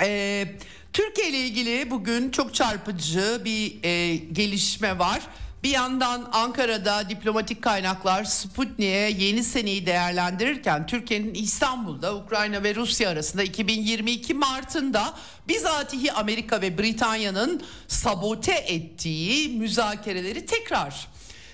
e, 0.00 0.46
Türkiye 0.92 1.28
ile 1.28 1.38
ilgili 1.38 1.90
bugün 1.90 2.30
çok 2.30 2.54
çarpıcı 2.54 3.42
bir 3.44 3.84
e, 3.84 4.16
gelişme 4.16 4.98
var. 4.98 5.22
Bir 5.62 5.70
yandan 5.70 6.28
Ankara'da 6.32 7.08
diplomatik 7.08 7.62
kaynaklar 7.62 8.24
Sputnik'e 8.24 9.24
yeni 9.24 9.44
seneyi 9.44 9.86
değerlendirirken 9.86 10.86
Türkiye'nin 10.86 11.34
İstanbul'da 11.34 12.16
Ukrayna 12.16 12.62
ve 12.62 12.74
Rusya 12.74 13.10
arasında 13.10 13.42
2022 13.42 14.34
Mart'ında 14.34 15.14
bizatihi 15.48 16.12
Amerika 16.12 16.60
ve 16.60 16.78
Britanya'nın 16.78 17.62
sabote 17.88 18.52
ettiği 18.52 19.58
müzakereleri 19.58 20.46
tekrar 20.46 21.08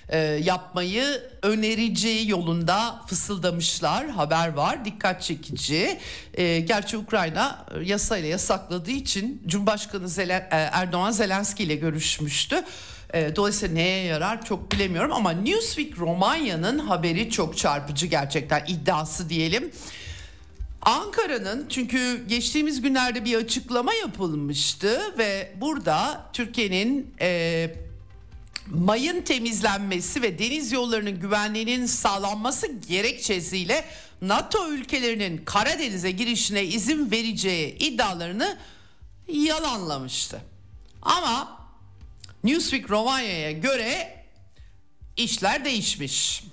e, 0.08 0.18
yapmayı 0.18 1.30
önereceği 1.42 2.30
yolunda 2.30 3.02
fısıldamışlar. 3.06 4.08
Haber 4.08 4.48
var 4.48 4.84
dikkat 4.84 5.22
çekici. 5.22 5.98
E, 6.34 6.60
gerçi 6.60 6.96
Ukrayna 6.96 7.66
yasayla 7.84 8.28
yasakladığı 8.28 8.90
için 8.90 9.42
Cumhurbaşkanı 9.46 10.08
Zelen, 10.08 10.40
e, 10.40 10.56
Erdoğan 10.72 11.10
Zelenski 11.10 11.62
ile 11.62 11.74
görüşmüştü. 11.74 12.64
E, 13.14 13.36
dolayısıyla 13.36 13.74
neye 13.74 14.04
yarar 14.04 14.44
çok 14.44 14.72
bilemiyorum 14.72 15.12
ama 15.12 15.30
Newsweek 15.30 15.98
Romanya'nın 15.98 16.78
haberi 16.78 17.30
çok 17.30 17.56
çarpıcı 17.56 18.06
gerçekten 18.06 18.64
iddiası 18.68 19.28
diyelim. 19.28 19.70
Ankara'nın 20.82 21.66
çünkü 21.68 22.26
geçtiğimiz 22.28 22.80
günlerde 22.80 23.24
bir 23.24 23.36
açıklama 23.36 23.94
yapılmıştı 23.94 25.18
ve 25.18 25.52
burada 25.60 26.30
Türkiye'nin 26.32 27.14
e, 27.20 27.70
mayın 28.66 29.22
temizlenmesi 29.22 30.22
ve 30.22 30.38
deniz 30.38 30.72
yollarının 30.72 31.20
güvenliğinin 31.20 31.86
sağlanması 31.86 32.66
gerekçesiyle 32.88 33.84
NATO 34.22 34.68
ülkelerinin 34.68 35.44
Karadeniz'e 35.44 36.10
girişine 36.10 36.64
izin 36.64 37.10
vereceği 37.10 37.78
iddialarını 37.78 38.58
yalanlamıştı. 39.28 40.40
Ama 41.02 41.57
Newsweek 42.48 42.90
Romanya'ya 42.90 43.52
göre 43.52 44.14
işler 45.16 45.64
değişmiş. 45.64 46.44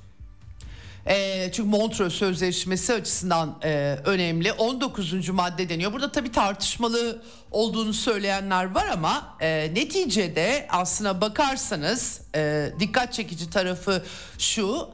E, 1.06 1.50
çünkü 1.52 1.70
Montreux 1.70 2.14
Sözleşmesi 2.14 2.94
açısından 2.94 3.60
e, 3.64 4.00
önemli. 4.06 4.54
19. 4.54 5.30
madde 5.30 5.70
deniyor. 5.70 5.94
Burada 5.94 6.12
tabii 6.12 6.32
tartışmalı 6.32 7.22
olduğunu 7.52 7.94
söyleyenler 7.94 8.72
var 8.72 8.88
ama 8.88 9.38
e, 9.40 9.72
neticede 9.74 10.68
aslına 10.70 11.22
bakarsanız 11.22 12.22
e, 12.36 12.72
dikkat 12.80 13.14
çekici 13.14 13.50
tarafı 13.50 14.04
şu. 14.40 14.90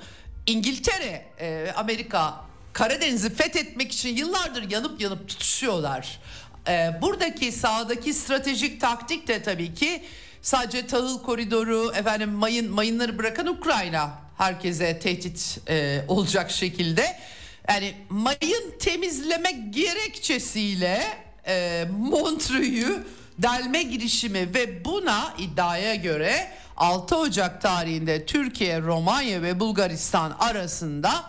İngiltere, 0.47 1.25
e, 1.39 1.73
Amerika 1.75 2.45
Karadeniz'i 2.73 3.35
fethetmek 3.35 3.91
için 3.91 4.15
yıllardır 4.15 4.71
yanıp 4.71 5.01
yanıp 5.01 5.29
tutuşuyorlar. 5.29 6.19
E, 6.67 6.89
buradaki 7.01 7.51
sağdaki 7.51 8.13
stratejik 8.13 8.81
taktik 8.81 9.27
de 9.27 9.43
tabii 9.43 9.73
ki 9.73 10.03
sadece 10.41 10.87
tahıl 10.87 11.23
koridoru, 11.23 11.91
efendim 11.95 12.31
mayın 12.31 12.71
mayınları 12.71 13.17
bırakan 13.17 13.47
Ukrayna 13.47 14.11
herkese 14.37 14.99
tehdit 14.99 15.59
e, 15.69 16.05
olacak 16.07 16.51
şekilde. 16.51 17.17
Yani 17.69 17.93
mayın 18.09 18.73
temizlemek 18.79 19.73
gerekçesiyle 19.73 21.03
e, 21.47 21.85
Montreux'u 21.99 23.03
delme 23.37 23.83
girişimi 23.83 24.53
ve 24.53 24.85
buna 24.85 25.33
iddiaya 25.37 25.95
göre 25.95 26.51
6 26.77 27.15
Ocak 27.15 27.61
tarihinde 27.61 28.25
Türkiye, 28.25 28.81
Romanya 28.81 29.41
ve 29.41 29.59
Bulgaristan 29.59 30.35
arasında 30.39 31.23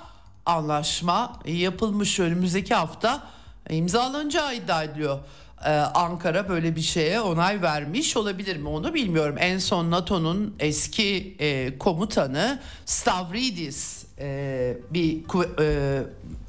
anlaşma 0.46 1.40
yapılmış 1.44 2.20
önümüzdeki 2.20 2.74
hafta 2.74 3.22
imzalanacağı 3.70 4.54
iddia 4.54 4.82
ediliyor. 4.82 5.18
Ee, 5.64 5.70
Ankara 5.70 6.48
böyle 6.48 6.76
bir 6.76 6.80
şeye 6.80 7.20
onay 7.20 7.62
vermiş 7.62 8.16
olabilir 8.16 8.56
mi 8.56 8.68
onu 8.68 8.94
bilmiyorum. 8.94 9.36
En 9.38 9.58
son 9.58 9.90
NATO'nun 9.90 10.54
eski 10.58 11.36
e, 11.38 11.78
komutanı 11.78 12.60
Stavridis 12.86 14.04
e, 14.18 14.76
bir 14.90 15.18
e, 15.60 16.02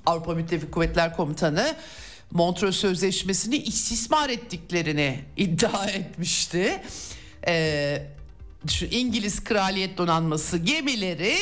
Avrupa 0.05 0.33
Müttefik 0.33 0.71
Kuvvetler 0.71 1.15
Komutanı 1.15 1.75
Montreux 2.31 2.75
Sözleşmesi'ni 2.75 3.57
istismar 3.57 4.29
ettiklerini 4.29 5.19
iddia 5.37 5.85
etmişti. 5.85 6.81
E, 7.47 8.07
şu 8.69 8.85
İngiliz 8.85 9.43
Kraliyet 9.43 9.97
Donanması 9.97 10.57
gemileri 10.57 11.35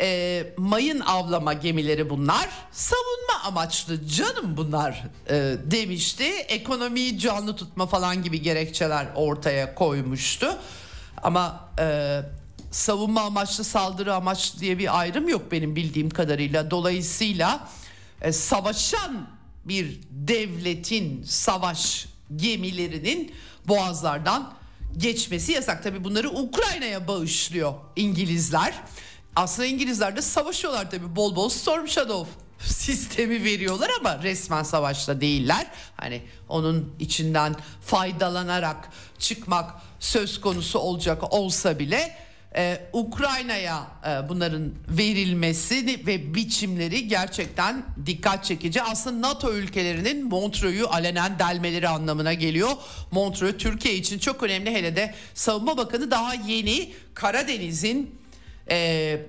e, 0.00 0.46
mayın 0.56 1.00
avlama 1.00 1.52
gemileri 1.52 2.10
bunlar 2.10 2.48
savunma 2.72 3.42
amaçlı 3.44 4.08
canım 4.08 4.56
bunlar 4.56 5.04
e, 5.30 5.56
demişti. 5.64 6.24
Ekonomiyi 6.24 7.18
canlı 7.18 7.56
tutma 7.56 7.86
falan 7.86 8.22
gibi 8.22 8.42
gerekçeler 8.42 9.06
ortaya 9.14 9.74
koymuştu. 9.74 10.56
Ama 11.22 11.68
e, 11.78 12.20
savunma 12.70 13.20
amaçlı 13.20 13.64
saldırı 13.64 14.14
amaçlı 14.14 14.60
diye 14.60 14.78
bir 14.78 14.98
ayrım 14.98 15.28
yok 15.28 15.52
benim 15.52 15.76
bildiğim 15.76 16.10
kadarıyla. 16.10 16.70
Dolayısıyla 16.70 17.68
e, 18.22 18.32
savaşan 18.32 19.28
bir 19.64 20.00
devletin 20.10 21.22
savaş 21.22 22.06
gemilerinin 22.36 23.32
boğazlardan 23.68 24.52
geçmesi 24.96 25.52
yasak. 25.52 25.82
Tabi 25.82 26.04
bunları 26.04 26.30
Ukrayna'ya 26.30 27.08
bağışlıyor 27.08 27.74
İngilizler 27.96 28.74
aslında 29.36 29.66
İngilizler 29.66 30.16
de 30.16 30.22
savaşıyorlar 30.22 30.90
tabii 30.90 31.16
bol 31.16 31.36
bol 31.36 31.48
Storm 31.48 31.88
Shadow 31.88 32.30
sistemi 32.58 33.44
veriyorlar 33.44 33.90
ama 34.00 34.22
resmen 34.22 34.62
savaşta 34.62 35.20
değiller. 35.20 35.66
Hani 35.96 36.22
onun 36.48 36.94
içinden 36.98 37.56
faydalanarak 37.82 38.88
çıkmak 39.18 39.74
söz 40.00 40.40
konusu 40.40 40.78
olacak 40.78 41.32
olsa 41.32 41.78
bile 41.78 42.28
e, 42.56 42.80
Ukrayna'ya 42.92 43.86
e, 44.06 44.28
bunların 44.28 44.72
verilmesi 44.88 46.06
ve 46.06 46.34
biçimleri 46.34 47.08
gerçekten 47.08 47.84
dikkat 48.06 48.44
çekici. 48.44 48.82
Aslında 48.82 49.28
NATO 49.28 49.52
ülkelerinin 49.52 50.28
Montreux'u 50.28 50.88
alenen 50.88 51.38
delmeleri 51.38 51.88
anlamına 51.88 52.34
geliyor. 52.34 52.70
Montreux 53.10 53.58
Türkiye 53.58 53.94
için 53.94 54.18
çok 54.18 54.42
önemli 54.42 54.70
hele 54.70 54.96
de 54.96 55.14
Savunma 55.34 55.76
Bakanı 55.76 56.10
daha 56.10 56.34
yeni 56.34 56.92
Karadeniz'in 57.14 58.17
e, 58.70 59.20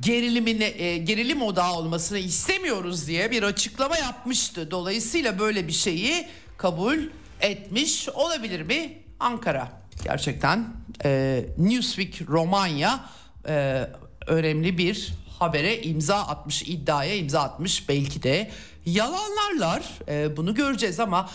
gerilimine 0.00 0.64
e, 0.64 0.98
gerilim 0.98 1.42
odağı 1.42 1.72
olmasını 1.74 2.18
istemiyoruz 2.18 3.06
diye 3.06 3.30
bir 3.30 3.42
açıklama 3.42 3.96
yapmıştı. 3.98 4.70
Dolayısıyla 4.70 5.38
böyle 5.38 5.68
bir 5.68 5.72
şeyi 5.72 6.26
kabul 6.56 6.98
etmiş 7.40 8.08
olabilir 8.08 8.60
mi 8.60 8.98
Ankara? 9.20 9.72
Gerçekten 10.04 10.66
e, 11.04 11.44
Newsweek 11.58 12.22
Romanya 12.28 13.04
e, 13.48 13.86
önemli 14.26 14.78
bir 14.78 15.12
habere 15.38 15.82
imza 15.82 16.16
atmış, 16.16 16.62
iddiaya 16.62 17.14
imza 17.14 17.40
atmış 17.40 17.88
belki 17.88 18.22
de 18.22 18.50
yalanlarlar 18.86 19.82
e, 20.08 20.36
bunu 20.36 20.54
göreceğiz 20.54 21.00
ama 21.00 21.30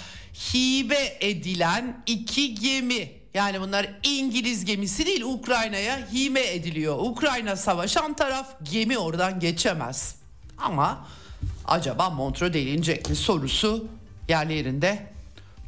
hibe 0.53 1.17
edilen 1.19 2.03
iki 2.05 2.55
gemi 2.55 3.20
yani 3.33 3.61
bunlar 3.61 3.87
İngiliz 4.03 4.65
gemisi 4.65 5.05
değil 5.05 5.21
Ukrayna'ya 5.21 6.07
hime 6.13 6.47
ediliyor. 6.53 6.97
Ukrayna 6.99 7.55
savaşan 7.55 8.13
taraf 8.13 8.47
gemi 8.63 8.97
oradan 8.97 9.39
geçemez. 9.39 10.15
Ama 10.57 11.07
acaba 11.67 12.09
Montreux 12.09 12.53
delinecek 12.53 13.09
mi 13.09 13.15
sorusu 13.15 13.85
yerli 14.27 14.53
yerinde 14.53 15.11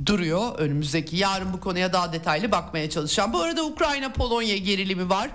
duruyor. 0.05 0.59
Önümüzdeki 0.59 1.17
yarın 1.17 1.53
bu 1.53 1.59
konuya 1.59 1.93
daha 1.93 2.13
detaylı 2.13 2.51
bakmaya 2.51 2.89
çalışacağım. 2.89 3.33
Bu 3.33 3.41
arada 3.41 3.63
Ukrayna 3.63 4.11
Polonya 4.11 4.57
gerilimi 4.57 5.09
var. 5.09 5.29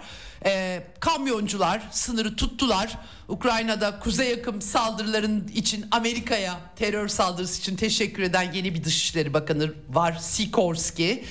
e, 0.44 0.82
kamyoncular 1.00 1.82
sınırı 1.90 2.36
tuttular. 2.36 2.98
Ukrayna'da 3.28 3.98
kuzey 4.00 4.30
yakın 4.30 4.60
saldırıların 4.60 5.48
için 5.54 5.86
Amerika'ya 5.90 6.60
terör 6.76 7.08
saldırısı 7.08 7.60
için 7.60 7.76
teşekkür 7.76 8.22
eden 8.22 8.52
yeni 8.52 8.74
bir 8.74 8.84
Dışişleri 8.84 9.34
Bakanı 9.34 9.72
var 9.88 10.18
Sikorski. 10.20 11.24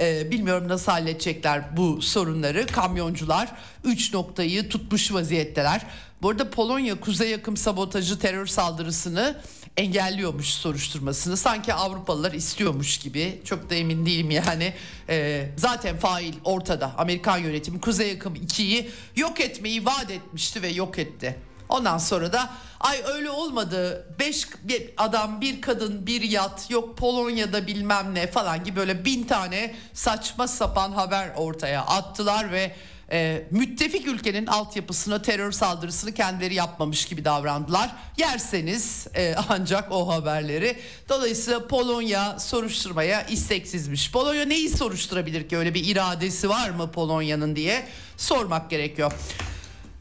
Ee, 0.00 0.30
bilmiyorum 0.30 0.68
nasıl 0.68 0.92
halledecekler 0.92 1.76
bu 1.76 2.02
sorunları. 2.02 2.66
Kamyoncular 2.66 3.52
3 3.84 4.14
noktayı 4.14 4.68
tutmuş 4.68 5.12
vaziyetteler. 5.12 5.86
Bu 6.22 6.30
arada 6.30 6.50
Polonya 6.50 7.00
kuzey 7.00 7.30
yakın 7.30 7.54
sabotajı 7.54 8.18
terör 8.18 8.46
saldırısını 8.46 9.40
engelliyormuş 9.76 10.46
soruşturmasını. 10.48 11.36
Sanki 11.36 11.74
Avrupalılar 11.74 12.32
istiyormuş 12.32 12.98
gibi. 12.98 13.40
Çok 13.44 13.70
da 13.70 13.74
emin 13.74 14.06
değilim 14.06 14.30
yani. 14.30 14.74
Ee, 15.08 15.50
zaten 15.56 15.98
fail 15.98 16.34
ortada. 16.44 16.92
Amerikan 16.98 17.38
yönetimi 17.38 17.80
kuzey 17.80 18.08
yakın 18.08 18.34
2'yi 18.34 18.90
yok 19.16 19.40
etmeyi 19.40 19.86
vaat 19.86 20.10
etmişti 20.10 20.62
ve 20.62 20.68
yok 20.68 20.98
etti. 20.98 21.36
Ondan 21.74 21.98
sonra 21.98 22.32
da 22.32 22.50
ay 22.80 23.02
öyle 23.04 23.30
olmadı. 23.30 24.06
Beş 24.18 24.46
bir 24.62 24.90
adam, 24.96 25.40
bir 25.40 25.60
kadın, 25.60 26.06
bir 26.06 26.22
yat, 26.22 26.70
yok 26.70 26.96
Polonya'da 26.96 27.66
bilmem 27.66 28.14
ne 28.14 28.26
falan 28.26 28.64
gibi 28.64 28.76
böyle 28.76 29.04
bin 29.04 29.24
tane 29.24 29.74
saçma 29.92 30.48
sapan 30.48 30.92
haber 30.92 31.30
ortaya 31.36 31.82
attılar 31.82 32.52
ve 32.52 32.74
e, 33.12 33.46
müttefik 33.50 34.06
ülkenin 34.08 34.46
altyapısına 34.46 35.22
terör 35.22 35.52
saldırısını 35.52 36.14
kendileri 36.14 36.54
yapmamış 36.54 37.04
gibi 37.04 37.24
davrandılar. 37.24 37.90
Yerseniz 38.16 39.06
e, 39.14 39.34
ancak 39.48 39.92
o 39.92 40.08
haberleri. 40.08 40.76
Dolayısıyla 41.08 41.66
Polonya 41.66 42.38
soruşturmaya 42.38 43.22
isteksizmiş. 43.22 44.10
Polonya 44.10 44.44
neyi 44.44 44.68
soruşturabilir 44.68 45.48
ki 45.48 45.56
öyle 45.56 45.74
bir 45.74 45.84
iradesi 45.84 46.48
var 46.48 46.70
mı 46.70 46.90
Polonya'nın 46.90 47.56
diye 47.56 47.86
sormak 48.16 48.70
gerekiyor. 48.70 49.12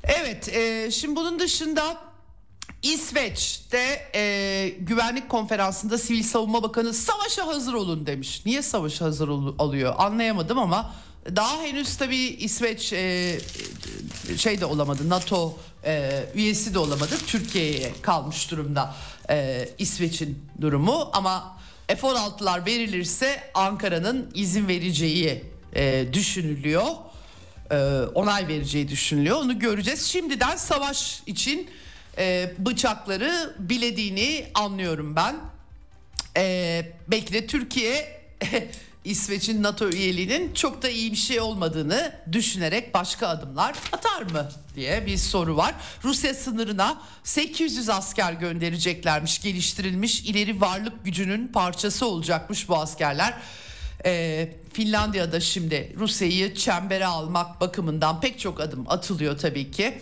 Evet 0.03 0.49
e, 0.49 0.91
şimdi 0.91 1.15
bunun 1.15 1.39
dışında 1.39 1.97
İsveç'te 2.83 4.09
e, 4.15 4.75
güvenlik 4.79 5.29
konferansında 5.29 5.97
Sivil 5.97 6.23
Savunma 6.23 6.63
Bakanı 6.63 6.93
savaşa 6.93 7.47
hazır 7.47 7.73
olun 7.73 8.05
demiş. 8.05 8.41
Niye 8.45 8.61
savaşa 8.61 9.05
hazır 9.05 9.27
ol, 9.27 9.55
oluyor 9.57 9.93
anlayamadım 9.97 10.59
ama 10.59 10.93
daha 11.35 11.61
henüz 11.61 11.97
tabii 11.97 12.17
İsveç 12.17 12.93
e, 12.93 13.37
şey 14.37 14.61
de 14.61 14.65
olamadı 14.65 15.09
NATO 15.09 15.57
e, 15.85 16.23
üyesi 16.35 16.73
de 16.73 16.79
olamadı. 16.79 17.15
Türkiye'ye 17.27 17.91
kalmış 18.01 18.51
durumda 18.51 18.95
e, 19.29 19.69
İsveç'in 19.77 20.39
durumu 20.61 21.09
ama 21.13 21.57
F-16'lar 21.87 22.65
verilirse 22.65 23.51
Ankara'nın 23.53 24.31
izin 24.33 24.67
vereceği 24.67 25.43
e, 25.75 26.13
düşünülüyor 26.13 26.83
e, 27.73 28.05
onay 28.05 28.47
vereceği 28.47 28.87
düşünülüyor. 28.87 29.37
Onu 29.37 29.59
göreceğiz. 29.59 30.05
Şimdiden 30.05 30.55
savaş 30.55 31.23
için 31.25 31.69
e, 32.17 32.53
bıçakları 32.57 33.55
bilediğini 33.59 34.45
anlıyorum 34.53 35.15
ben. 35.15 35.35
E, 36.37 36.85
belki 37.07 37.33
de 37.33 37.47
Türkiye 37.47 38.21
İsveç'in 39.05 39.63
NATO 39.63 39.89
üyeliğinin 39.89 40.53
çok 40.53 40.81
da 40.81 40.89
iyi 40.89 41.11
bir 41.11 41.17
şey 41.17 41.39
olmadığını 41.39 42.15
düşünerek 42.31 42.93
başka 42.93 43.27
adımlar 43.27 43.75
atar 43.91 44.21
mı 44.21 44.49
diye 44.75 45.05
bir 45.05 45.17
soru 45.17 45.57
var. 45.57 45.75
Rusya 46.03 46.33
sınırına 46.33 47.01
800 47.23 47.89
asker 47.89 48.33
göndereceklermiş 48.33 49.41
geliştirilmiş 49.41 50.21
ileri 50.21 50.61
varlık 50.61 51.05
gücünün 51.05 51.47
parçası 51.47 52.05
olacakmış 52.05 52.69
bu 52.69 52.77
askerler. 52.77 53.33
Ee, 54.05 54.49
Finlandiya'da 54.73 55.39
şimdi 55.39 55.93
Rusya'yı 55.99 56.55
çembere 56.55 57.05
almak 57.05 57.61
bakımından 57.61 58.21
pek 58.21 58.39
çok 58.39 58.61
adım 58.61 58.85
atılıyor 58.87 59.37
tabii 59.37 59.71
ki. 59.71 60.01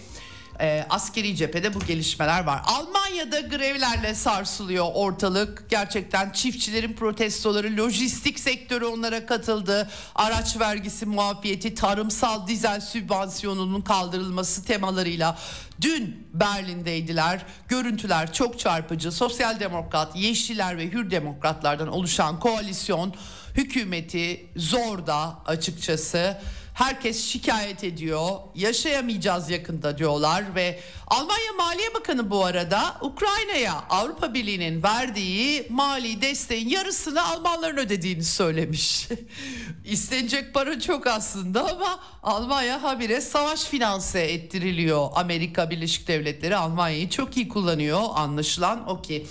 Ee, 0.59 0.85
askeri 0.89 1.35
cephede 1.35 1.73
bu 1.73 1.79
gelişmeler 1.79 2.43
var. 2.43 2.61
Almanya'da 2.65 3.39
grevlerle 3.39 4.15
sarsılıyor 4.15 4.85
ortalık. 4.93 5.69
Gerçekten 5.69 6.29
çiftçilerin 6.29 6.93
protestoları, 6.93 7.77
lojistik 7.77 8.39
sektörü 8.39 8.85
onlara 8.85 9.25
katıldı. 9.25 9.89
Araç 10.15 10.59
vergisi 10.59 11.05
muafiyeti, 11.05 11.75
tarımsal 11.75 12.47
dizel 12.47 12.81
sübvansiyonunun 12.81 13.81
kaldırılması 13.81 14.65
temalarıyla 14.65 15.37
dün 15.81 16.27
Berlin'deydiler. 16.33 17.45
Görüntüler 17.67 18.33
çok 18.33 18.59
çarpıcı. 18.59 19.11
Sosyal 19.11 19.59
Demokrat, 19.59 20.15
Yeşiller 20.15 20.77
ve 20.77 20.91
Hür 20.91 21.11
Demokratlardan 21.11 21.87
oluşan 21.87 22.39
koalisyon 22.39 23.13
hükümeti 23.55 24.45
zorda 24.55 25.37
açıkçası. 25.45 26.41
Herkes 26.81 27.25
şikayet 27.25 27.83
ediyor. 27.83 28.39
Yaşayamayacağız 28.55 29.49
yakında 29.49 29.97
diyorlar 29.97 30.55
ve 30.55 30.79
Almanya 31.07 31.53
Maliye 31.57 31.93
Bakanı 31.93 32.29
bu 32.29 32.45
arada 32.45 32.97
Ukrayna'ya 33.01 33.73
Avrupa 33.89 34.33
Birliği'nin 34.33 34.83
verdiği 34.83 35.67
mali 35.69 36.21
desteğin 36.21 36.69
yarısını 36.69 37.25
Almanların 37.25 37.77
ödediğini 37.77 38.23
söylemiş. 38.23 39.07
İstenecek 39.85 40.53
para 40.53 40.79
çok 40.79 41.07
aslında 41.07 41.71
ama 41.71 41.99
Almanya 42.23 42.83
habire 42.83 43.21
savaş 43.21 43.63
finanse 43.63 44.21
ettiriliyor. 44.21 45.09
Amerika 45.15 45.69
Birleşik 45.69 46.07
Devletleri 46.07 46.55
Almanya'yı 46.55 47.09
çok 47.09 47.37
iyi 47.37 47.49
kullanıyor 47.49 48.01
anlaşılan 48.15 48.89
o 48.89 49.01
ki. 49.01 49.27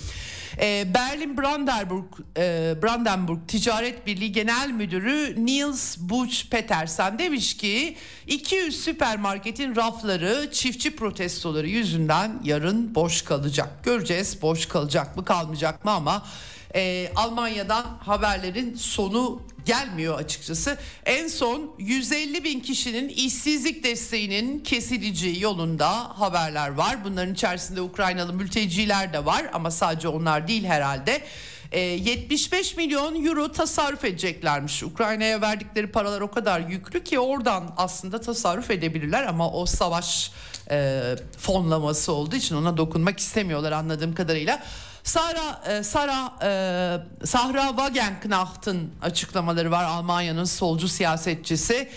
Ee, 0.60 0.86
Berlin 0.94 1.38
Brandenburg, 1.38 2.04
e, 2.36 2.74
Brandenburg 2.82 3.38
Ticaret 3.48 4.06
Birliği 4.06 4.32
Genel 4.32 4.70
Müdürü 4.70 5.46
Niels 5.46 5.96
Buch 5.98 6.50
Petersen 6.50 7.18
demiş 7.18 7.56
ki 7.56 7.96
200 8.26 8.84
süpermarketin 8.84 9.76
rafları 9.76 10.48
çiftçi 10.52 10.96
protestoları 10.96 11.68
yüzünden 11.68 12.40
yarın 12.44 12.94
boş 12.94 13.22
kalacak. 13.22 13.84
Göreceğiz 13.84 14.42
boş 14.42 14.66
kalacak 14.66 15.16
mı 15.16 15.24
kalmayacak 15.24 15.84
mı 15.84 15.90
ama 15.90 16.26
e, 16.74 17.12
Almanya'dan 17.16 17.84
haberlerin 18.00 18.74
sonu 18.74 19.42
gelmiyor 19.64 20.18
açıkçası. 20.18 20.78
En 21.06 21.28
son 21.28 21.74
150 21.78 22.44
bin 22.44 22.60
kişinin 22.60 23.08
işsizlik 23.08 23.84
desteğinin 23.84 24.60
kesileceği 24.60 25.40
yolunda 25.42 26.20
haberler 26.20 26.70
var. 26.70 27.04
Bunların 27.04 27.34
içerisinde 27.34 27.80
Ukraynalı 27.80 28.32
mülteciler 28.32 29.12
de 29.12 29.24
var 29.24 29.50
ama 29.52 29.70
sadece 29.70 30.08
onlar 30.08 30.48
değil 30.48 30.64
herhalde. 30.64 31.22
E, 31.72 31.80
75 31.80 32.76
milyon 32.76 33.24
euro 33.26 33.52
tasarruf 33.52 34.04
edeceklermiş. 34.04 34.82
Ukrayna'ya 34.82 35.40
verdikleri 35.40 35.86
paralar 35.86 36.20
o 36.20 36.30
kadar 36.30 36.60
yüklü 36.60 37.04
ki 37.04 37.18
oradan 37.18 37.74
aslında 37.76 38.20
tasarruf 38.20 38.70
edebilirler 38.70 39.26
ama 39.26 39.52
o 39.52 39.66
savaş 39.66 40.32
e, 40.70 41.02
fonlaması 41.38 42.12
olduğu 42.12 42.36
için 42.36 42.56
ona 42.56 42.76
dokunmak 42.76 43.20
istemiyorlar 43.20 43.72
anladığım 43.72 44.14
kadarıyla. 44.14 44.62
Sara 45.04 45.62
e, 45.66 45.82
Sara 45.82 46.32
e, 46.42 47.26
Sahra 47.26 47.68
Wagenknecht'ın 47.68 48.90
açıklamaları 49.02 49.70
var 49.70 49.84
Almanya'nın 49.84 50.44
solcu 50.44 50.88
siyasetçisi. 50.88 51.90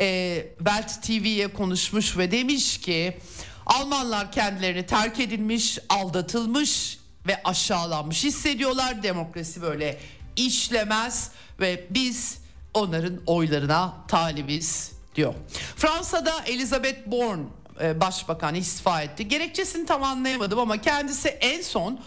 E, 0.00 0.46
Welt 0.58 1.02
TV'ye 1.02 1.48
konuşmuş 1.52 2.18
ve 2.18 2.30
demiş 2.30 2.80
ki 2.80 3.18
Almanlar 3.66 4.32
kendilerini 4.32 4.86
terk 4.86 5.20
edilmiş, 5.20 5.78
aldatılmış 5.88 6.98
ve 7.26 7.40
aşağılanmış 7.44 8.24
hissediyorlar. 8.24 9.02
Demokrasi 9.02 9.62
böyle 9.62 9.98
işlemez 10.36 11.30
ve 11.60 11.86
biz 11.90 12.38
onların 12.74 13.20
oylarına 13.26 13.94
talibiz 14.08 14.92
diyor. 15.14 15.34
Fransa'da 15.76 16.32
Elizabeth 16.46 17.06
Borne 17.06 17.42
e, 17.80 18.00
başbakan 18.00 18.54
istifa 18.54 19.02
etti. 19.02 19.28
Gerekçesini 19.28 19.86
tam 19.86 20.02
anlayamadım 20.02 20.58
ama 20.58 20.80
kendisi 20.80 21.28
en 21.28 21.62
son 21.62 22.00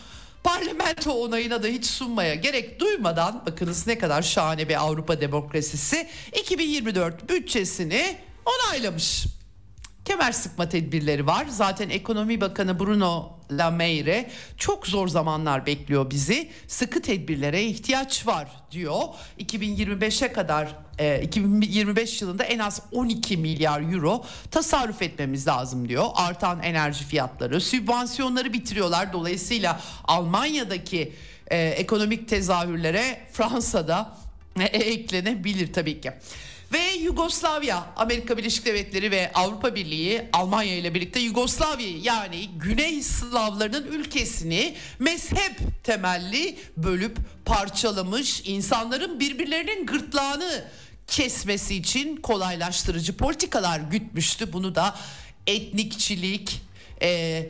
parlamento 0.43 1.11
onayına 1.11 1.63
da 1.63 1.67
hiç 1.67 1.85
sunmaya 1.85 2.35
gerek 2.35 2.79
duymadan 2.79 3.43
bakınız 3.45 3.87
ne 3.87 3.97
kadar 3.97 4.21
şahane 4.21 4.69
bir 4.69 4.83
Avrupa 4.83 5.21
demokrasisi 5.21 6.07
2024 6.39 7.29
bütçesini 7.29 8.17
onaylamış. 8.45 9.25
Kemer 10.09 10.31
sıkma 10.31 10.69
tedbirleri 10.69 11.27
var. 11.27 11.45
Zaten 11.49 11.89
Ekonomi 11.89 12.41
Bakanı 12.41 12.79
Bruno 12.79 13.29
La 13.51 13.71
Meire 13.71 14.29
çok 14.57 14.87
zor 14.87 15.07
zamanlar 15.07 15.65
bekliyor 15.65 16.11
bizi. 16.11 16.49
Sıkı 16.67 17.01
tedbirlere 17.01 17.63
ihtiyaç 17.63 18.27
var 18.27 18.47
diyor. 18.71 19.01
2025'e 19.39 20.33
kadar 20.33 20.75
2025 21.23 22.21
yılında 22.21 22.43
en 22.43 22.59
az 22.59 22.81
12 22.91 23.37
milyar 23.37 23.93
euro 23.93 24.25
tasarruf 24.51 25.01
etmemiz 25.01 25.47
lazım 25.47 25.89
diyor. 25.89 26.05
Artan 26.15 26.63
enerji 26.63 27.05
fiyatları, 27.05 27.61
sübvansiyonları 27.61 28.53
bitiriyorlar. 28.53 29.13
Dolayısıyla 29.13 29.79
Almanya'daki 30.03 31.13
e, 31.47 31.67
ekonomik 31.67 32.27
tezahürlere 32.29 33.21
Fransa'da 33.31 34.17
e, 34.59 34.63
eklenebilir 34.63 35.73
tabii 35.73 36.01
ki. 36.01 36.11
Ve 36.71 36.91
Yugoslavya, 36.91 37.85
Amerika 37.95 38.37
Birleşik 38.37 38.65
Devletleri 38.65 39.11
ve 39.11 39.31
Avrupa 39.33 39.75
Birliği 39.75 40.21
Almanya 40.33 40.75
ile 40.75 40.93
birlikte 40.93 41.19
Yugoslavya'yı 41.19 42.01
yani 42.01 42.49
Güney 42.55 43.03
Slavlarının 43.03 43.87
ülkesini 43.87 44.75
mezhep 44.99 45.59
temelli 45.83 46.57
bölüp 46.77 47.17
parçalamış 47.45 48.41
insanların 48.45 49.19
birbirlerinin 49.19 49.85
gırtlağını 49.85 50.65
kesmesi 51.07 51.75
için 51.75 52.15
kolaylaştırıcı 52.15 53.17
politikalar 53.17 53.79
gütmüştü. 53.79 54.53
Bunu 54.53 54.75
da 54.75 54.95
etnikçilik, 55.47 56.61
e, 57.01 57.49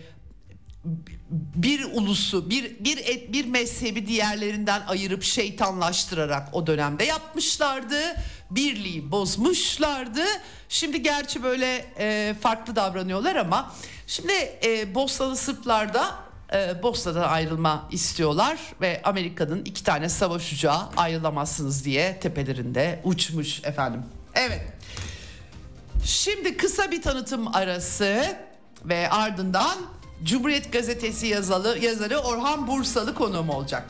bir 1.55 1.83
ulusu, 1.83 2.49
bir 2.49 2.79
bir 2.79 2.97
et, 2.97 3.33
bir 3.33 3.45
mezhebi 3.45 4.07
diğerlerinden 4.07 4.81
ayırıp 4.87 5.23
şeytanlaştırarak 5.23 6.49
o 6.53 6.67
dönemde 6.67 7.03
yapmışlardı. 7.03 8.15
Birliği 8.51 9.11
bozmuşlardı. 9.11 10.23
Şimdi 10.69 11.03
gerçi 11.03 11.43
böyle 11.43 11.85
e, 11.99 12.35
farklı 12.41 12.75
davranıyorlar 12.75 13.35
ama 13.35 13.73
şimdi 14.07 14.33
e, 14.63 14.95
Bosnalı 14.95 15.35
Sırplar 15.35 15.93
da 15.93 16.15
e, 16.53 16.83
Bosna'dan 16.83 17.29
ayrılma 17.29 17.87
istiyorlar 17.91 18.59
ve 18.81 19.01
Amerika'nın 19.03 19.65
iki 19.65 19.83
tane 19.83 20.09
savaş 20.09 20.53
uçağı 20.53 20.89
ayrılamazsınız 20.97 21.85
diye 21.85 22.19
tepelerinde 22.19 23.01
uçmuş 23.03 23.63
efendim. 23.63 24.01
Evet. 24.35 24.61
Şimdi 26.05 26.57
kısa 26.57 26.91
bir 26.91 27.01
tanıtım 27.01 27.55
arası 27.55 28.37
ve 28.85 29.09
ardından 29.09 29.77
Cumhuriyet 30.23 30.73
Gazetesi 30.73 31.27
yazarı, 31.27 31.85
yazarı 31.85 32.17
Orhan 32.17 32.67
Bursalı 32.67 33.15
konuğum 33.15 33.49
olacak. 33.49 33.89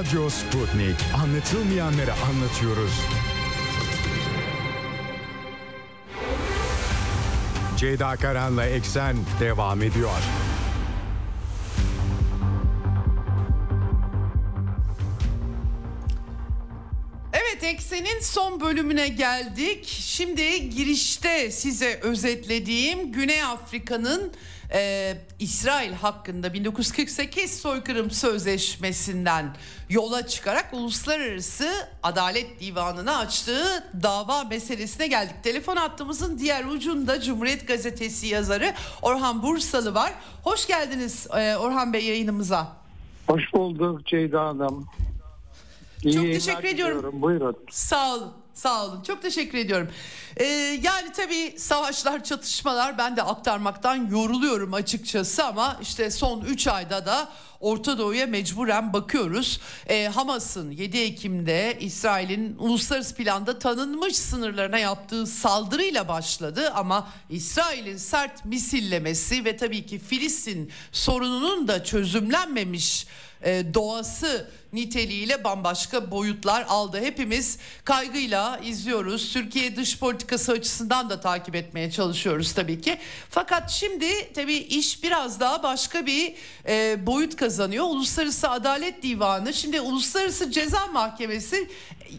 Radyo 0.00 0.30
Sputnik. 0.30 0.96
Anlatılmayanları 1.22 2.12
anlatıyoruz. 2.12 2.92
Ceyda 7.76 8.16
Karan'la 8.16 8.66
Eksen 8.66 9.16
devam 9.40 9.82
ediyor. 9.82 10.18
Evet 17.32 17.64
Eksen'in 17.64 18.20
son 18.20 18.60
bölümüne 18.60 19.08
geldik. 19.08 19.86
Şimdi 19.86 20.70
girişte 20.70 21.50
size 21.50 22.00
özetlediğim 22.02 23.12
Güney 23.12 23.42
Afrika'nın 23.42 24.32
e, 24.72 25.16
İsrail 25.38 25.92
hakkında 25.92 26.52
1948 26.52 27.60
soykırım 27.60 28.10
sözleşmesinden 28.10 29.56
yola 29.88 30.26
çıkarak 30.26 30.68
Uluslararası 30.72 31.88
Adalet 32.02 32.60
Divanı'na 32.60 33.18
açtığı 33.18 33.90
dava 34.02 34.44
meselesine 34.44 35.06
geldik. 35.06 35.34
Telefon 35.42 35.76
hattımızın 35.76 36.38
diğer 36.38 36.64
ucunda 36.64 37.20
Cumhuriyet 37.20 37.68
Gazetesi 37.68 38.26
yazarı 38.26 38.74
Orhan 39.02 39.42
Bursalı 39.42 39.94
var. 39.94 40.12
Hoş 40.44 40.66
geldiniz 40.66 41.26
e, 41.36 41.56
Orhan 41.56 41.92
Bey 41.92 42.04
yayınımıza. 42.04 42.76
Hoş 43.26 43.42
bulduk 43.54 44.06
Ceyda 44.06 44.40
Hanım. 44.44 44.86
İyi 46.02 46.14
Çok 46.14 46.24
teşekkür 46.24 46.68
ediyorum. 46.68 47.22
Buyurun. 47.22 47.56
Sağ 47.70 48.14
olun. 48.14 48.32
Sağ 48.54 48.84
olun. 48.84 49.02
Çok 49.02 49.22
teşekkür 49.22 49.58
ediyorum. 49.58 49.88
Ee, 50.36 50.44
yani 50.82 51.12
tabii 51.16 51.54
savaşlar, 51.58 52.24
çatışmalar 52.24 52.98
ben 52.98 53.16
de 53.16 53.22
aktarmaktan 53.22 54.08
yoruluyorum 54.10 54.74
açıkçası 54.74 55.44
ama 55.44 55.78
işte 55.82 56.10
son 56.10 56.40
3 56.40 56.66
ayda 56.66 57.06
da 57.06 57.28
Orta 57.60 57.98
Doğu'ya 57.98 58.26
mecburen 58.26 58.92
bakıyoruz. 58.92 59.60
Ee, 59.86 60.04
Hamas'ın 60.14 60.70
7 60.70 60.98
Ekim'de 60.98 61.78
İsrail'in 61.80 62.56
uluslararası 62.58 63.14
planda 63.14 63.58
tanınmış 63.58 64.16
sınırlarına 64.16 64.78
yaptığı 64.78 65.26
saldırıyla 65.26 66.08
başladı 66.08 66.70
ama 66.74 67.08
İsrail'in 67.30 67.96
sert 67.96 68.44
misillemesi 68.44 69.44
ve 69.44 69.56
tabii 69.56 69.86
ki 69.86 69.98
Filistin 69.98 70.72
sorununun 70.92 71.68
da 71.68 71.84
çözümlenmemiş 71.84 73.06
e, 73.42 73.74
doğası 73.74 74.50
niteliğiyle 74.72 75.44
bambaşka 75.44 76.10
boyutlar 76.10 76.64
aldı. 76.68 77.00
Hepimiz 77.00 77.58
kaygıyla 77.84 78.58
izliyoruz. 78.58 79.32
Türkiye 79.32 79.76
dış 79.76 79.98
politikası 79.98 80.52
açısından 80.52 81.10
da 81.10 81.20
takip 81.20 81.54
etmeye 81.54 81.90
çalışıyoruz 81.90 82.52
tabii 82.52 82.80
ki. 82.80 82.98
Fakat 83.30 83.70
şimdi 83.70 84.32
tabii 84.32 84.56
iş 84.56 85.02
biraz 85.02 85.40
daha 85.40 85.62
başka 85.62 86.06
bir 86.06 86.34
e, 86.68 87.06
boyut 87.06 87.36
kazanıyor. 87.36 87.84
Uluslararası 87.84 88.50
Adalet 88.50 89.02
Divanı 89.02 89.54
şimdi 89.54 89.80
Uluslararası 89.80 90.50
Ceza 90.50 90.86
Mahkemesi 90.86 91.68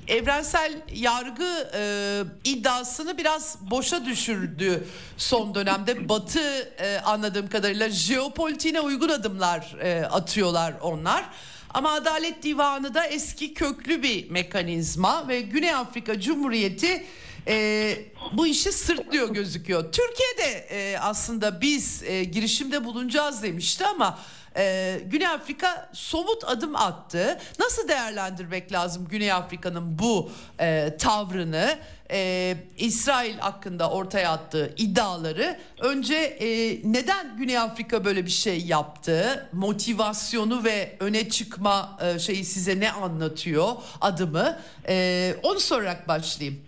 evrensel 0.07 0.73
yargı 0.93 1.69
e, 1.73 2.23
iddiasını 2.43 3.17
biraz 3.17 3.57
boşa 3.61 4.05
düşürdü 4.05 4.87
son 5.17 5.55
dönemde. 5.55 6.09
Batı 6.09 6.73
e, 6.79 6.99
anladığım 6.99 7.49
kadarıyla 7.49 7.89
jeopolitiğine 7.89 8.81
uygun 8.81 9.09
adımlar 9.09 9.75
e, 9.81 10.05
atıyorlar 10.05 10.73
onlar. 10.81 11.25
Ama 11.73 11.91
Adalet 11.91 12.43
Divanı 12.43 12.93
da 12.93 13.05
eski 13.05 13.53
köklü 13.53 14.03
bir 14.03 14.29
mekanizma 14.29 15.27
ve 15.27 15.41
Güney 15.41 15.73
Afrika 15.73 16.19
Cumhuriyeti 16.19 17.05
e, 17.47 17.97
bu 18.33 18.47
işi 18.47 18.71
sırtlıyor 18.71 19.33
gözüküyor. 19.33 19.91
Türkiye'de 19.91 20.67
e, 20.69 20.97
aslında 20.99 21.61
biz 21.61 22.03
e, 22.03 22.23
girişimde 22.23 22.85
bulunacağız 22.85 23.43
demişti 23.43 23.85
ama 23.85 24.19
e, 24.57 24.97
Güney 25.05 25.27
Afrika 25.27 25.89
somut 25.93 26.43
adım 26.47 26.75
attı. 26.75 27.37
Nasıl 27.59 27.87
değerlendirmek 27.87 28.71
lazım 28.71 29.07
Güney 29.09 29.31
Afrika'nın 29.31 29.99
bu 29.99 30.29
e, 30.59 30.97
tavrını? 30.99 31.77
E, 32.11 32.55
İsrail 32.77 33.37
hakkında 33.37 33.89
ortaya 33.89 34.31
attığı 34.31 34.73
iddiaları 34.77 35.57
önce 35.81 36.15
e, 36.15 36.47
neden 36.91 37.37
Güney 37.37 37.57
Afrika 37.57 38.05
böyle 38.05 38.25
bir 38.25 38.31
şey 38.31 38.65
yaptı? 38.65 39.49
Motivasyonu 39.53 40.63
ve 40.63 40.95
öne 40.99 41.29
çıkma 41.29 41.97
e, 42.01 42.19
şeyi 42.19 42.43
size 42.45 42.79
ne 42.79 42.91
anlatıyor 42.91 43.67
adımı? 44.01 44.57
E, 44.87 45.35
onu 45.43 45.59
sorarak 45.59 46.07
başlayayım. 46.07 46.61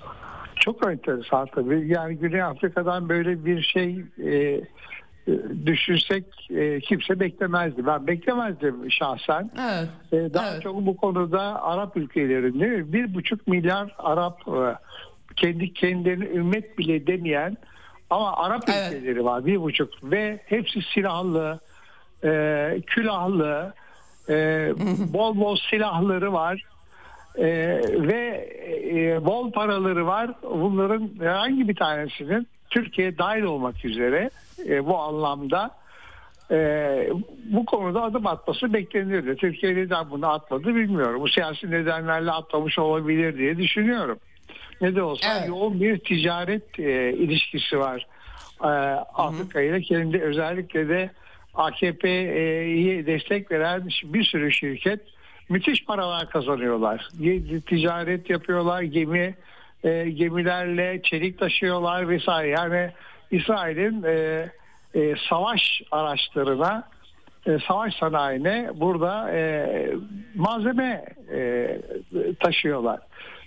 Çok 0.55 0.87
enteresan 0.87 1.47
tabii. 1.55 1.87
Yani 1.87 2.17
Güney 2.17 2.41
Afrika'dan 2.43 3.09
böyle 3.09 3.45
bir 3.45 3.61
şey 3.61 4.05
e, 4.23 4.61
düşünsek 5.65 6.23
e, 6.49 6.79
kimse 6.79 7.19
beklemezdi. 7.19 7.85
Ben 7.85 8.07
beklemezdim 8.07 8.91
şahsen. 8.91 9.51
Evet. 9.59 9.89
E, 10.11 10.33
daha 10.33 10.51
evet. 10.51 10.63
çok 10.63 10.85
bu 10.85 10.97
konuda 10.97 11.63
Arap 11.63 11.97
ülkelerinde 11.97 12.93
bir 12.93 13.13
buçuk 13.13 13.47
milyar 13.47 13.95
Arap 13.97 14.41
e, 14.47 14.75
kendi 15.35 15.73
kendilerini 15.73 16.25
ümmet 16.25 16.77
bile 16.77 17.07
demeyen 17.07 17.57
ama 18.09 18.37
Arap 18.37 18.63
Evet. 18.67 18.93
ülkeleri 18.93 19.25
var 19.25 19.45
bir 19.45 19.61
buçuk 19.61 19.89
ve 20.03 20.39
hepsi 20.45 20.79
silahlı, 20.93 21.59
e, 22.23 22.81
külahlı, 22.87 23.73
e, 24.29 24.33
bol 25.13 25.39
bol 25.39 25.57
silahları 25.69 26.33
var. 26.33 26.63
E, 27.37 27.47
ve 27.87 28.49
e, 28.93 29.25
bol 29.25 29.51
paraları 29.51 30.07
var. 30.07 30.31
Bunların 30.43 31.09
herhangi 31.19 31.67
bir 31.67 31.75
tanesinin 31.75 32.47
Türkiye 32.69 33.17
dahil 33.17 33.43
olmak 33.43 33.85
üzere 33.85 34.29
e, 34.67 34.85
bu 34.85 34.99
anlamda 34.99 35.71
e, 36.51 36.57
bu 37.45 37.65
konuda 37.65 38.03
adım 38.03 38.27
atması 38.27 38.73
bekleniyordu. 38.73 39.35
Türkiye 39.35 39.75
neden 39.75 40.11
bunu 40.11 40.27
atmadı 40.27 40.75
bilmiyorum. 40.75 41.21
Bu 41.21 41.27
siyasi 41.27 41.71
nedenlerle 41.71 42.31
atlamış 42.31 42.79
olabilir 42.79 43.37
diye 43.37 43.57
düşünüyorum. 43.57 44.19
Ne 44.81 44.95
de 44.95 45.03
olsa 45.03 45.37
Evet. 45.37 45.49
yoğun 45.49 45.81
bir 45.81 45.97
ticaret 45.97 46.79
e, 46.79 47.13
ilişkisi 47.13 47.79
var 47.79 48.07
e, 48.63 48.67
Afrika 49.15 49.61
ile. 49.61 49.81
Kendi 49.81 50.21
özellikle 50.21 50.89
de 50.89 51.09
AKP'yi 51.53 53.05
destek 53.05 53.51
veren 53.51 53.87
bir 54.03 54.23
sürü 54.23 54.51
şirket 54.51 54.99
müthiş 55.49 55.85
paralar 55.85 56.29
kazanıyorlar. 56.29 57.09
Ticaret 57.65 58.29
yapıyorlar, 58.29 58.81
gemi 58.81 59.35
e, 59.83 60.09
gemilerle 60.09 61.01
çelik 61.03 61.39
taşıyorlar 61.39 62.09
vesaire. 62.09 62.49
Yani 62.49 62.91
İsrail'in 63.31 64.03
e, 64.03 64.49
e, 64.99 65.15
savaş 65.29 65.81
araçlarına, 65.91 66.83
e, 67.47 67.57
savaş 67.67 67.95
sanayine 67.95 68.69
burada 68.75 69.31
e, 69.31 69.67
malzeme 70.35 71.05
e, 71.33 71.67
taşıyorlar. 72.39 72.99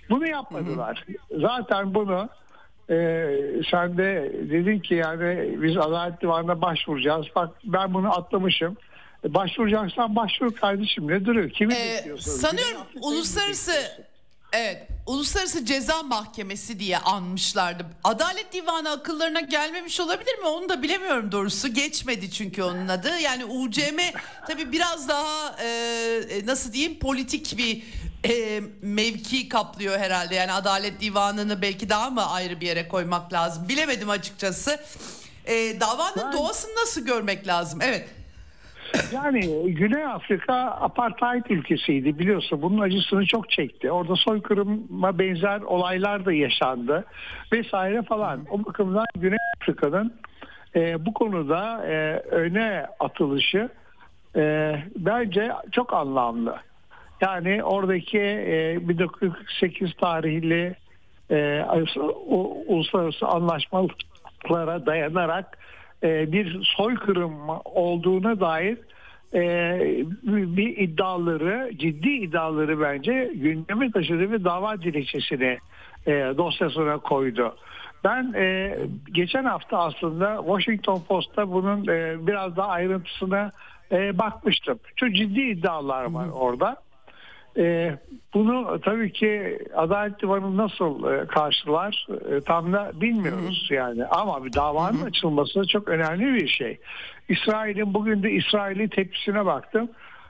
Bunu 0.09 0.29
yapmadılar. 0.29 1.05
Zaten 1.31 1.93
bunu 1.93 2.29
e, 2.89 2.95
sen 3.71 3.97
de 3.97 4.31
dedin 4.49 4.79
ki 4.79 4.95
yani 4.95 5.55
biz 5.61 5.77
Adalet 5.77 6.21
Divanı'na 6.21 6.61
başvuracağız. 6.61 7.25
Bak 7.35 7.49
ben 7.63 7.93
bunu 7.93 8.17
atlamışım. 8.17 8.77
E, 9.23 9.33
Başvuracaksan 9.33 10.15
başvur 10.15 10.51
kardeşim 10.55 11.07
ne 11.07 11.25
duruyor? 11.25 11.49
Kimi 11.49 11.73
Ee, 11.73 11.97
bekliyorsunuz? 11.97 12.37
sanıyorum 12.41 12.81
uluslararası? 13.01 13.71
Evet 14.57 14.87
uluslararası 15.05 15.65
ceza 15.65 16.03
mahkemesi 16.03 16.79
diye 16.79 16.97
anmışlardı. 16.97 17.85
Adalet 18.03 18.53
Divanı 18.53 18.89
akıllarına 18.91 19.39
gelmemiş 19.39 19.99
olabilir 19.99 20.37
mi? 20.39 20.47
Onu 20.47 20.69
da 20.69 20.83
bilemiyorum 20.83 21.31
doğrusu. 21.31 21.73
Geçmedi 21.73 22.31
çünkü 22.31 22.63
onun 22.63 22.87
adı. 22.87 23.19
Yani 23.19 23.45
UCM 23.45 23.99
tabii 24.47 24.71
biraz 24.71 25.07
daha 25.07 25.55
e, 25.63 25.67
e, 26.29 26.45
nasıl 26.45 26.73
diyeyim 26.73 26.99
politik 26.99 27.57
bir 27.57 27.83
e, 28.29 28.61
mevki 28.81 29.49
kaplıyor 29.49 29.99
herhalde. 29.99 30.35
Yani 30.35 30.51
Adalet 30.51 31.01
Divanı'nı 31.01 31.61
belki 31.61 31.89
daha 31.89 32.09
mı 32.09 32.29
ayrı 32.29 32.61
bir 32.61 32.67
yere 32.67 32.87
koymak 32.87 33.33
lazım? 33.33 33.69
Bilemedim 33.69 34.09
açıkçası. 34.09 34.79
E, 35.45 35.79
davanın 35.79 36.15
Ben- 36.17 36.33
doğasını 36.33 36.71
nasıl 36.75 37.01
görmek 37.01 37.47
lazım? 37.47 37.79
Evet. 37.81 38.09
Yani 39.11 39.73
Güney 39.73 40.05
Afrika 40.05 40.53
apartheid 40.55 41.45
ülkesiydi 41.49 42.19
biliyorsun. 42.19 42.61
Bunun 42.61 42.81
acısını 42.81 43.25
çok 43.25 43.49
çekti. 43.49 43.91
Orada 43.91 44.15
soykırıma 44.15 45.19
benzer 45.19 45.61
olaylar 45.61 46.25
da 46.25 46.33
yaşandı 46.33 47.05
vesaire 47.51 48.01
falan. 48.01 48.45
O 48.51 48.65
bakımdan 48.65 49.05
Güney 49.15 49.37
Afrika'nın 49.61 50.13
e, 50.75 51.05
bu 51.05 51.13
konuda 51.13 51.87
e, 51.87 52.19
öne 52.19 52.85
atılışı 52.99 53.69
e, 54.35 54.75
bence 54.95 55.51
çok 55.71 55.93
anlamlı. 55.93 56.55
Yani 57.21 57.63
oradaki 57.63 58.19
e, 58.19 58.77
1948 58.89 59.93
tarihli 59.93 60.75
e, 61.31 61.65
uluslararası 62.67 63.27
anlaşmalara 63.27 64.85
dayanarak 64.85 65.57
e, 66.03 66.31
bir 66.31 66.63
soykırım 66.77 67.33
olduğuna 67.65 68.39
dair 68.39 68.77
e, 69.33 69.79
bir 70.23 70.77
iddiaları, 70.77 71.71
ciddi 71.77 72.09
iddiaları 72.09 72.81
bence 72.81 73.31
gündeme 73.35 73.91
taşıdı 73.91 74.31
ve 74.31 74.43
dava 74.43 74.81
dilekçesini 74.81 75.57
e, 76.07 76.11
dosyasına 76.11 76.97
koydu. 76.97 77.55
Ben 78.03 78.33
e, 78.35 78.77
geçen 79.11 79.43
hafta 79.43 79.77
aslında 79.77 80.37
Washington 80.45 81.01
Post'ta 81.07 81.51
bunun 81.51 81.87
e, 81.87 82.27
biraz 82.27 82.57
daha 82.57 82.67
ayrıntısına 82.67 83.51
e, 83.91 84.17
bakmıştım. 84.17 84.79
Çok 84.95 85.15
ciddi 85.15 85.41
iddialar 85.41 86.11
var 86.11 86.27
orada. 86.33 86.77
E, 87.57 87.95
bunu 88.33 88.81
tabii 88.81 89.13
ki 89.13 89.59
Adalet 89.75 90.21
Divanı 90.21 90.57
nasıl 90.57 91.13
e, 91.13 91.25
karşılar 91.25 92.07
e, 92.31 92.41
tam 92.41 92.73
da 92.73 92.91
bilmiyoruz 92.95 93.67
yani. 93.71 94.05
Ama 94.05 94.45
bir 94.45 94.53
davanın 94.53 95.05
açılması 95.05 95.67
çok 95.67 95.87
önemli 95.87 96.33
bir 96.33 96.47
şey. 96.47 96.77
İsrail'in 97.29 97.93
bugün 97.93 98.23
de 98.23 98.31
İsrail'in 98.31 98.87
tepkisine 98.87 99.45
baktım. 99.45 99.89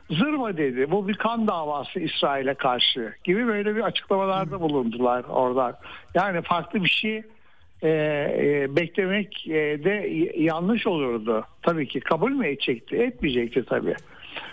Zırva 0.09 0.57
dedi. 0.57 0.91
Bu 0.91 1.07
bir 1.07 1.13
kan 1.13 1.47
davası 1.47 1.99
İsrail'e 1.99 2.53
karşı 2.53 3.13
gibi 3.23 3.47
böyle 3.47 3.75
bir 3.75 3.82
açıklamalarda 3.82 4.61
bulundular 4.61 5.23
oradan. 5.23 5.73
Yani 6.13 6.41
farklı 6.41 6.84
bir 6.84 6.89
şey 6.89 7.23
e, 7.82 7.89
e, 7.89 8.67
beklemek 8.75 9.47
e, 9.47 9.53
de 9.84 10.09
yanlış 10.38 10.88
olurdu. 10.88 11.45
Tabii 11.61 11.88
ki 11.88 11.99
kabul 11.99 12.32
mü 12.32 12.47
edecekti? 12.47 12.95
Etmeyecekti 12.95 13.65
tabii. 13.65 13.95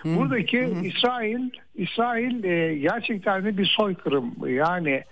Buradaki 0.05 0.59
İsrail 0.82 1.51
İsrail 1.74 2.45
e, 2.45 2.74
gerçekten 2.78 3.45
de 3.45 3.59
bir 3.59 3.66
soykırım 3.66 4.35
yani 4.49 5.03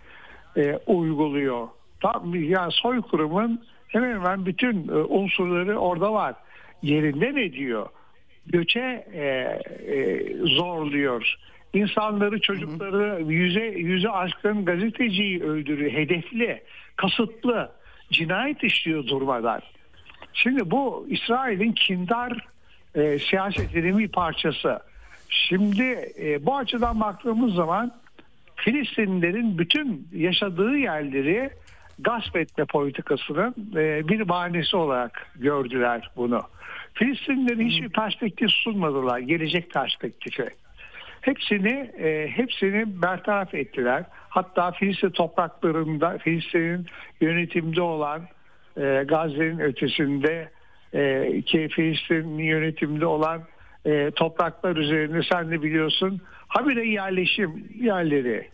e, 0.57 0.79
uyguluyor. 0.87 1.69
Tam 2.01 2.35
yani 2.35 2.73
soykırımın 2.73 3.63
hemen 3.89 4.15
hemen 4.15 4.47
bütün 4.47 4.89
e, 4.89 4.93
unsurları 4.93 5.79
orada 5.79 6.13
var. 6.13 6.35
Yerinden 6.83 7.37
ediyor. 7.37 7.87
Göçe 8.47 9.07
e, 9.13 9.25
e, 9.95 10.37
zorluyor. 10.45 11.35
İnsanları, 11.73 12.41
çocukları 12.41 13.23
yüze 13.23 13.65
yüze 13.65 14.11
aşkın 14.11 14.65
gazeteciyi 14.65 15.43
öldürüyor. 15.43 15.93
Hedefli, 15.93 16.63
kasıtlı 16.97 17.73
cinayet 18.11 18.65
işliyor 18.65 19.07
durmadan. 19.07 19.61
Şimdi 20.33 20.71
bu 20.71 21.07
İsrail'in 21.11 21.73
kindar 21.73 22.52
e, 22.95 23.19
siyasetinin 23.19 23.99
bir 23.99 24.09
parçası. 24.09 24.79
Şimdi 25.29 26.13
e, 26.21 26.47
bu 26.47 26.57
açıdan 26.57 27.01
baktığımız 27.01 27.55
zaman 27.55 27.93
Filistinlilerin 28.57 29.59
bütün 29.59 30.09
yaşadığı 30.13 30.77
yerleri 30.77 31.51
gasp 31.99 32.37
etme 32.37 32.65
politikasının 32.65 33.55
e, 33.77 34.09
bir 34.09 34.29
bahanesi 34.29 34.77
olarak 34.77 35.27
gördüler 35.37 36.11
bunu. 36.17 36.43
Filistinlilerin 36.95 37.69
hiçbir 37.69 37.89
perspektif 37.89 38.51
sunmadılar, 38.51 39.19
gelecek 39.19 39.71
perspektifi. 39.71 40.49
Hepsini 41.21 41.91
e, 41.99 42.29
hepsini 42.29 43.03
bertaraf 43.03 43.55
ettiler. 43.55 44.05
Hatta 44.29 44.73
Filistin 44.73 45.11
topraklarında 45.11 46.19
Filistin'in 46.19 46.87
yönetimde 47.21 47.83
olan 47.83 48.23
e, 48.77 49.05
Gazze'nin 49.09 49.59
ötesinde 49.59 50.49
e, 50.95 51.43
Filistin 51.69 52.39
yönetimde 52.39 53.07
olan 53.07 53.43
e, 53.85 54.11
topraklar 54.11 54.77
üzerinde 54.77 55.21
sen 55.33 55.51
de 55.51 55.63
biliyorsun 55.63 56.21
habire 56.49 56.89
yerleşim 56.89 57.69
yerleri 57.81 58.49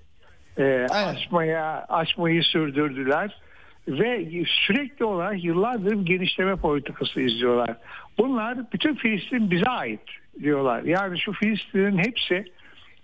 e, 0.59 0.87
açmaya 0.91 1.87
açmayı 1.89 2.43
sürdürdüler 2.43 3.41
ve 3.89 4.29
sürekli 4.67 5.05
olarak 5.05 5.45
yıllardır 5.45 6.07
genişleme 6.07 6.57
politikası 6.57 7.21
izliyorlar. 7.21 7.77
Bunlar 8.19 8.73
bütün 8.73 8.95
Filistin 8.95 9.51
bize 9.51 9.71
ait 9.71 10.01
diyorlar. 10.41 10.83
Yani 10.83 11.21
şu 11.21 11.33
Filistin'in 11.33 11.99
hepsi 11.99 12.45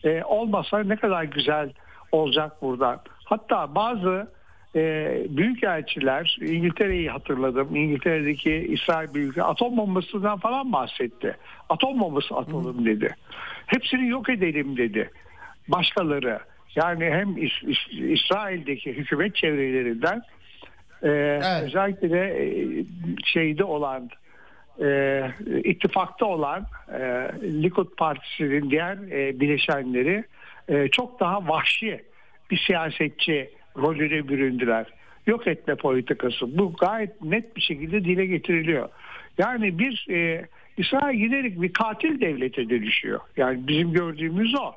e, 0.05 0.24
olmasa 0.24 0.82
ne 0.82 0.97
kadar 0.97 1.24
güzel 1.24 1.70
olacak 2.12 2.62
buradan. 2.62 3.01
Hatta 3.24 3.74
bazı 3.74 4.30
e, 4.77 5.16
büyükelçiler 5.29 6.39
İngiltere'yi 6.41 7.11
hatırladım. 7.11 7.77
İngiltere'deki 7.77 8.53
İsrail 8.53 9.14
büyük 9.14 9.39
atom 9.39 9.77
bombasından 9.77 10.39
falan 10.39 10.72
bahsetti. 10.72 11.37
Atom 11.68 12.01
bombası 12.01 12.35
atalım 12.35 12.85
dedi. 12.85 13.14
Hepsini 13.66 14.09
yok 14.09 14.29
edelim 14.29 14.77
dedi. 14.77 15.11
Başkaları 15.68 16.39
yani 16.77 17.05
hem 17.05 17.29
İs- 17.37 17.64
İs- 17.64 18.12
İsrail'deki 18.12 18.93
hükümet 18.93 19.37
çevrelerinden 19.37 20.22
e, 21.03 21.09
özellikle 21.62 22.11
de 22.11 22.20
e, 22.20 22.47
şeyde 23.25 23.64
olan 23.64 24.11
e, 24.83 25.20
ittifakta 25.64 26.27
olan 26.27 26.66
e, 26.93 27.01
Likud 27.62 27.97
Partisi'nin 27.97 28.70
diğer 28.70 28.97
e, 29.11 29.41
bileşenleri 29.41 30.25
e, 30.68 30.89
çok 30.89 31.20
daha 31.20 31.49
vahşi 31.49 32.05
bir 32.51 32.59
siyasetçi 32.66 33.51
rolüne 33.77 34.29
büründüler. 34.29 34.87
Yok 35.27 35.47
etme 35.47 35.75
politikası. 35.75 36.59
Bu 36.59 36.72
gayet 36.72 37.22
net 37.22 37.57
bir 37.57 37.61
şekilde 37.61 38.05
dile 38.05 38.27
getiriliyor. 38.27 38.89
Yani 39.39 39.79
bir 39.79 40.07
e, 40.11 40.47
İsrail 40.77 41.18
giderek 41.18 41.62
bir 41.62 41.72
katil 41.72 42.20
devlete 42.20 42.70
dönüşüyor. 42.70 43.20
Yani 43.37 43.68
bizim 43.68 43.93
gördüğümüz 43.93 44.55
o. 44.55 44.75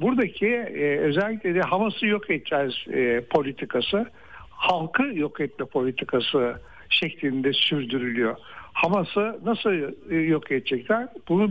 Buradaki 0.00 0.46
e, 0.46 0.98
özellikle 0.98 1.54
de 1.54 1.60
Hamas'ı 1.60 2.06
yok 2.06 2.30
edeceğiz 2.30 2.74
e, 2.92 3.20
politikası 3.30 4.06
halkı 4.50 5.02
yok 5.02 5.40
etme 5.40 5.66
politikası 5.66 6.60
şeklinde 6.88 7.52
sürdürülüyor. 7.52 8.36
Hamas'ı 8.72 9.40
nasıl 9.44 9.70
e, 10.10 10.16
yok 10.16 10.50
edecekler? 10.50 11.08
Bunu 11.28 11.50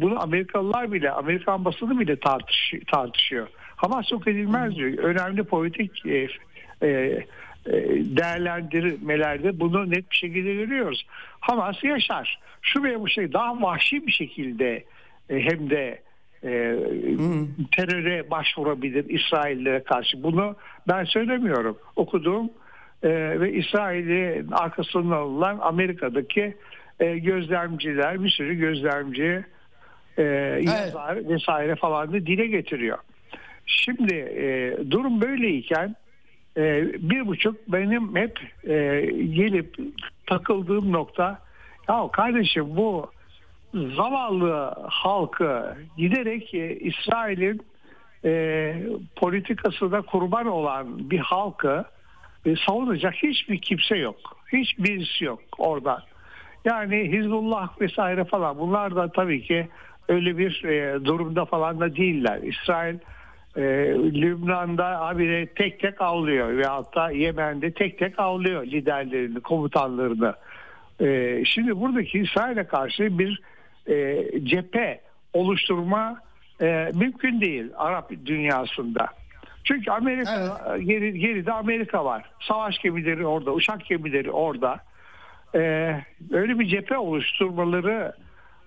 bunu 0.00 0.22
Amerikalılar 0.22 0.92
bile, 0.92 1.10
Amerikan 1.10 1.64
basını 1.64 2.00
bile 2.00 2.16
tartış, 2.16 2.72
tartışıyor. 2.92 3.48
Hamas 3.76 4.12
yok 4.12 4.28
edilmez 4.28 4.76
diyor. 4.76 4.98
Önemli 4.98 5.44
politik 5.44 6.06
e, 6.06 6.28
e, 6.82 6.88
e, 6.88 7.24
değerlendirmelerde 8.16 9.60
bunu 9.60 9.90
net 9.90 10.10
bir 10.10 10.16
şekilde 10.16 10.54
görüyoruz. 10.54 11.06
Hamas 11.40 11.84
yaşar. 11.84 12.40
Şu 12.62 12.82
veya 12.82 13.00
bu 13.00 13.08
şey 13.08 13.32
daha 13.32 13.62
vahşi 13.62 14.06
bir 14.06 14.12
şekilde 14.12 14.84
e, 15.30 15.40
hem 15.40 15.70
de 15.70 16.00
e, 16.44 16.76
teröre 17.72 18.30
başvurabilir 18.30 19.08
İsraillere 19.08 19.82
karşı. 19.82 20.22
Bunu 20.22 20.56
ben 20.88 21.04
söylemiyorum. 21.04 21.78
Okuduğum 21.96 22.50
e, 23.02 23.40
ve 23.40 23.52
İsrail'in 23.52 24.50
arkasından 24.50 25.18
olan 25.18 25.58
Amerika'daki 25.62 26.56
e, 27.00 27.18
gözlemciler, 27.18 28.24
bir 28.24 28.30
sürü 28.30 28.54
gözlemci 28.54 29.44
e, 30.18 30.22
yazar 30.62 31.28
vesaire 31.28 31.76
falan 31.76 32.12
da 32.12 32.26
dile 32.26 32.46
getiriyor. 32.46 32.98
Şimdi 33.66 34.14
e, 34.14 34.76
durum 34.90 35.20
böyleyken 35.20 35.96
e, 36.56 36.84
bir 37.10 37.26
buçuk 37.26 37.68
benim 37.68 38.16
hep 38.16 38.40
e, 38.64 39.00
gelip 39.10 39.76
takıldığım 40.26 40.92
nokta 40.92 41.38
ya 41.88 42.08
kardeşim 42.12 42.76
bu 42.76 43.10
zavallı 43.74 44.74
halkı 44.88 45.76
giderek 45.96 46.54
e, 46.54 46.76
İsrail'in 46.76 47.62
e, 48.24 48.74
politikasına 49.16 50.02
kurban 50.02 50.46
olan 50.46 51.10
bir 51.10 51.18
halkı 51.18 51.84
e, 52.46 52.56
savunacak 52.66 53.14
hiçbir 53.14 53.58
kimse 53.58 53.96
yok. 53.96 54.16
Hiçbirisi 54.52 55.24
yok 55.24 55.40
orada. 55.58 56.02
Yani 56.64 57.12
Hizbullah 57.12 57.80
vesaire 57.80 58.24
falan 58.24 58.58
bunlar 58.58 58.96
da 58.96 59.12
tabii 59.12 59.42
ki 59.42 59.68
öyle 60.08 60.38
bir 60.38 60.64
e, 60.64 61.04
durumda 61.04 61.44
falan 61.44 61.80
da 61.80 61.96
değiller. 61.96 62.42
İsrail 62.42 62.98
e, 63.56 63.62
Lübnan'da 63.94 65.00
habire 65.00 65.46
tek 65.46 65.80
tek 65.80 66.00
avlıyor 66.00 66.56
ve 66.56 66.64
hatta 66.64 67.10
Yemen'de 67.10 67.70
tek 67.70 67.98
tek 67.98 68.18
avlıyor 68.18 68.66
liderlerini, 68.66 69.40
komutanlarını. 69.40 70.34
E, 71.00 71.42
şimdi 71.44 71.80
buradaki 71.80 72.18
İsrail'e 72.18 72.64
karşı 72.64 73.18
bir 73.18 73.42
e, 73.86 74.24
cephe 74.44 75.00
oluşturma 75.32 76.20
e, 76.60 76.90
mümkün 76.94 77.40
değil 77.40 77.70
Arap 77.76 78.10
dünyasında. 78.26 79.08
Çünkü 79.66 79.90
Amerika 79.90 80.58
evet. 80.70 80.86
geri, 80.86 81.18
geride 81.18 81.52
Amerika 81.52 82.04
var. 82.04 82.30
Savaş 82.40 82.78
gemileri 82.78 83.26
orada, 83.26 83.52
uçak 83.52 83.84
gemileri 83.84 84.30
orada. 84.30 84.80
Ee, 85.54 86.00
öyle 86.30 86.58
bir 86.58 86.66
cephe 86.66 86.96
oluşturmaları 86.96 88.12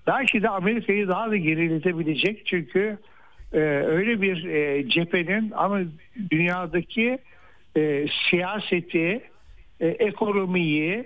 belki 0.08 0.44
de 0.44 0.50
Amerika'yı 0.50 1.08
daha 1.08 1.32
da 1.32 1.38
geriletebilecek. 1.38 2.46
Çünkü 2.46 2.98
e, 3.54 3.60
öyle 3.88 4.22
bir 4.22 4.46
e, 4.46 4.90
cephenin 4.90 5.52
ama 5.56 5.80
dünyadaki 6.32 7.20
e, 7.78 8.06
siyaseti, 8.30 9.22
e, 9.80 9.88
ekonomiyi 9.88 11.06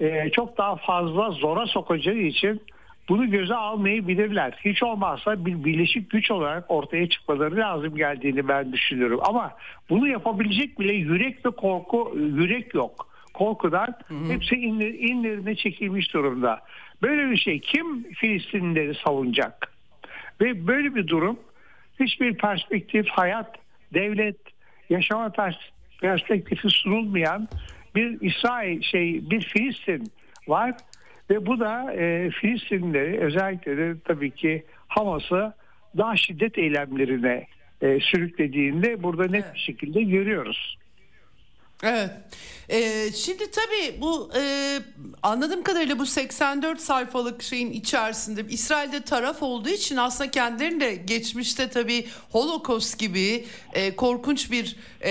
e, 0.00 0.30
çok 0.30 0.58
daha 0.58 0.76
fazla 0.76 1.30
zora 1.30 1.66
sokacağı 1.66 2.16
için 2.16 2.62
bunu 3.08 3.30
göze 3.30 3.54
almayabilirler. 3.54 4.58
Hiç 4.64 4.82
olmazsa 4.82 5.46
bir 5.46 5.64
birleşik 5.64 6.10
güç 6.10 6.30
olarak 6.30 6.70
ortaya 6.70 7.08
çıkmaları 7.08 7.56
lazım 7.56 7.96
geldiğini 7.96 8.48
ben 8.48 8.72
düşünüyorum. 8.72 9.20
Ama 9.22 9.52
bunu 9.90 10.08
yapabilecek 10.08 10.80
bile 10.80 10.92
yürek 10.92 11.46
ve 11.46 11.50
korku, 11.50 12.12
yürek 12.16 12.74
yok. 12.74 13.06
Korkudan 13.34 13.94
hı 14.08 14.14
hı. 14.14 14.32
hepsi 14.32 14.54
inler, 14.54 14.88
inlerine 14.88 15.56
çekilmiş 15.56 16.14
durumda. 16.14 16.60
Böyle 17.02 17.30
bir 17.30 17.36
şey 17.36 17.60
kim 17.60 18.12
Filistinlileri 18.12 18.94
savunacak? 18.94 19.72
Ve 20.40 20.66
böyle 20.66 20.94
bir 20.94 21.06
durum 21.06 21.38
hiçbir 22.00 22.34
perspektif, 22.34 23.08
hayat, 23.08 23.56
devlet, 23.94 24.36
yaşama 24.90 25.32
perspektifi 26.00 26.68
sunulmayan 26.68 27.48
bir 27.94 28.20
İsrail 28.20 28.82
şey 28.82 29.30
bir 29.30 29.40
Filistin 29.40 30.12
var 30.48 30.74
ve 31.30 31.46
bu 31.46 31.60
da 31.60 31.92
e, 31.92 32.30
Filistinlileri 32.30 33.20
özellikle 33.20 33.76
de 33.76 33.94
tabii 34.04 34.30
ki 34.30 34.64
Hamas'ı 34.88 35.52
daha 35.96 36.16
şiddet 36.16 36.58
eylemlerine 36.58 37.46
e, 37.82 38.00
sürüklediğinde 38.00 39.02
burada 39.02 39.22
net 39.22 39.44
evet. 39.44 39.54
bir 39.54 39.60
şekilde 39.60 40.02
görüyoruz. 40.02 40.78
Evet. 41.82 42.10
Ee, 42.70 43.12
şimdi 43.12 43.50
tabii 43.50 44.00
bu 44.00 44.30
e, 44.36 44.78
anladığım 45.22 45.62
kadarıyla 45.62 45.98
bu 45.98 46.06
84 46.06 46.80
sayfalık 46.80 47.42
şeyin 47.42 47.72
içerisinde 47.72 48.44
İsrail'de 48.48 49.02
taraf 49.02 49.42
olduğu 49.42 49.68
için 49.68 49.96
aslında 49.96 50.30
kendilerini 50.30 50.80
de 50.80 50.94
geçmişte 50.94 51.68
tabii 51.68 52.08
Holocaust 52.30 52.98
gibi 52.98 53.46
e, 53.72 53.96
korkunç 53.96 54.50
bir 54.50 54.76
e, 55.00 55.10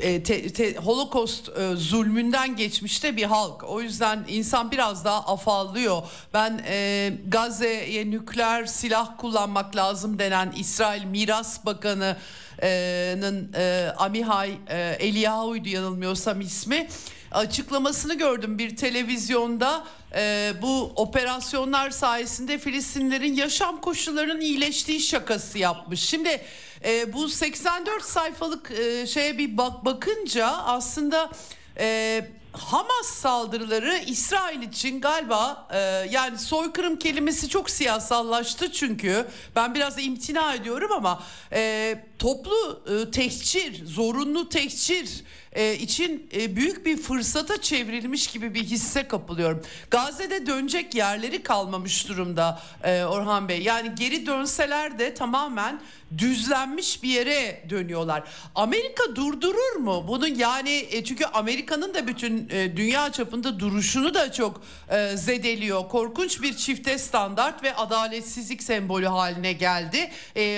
e, 0.00 0.22
te, 0.22 0.52
te, 0.52 0.74
Holocaust 0.76 1.48
e, 1.48 1.76
zulmünden 1.76 2.56
geçmişte 2.56 3.16
bir 3.16 3.24
halk. 3.24 3.64
O 3.64 3.80
yüzden 3.82 4.24
insan 4.28 4.70
biraz 4.70 5.04
daha 5.04 5.20
afallıyor. 5.20 6.02
Ben 6.34 6.64
e, 6.68 7.12
Gazze'ye 7.28 8.10
nükleer 8.10 8.66
silah 8.66 9.18
kullanmak 9.18 9.76
lazım 9.76 10.18
denen 10.18 10.52
İsrail 10.56 11.04
Miras 11.04 11.66
Bakanı 11.66 12.16
e, 12.62 13.92
Amihay 13.96 14.52
e, 14.68 14.96
Eliyahu'ydu 14.98 15.68
yanılmıyorsam 15.68 16.40
ismi 16.40 16.88
açıklamasını 17.32 18.14
gördüm 18.14 18.58
bir 18.58 18.76
televizyonda 18.76 19.84
e, 20.14 20.52
bu 20.62 20.92
operasyonlar 20.96 21.90
sayesinde 21.90 22.58
Filistinlerin 22.58 23.34
yaşam 23.34 23.80
koşullarının 23.80 24.40
iyileştiği 24.40 25.00
şakası 25.00 25.58
yapmış. 25.58 26.00
Şimdi 26.00 26.42
e, 26.84 27.12
bu 27.12 27.28
84 27.28 28.02
sayfalık 28.02 28.70
e, 28.70 29.06
şeye 29.06 29.38
bir 29.38 29.56
bak 29.56 29.84
bakınca 29.84 30.46
aslında 30.46 31.30
e, 31.78 32.24
Hamas 32.52 33.06
saldırıları 33.06 33.98
İsrail 34.06 34.62
için 34.62 35.00
galiba 35.00 35.68
e, 35.72 35.78
yani 36.10 36.38
soykırım 36.38 36.98
kelimesi 36.98 37.48
çok 37.48 37.70
siyasallaştı 37.70 38.72
çünkü 38.72 39.26
ben 39.56 39.74
biraz 39.74 40.04
imtina 40.04 40.54
ediyorum 40.54 40.92
ama 40.92 41.22
e, 41.52 42.04
toplu 42.18 42.82
e, 42.86 43.10
tehcir, 43.10 43.86
zorunlu 43.86 44.48
tehcir 44.48 45.24
e, 45.52 45.74
için 45.74 46.28
e, 46.34 46.56
büyük 46.56 46.86
bir 46.86 46.96
fırsata 46.96 47.60
çevrilmiş 47.60 48.26
gibi 48.26 48.54
bir 48.54 48.64
hisse 48.64 49.08
kapılıyorum. 49.08 49.62
Gazze'de 49.90 50.46
dönecek 50.46 50.94
yerleri 50.94 51.42
kalmamış 51.42 52.08
durumda 52.08 52.62
e, 52.84 53.04
Orhan 53.04 53.48
Bey. 53.48 53.62
Yani 53.62 53.94
geri 53.94 54.26
dönseler 54.26 54.98
de 54.98 55.14
tamamen 55.14 55.80
düzlenmiş 56.18 57.02
bir 57.02 57.08
yere 57.08 57.62
dönüyorlar. 57.70 58.22
Amerika 58.54 59.16
durdurur 59.16 59.76
mu 59.76 60.04
bunu? 60.08 60.28
Yani 60.28 60.86
e, 60.90 61.04
çünkü 61.04 61.24
Amerika'nın 61.24 61.94
da 61.94 62.06
bütün 62.06 62.48
e, 62.50 62.76
dünya 62.76 63.12
çapında 63.12 63.60
duruşunu 63.60 64.14
da 64.14 64.32
çok 64.32 64.62
e, 64.88 65.16
zedeliyor. 65.16 65.88
Korkunç 65.88 66.42
bir 66.42 66.56
çifte 66.56 66.98
standart 66.98 67.62
ve 67.62 67.76
adaletsizlik 67.76 68.62
sembolü 68.62 69.06
haline 69.06 69.52
geldi. 69.52 70.10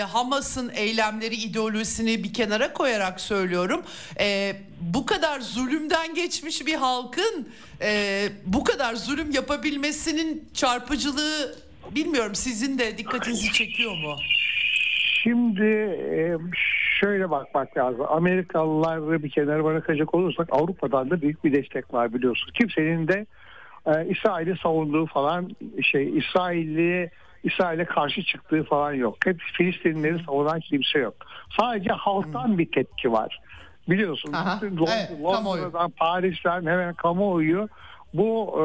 Hamas'ın 0.08 0.72
eylemleri 0.74 1.34
ideolojisini 1.34 2.24
bir 2.24 2.32
kenara 2.32 2.72
koyarak 2.72 3.20
söylüyorum. 3.20 3.82
Bu 4.80 5.06
kadar 5.06 5.40
zulümden 5.40 6.14
geçmiş 6.14 6.66
bir 6.66 6.74
halkın 6.74 7.48
bu 8.46 8.64
kadar 8.64 8.94
zulüm 8.94 9.30
yapabilmesinin 9.30 10.48
çarpıcılığı 10.54 11.58
bilmiyorum 11.90 12.34
sizin 12.34 12.78
de 12.78 12.98
dikkatinizi 12.98 13.52
çekiyor 13.52 13.96
mu? 13.96 14.16
Şimdi 15.24 15.64
e, 15.64 16.36
şöyle 17.00 17.30
bakmak 17.30 17.76
lazım. 17.76 18.06
Amerikalıları 18.08 19.22
bir 19.22 19.30
kenara 19.30 19.64
bırakacak 19.64 20.14
olursak 20.14 20.48
Avrupa'dan 20.52 21.10
da 21.10 21.20
büyük 21.20 21.44
bir 21.44 21.52
destek 21.52 21.94
var 21.94 22.14
biliyorsun. 22.14 22.50
Kimsenin 22.54 23.08
de 23.08 23.26
e, 23.86 24.06
İsrail'i 24.06 24.56
savunduğu 24.62 25.06
falan 25.06 25.50
şey 25.82 26.18
İsrail'i 26.18 27.10
İsrail'e 27.44 27.84
karşı 27.84 28.22
çıktığı 28.22 28.64
falan 28.64 28.92
yok. 28.92 29.16
Hep 29.24 29.40
Filistinlileri 29.40 30.24
savunan 30.24 30.60
kimse 30.60 30.98
yok. 30.98 31.14
Sadece 31.60 31.90
halktan 31.90 32.58
bir 32.58 32.72
tepki 32.72 33.12
var. 33.12 33.40
Biliyorsun 33.88 34.32
Aha, 34.32 34.58
Lond- 34.62 35.08
evet, 35.08 35.20
Londra'dan 35.22 35.90
Paris'ten 35.90 36.66
hemen 36.66 36.94
kamuoyu 36.94 37.68
bu 38.14 38.54
e, 38.58 38.64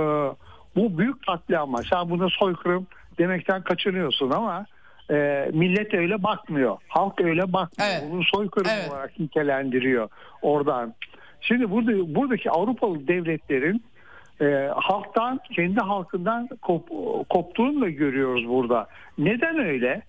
bu 0.76 0.98
büyük 0.98 1.26
katliam 1.26 1.84
Sen 1.90 2.10
buna 2.10 2.30
soykırım 2.30 2.88
demekten 3.18 3.62
kaçınıyorsun 3.62 4.32
ama 4.32 4.66
e, 5.12 5.50
millet 5.54 5.94
öyle 5.94 6.24
bakmıyor. 6.24 6.78
Halk 6.88 7.22
öyle 7.22 7.54
bakmıyor. 7.54 7.92
Evet. 7.92 8.04
Bunu 8.12 8.24
soykırım 8.24 8.72
evet. 8.74 8.92
olarak 8.92 9.20
nitelendiriyor 9.20 10.10
oradan. 10.42 10.94
Şimdi 11.42 11.72
burada 11.72 12.16
buradaki 12.16 12.52
Avrupalı 12.52 13.08
devletlerin 13.08 13.84
e, 14.42 14.70
halktan 14.76 15.40
kendi 15.56 15.80
halkından 15.80 16.50
kop, 16.62 16.90
koptuğunu 17.30 17.82
da 17.82 17.90
görüyoruz 17.90 18.48
burada. 18.48 18.88
Neden 19.18 19.60
öyle? 19.60 20.02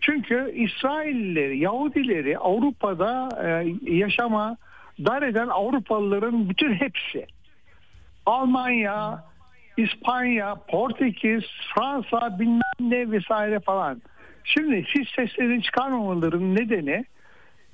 Çünkü 0.00 0.52
İsraillileri, 0.54 1.58
Yahudileri 1.58 2.38
Avrupa'da 2.38 3.28
e, 3.44 3.66
yaşama 3.94 4.56
dar 4.98 5.22
eden 5.22 5.48
Avrupalıların 5.48 6.48
bütün 6.48 6.74
hepsi. 6.74 7.26
Almanya, 8.26 9.24
İspanya, 9.76 10.54
Portekiz, 10.68 11.44
Fransa 11.74 12.38
bilmem 12.38 12.60
ne 12.80 13.10
vesaire 13.10 13.60
falan. 13.60 14.02
Şimdi 14.48 14.86
siz 14.96 15.08
seslerini 15.16 15.62
çıkarmamaların 15.62 16.54
nedeni 16.54 17.04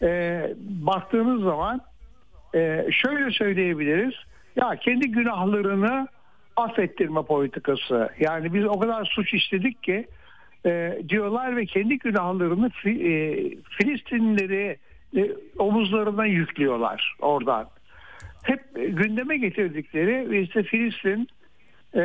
e, 0.02 0.40
baktığınız 0.58 1.42
zaman 1.42 1.80
e, 2.54 2.86
şöyle 2.90 3.30
söyleyebiliriz. 3.30 4.14
Ya 4.56 4.76
kendi 4.76 5.10
günahlarını 5.10 6.08
affettirme 6.56 7.22
politikası. 7.22 8.08
Yani 8.20 8.54
biz 8.54 8.64
o 8.64 8.78
kadar 8.78 9.04
suç 9.04 9.34
işledik 9.34 9.82
ki 9.82 10.06
e, 10.66 10.98
diyorlar 11.08 11.56
ve 11.56 11.66
kendi 11.66 11.98
günahlarını 11.98 12.66
e, 12.66 12.90
Filistinlileri 13.78 14.76
e, 15.16 15.30
omuzlarına 15.58 16.26
yüklüyorlar 16.26 17.16
oradan. 17.20 17.66
Hep 18.42 18.60
gündeme 18.74 19.36
getirdikleri 19.36 20.42
işte 20.42 20.62
Filistin 20.62 21.28
e, 21.94 22.00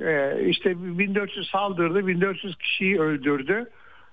e, 0.00 0.36
işte 0.46 0.98
1400 0.98 1.50
saldırdı, 1.50 2.06
1400 2.06 2.56
kişiyi 2.56 3.00
öldürdü. 3.00 3.70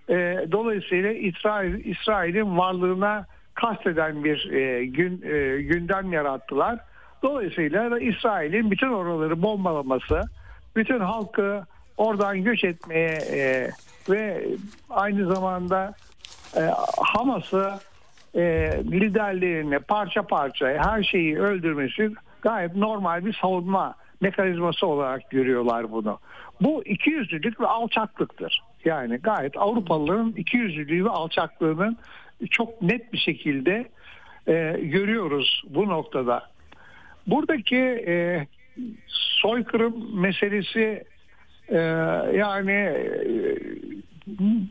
E, 0.09 0.47
dolayısıyla 0.51 1.11
İsrail 1.11 1.85
İsrail'in 1.85 2.57
varlığına 2.57 3.25
kasteden 3.53 4.23
bir 4.23 4.51
e, 4.51 4.85
gün 4.85 5.21
e, 5.21 5.61
gündem 5.61 6.13
yarattılar. 6.13 6.79
Dolayısıyla 7.23 7.99
İsrail'in 7.99 8.71
bütün 8.71 8.89
oraları 8.89 9.41
bombalaması, 9.41 10.21
bütün 10.75 10.99
halkı 10.99 11.63
oradan 11.97 12.43
göç 12.43 12.63
etmeye 12.63 13.17
e, 13.31 13.69
ve 14.09 14.45
aynı 14.89 15.33
zamanda 15.33 15.93
e, 16.57 16.61
Hamas'ı 16.97 17.73
e, 18.35 18.41
liderlerini 18.91 19.79
parça 19.79 20.23
parça 20.23 20.67
her 20.67 21.03
şeyi 21.03 21.39
öldürmesi 21.39 22.11
gayet 22.41 22.75
normal 22.75 23.25
bir 23.25 23.33
savunma 23.41 23.95
mekanizması 24.21 24.87
olarak 24.87 25.29
görüyorlar 25.29 25.91
bunu. 25.91 26.19
Bu 26.61 26.83
ikiyüzlülük 26.85 27.61
ve 27.61 27.67
alçaklıktır. 27.67 28.63
Yani 28.85 29.17
gayet 29.17 29.57
Avrupalıların 29.57 30.33
ikiyüzlülüğü 30.37 31.05
ve 31.05 31.09
alçaklığının 31.09 31.97
çok 32.51 32.81
net 32.81 33.13
bir 33.13 33.17
şekilde 33.17 33.85
e, 34.47 34.79
görüyoruz 34.81 35.63
bu 35.69 35.89
noktada. 35.89 36.49
Buradaki 37.27 38.03
e, 38.07 38.47
soykırım 39.07 40.21
meselesi 40.21 41.03
e, 41.69 41.77
yani 42.33 42.71
e, 42.71 43.57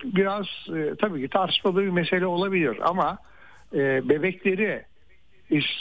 biraz 0.05 0.47
e, 0.77 0.95
tabii 1.01 1.23
ki 1.23 1.29
tartışmalı 1.29 1.83
bir 1.83 1.89
mesele 1.89 2.27
olabilir 2.27 2.79
ama 2.83 3.19
e, 3.75 4.09
bebekleri 4.09 4.83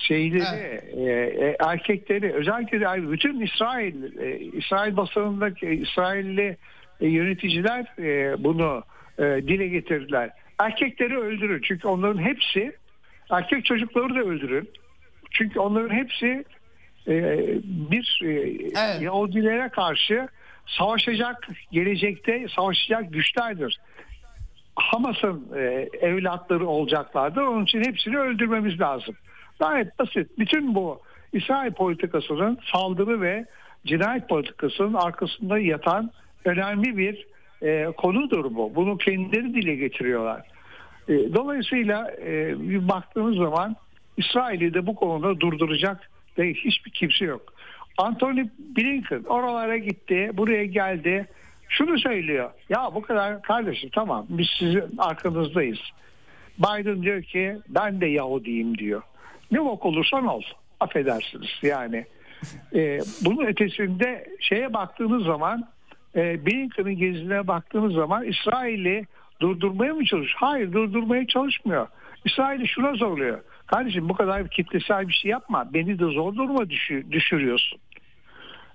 şeyleri 0.07 0.81
e, 0.95 1.11
e, 1.11 1.55
erkekleri 1.59 2.33
özellikle 2.33 2.81
de 2.81 3.11
bütün 3.11 3.41
İsrail 3.41 4.19
e, 4.19 4.39
İsrail 4.39 4.97
basınındaki 4.97 5.67
İsrailli 5.67 6.57
e, 7.03 7.07
yöneticiler 7.07 7.85
e, 7.99 8.43
bunu 8.43 8.83
e, 9.17 9.23
dile 9.23 9.67
getirdiler. 9.67 10.29
Erkekleri 10.59 11.17
öldürün 11.17 11.61
çünkü 11.63 11.87
onların 11.87 12.21
hepsi 12.21 12.75
erkek 13.31 13.65
çocukları 13.65 14.15
da 14.15 14.19
öldürün. 14.19 14.69
Çünkü 15.31 15.59
onların 15.59 15.95
hepsi 15.95 16.45
e, 17.07 17.37
bir 17.63 18.21
e, 18.23 18.31
evet. 18.75 19.01
Yahudilere 19.01 19.69
karşı 19.69 20.27
savaşacak 20.65 21.47
gelecekte 21.71 22.47
savaşacak 22.55 23.13
güçlerdir. 23.13 23.79
Hamas'ın 24.75 25.47
e, 25.55 25.89
evlatları 26.01 26.67
olacaklardır. 26.67 27.41
Onun 27.41 27.63
için 27.63 27.83
hepsini 27.83 28.17
öldürmemiz 28.17 28.79
lazım. 28.79 29.15
Gayet 29.59 29.99
basit. 29.99 30.39
Bütün 30.39 30.75
bu 30.75 31.01
İsrail 31.33 31.71
politikasının 31.71 32.59
saldırı 32.73 33.21
ve 33.21 33.45
cinayet 33.85 34.29
politikasının 34.29 34.93
arkasında 34.93 35.59
yatan 35.59 36.11
önemli 36.45 36.97
bir 36.97 37.27
e, 37.61 37.85
konudur 37.97 38.55
bu. 38.55 38.75
Bunu 38.75 38.97
kendileri 38.97 39.53
dile 39.53 39.75
getiriyorlar. 39.75 40.41
E, 41.07 41.13
dolayısıyla 41.33 42.11
e, 42.11 42.59
bir 42.69 42.87
baktığımız 42.87 43.37
zaman 43.37 43.75
İsrail'i 44.17 44.73
de 44.73 44.87
bu 44.87 44.95
konuda 44.95 45.39
durduracak 45.39 46.09
ve 46.37 46.53
hiçbir 46.53 46.91
kimse 46.91 47.25
yok. 47.25 47.53
Anthony 47.97 48.45
Blinken 48.59 49.23
oralara 49.23 49.77
gitti, 49.77 50.31
buraya 50.33 50.65
geldi. 50.65 51.27
Şunu 51.69 51.99
söylüyor. 51.99 52.51
Ya 52.69 52.89
bu 52.95 53.01
kadar 53.01 53.41
kardeşim 53.41 53.89
tamam 53.93 54.25
biz 54.29 54.47
sizin 54.59 54.97
arkanızdayız. 54.97 55.79
Biden 56.59 57.03
diyor 57.03 57.23
ki 57.23 57.57
ben 57.69 58.01
de 58.01 58.05
Yahudiyim 58.05 58.77
diyor. 58.77 59.01
Ne 59.51 59.65
bok 59.65 59.85
olursan 59.85 60.27
ol. 60.27 60.41
Affedersiniz 60.79 61.49
yani. 61.61 62.05
E, 62.75 62.99
bunun 63.21 63.45
ötesinde 63.45 64.27
şeye 64.39 64.73
baktığınız 64.73 65.23
zaman 65.23 65.67
e, 66.15 66.45
Blinken'ın 66.45 66.95
gezisine 66.95 67.47
baktığınız 67.47 67.93
zaman 67.93 68.25
İsrail'i 68.25 69.05
durdurmaya 69.39 69.93
mı 69.93 70.05
çalışıyor? 70.05 70.39
Hayır 70.39 70.71
durdurmaya 70.71 71.27
çalışmıyor. 71.27 71.87
İsrail'i 72.25 72.67
şuna 72.67 72.93
zorluyor. 72.93 73.41
Kardeşim 73.67 74.09
bu 74.09 74.13
kadar 74.13 74.47
kitlesel 74.47 75.07
bir 75.07 75.13
şey 75.13 75.31
yapma. 75.31 75.73
Beni 75.73 75.99
de 75.99 76.05
zor 76.05 76.35
duruma 76.35 76.69
düşür, 76.69 77.11
düşürüyorsun. 77.11 77.79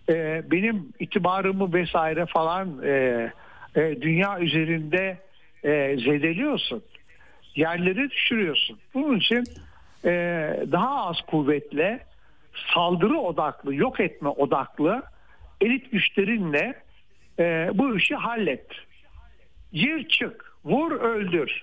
Ee, 0.09 0.43
benim 0.51 0.89
itibarımı 0.99 1.73
vesaire 1.73 2.27
falan 2.27 2.83
e, 2.85 2.91
e, 3.77 4.01
dünya 4.01 4.41
üzerinde 4.41 5.19
e, 5.65 5.97
zedeliyorsun. 5.97 6.83
Yerleri 7.55 8.11
düşürüyorsun. 8.11 8.79
Bunun 8.95 9.17
için 9.17 9.45
e, 10.05 10.11
daha 10.73 11.09
az 11.09 11.17
kuvvetle 11.21 12.01
saldırı 12.75 13.19
odaklı, 13.19 13.75
yok 13.75 14.01
etme 14.01 14.29
odaklı 14.29 15.03
elit 15.61 15.93
güçlerinle 15.93 16.75
e, 17.39 17.71
bu 17.75 17.97
işi 17.97 18.15
hallet. 18.15 18.67
Gir 19.73 20.09
çık, 20.09 20.53
vur 20.65 20.93
öldür. 20.93 21.63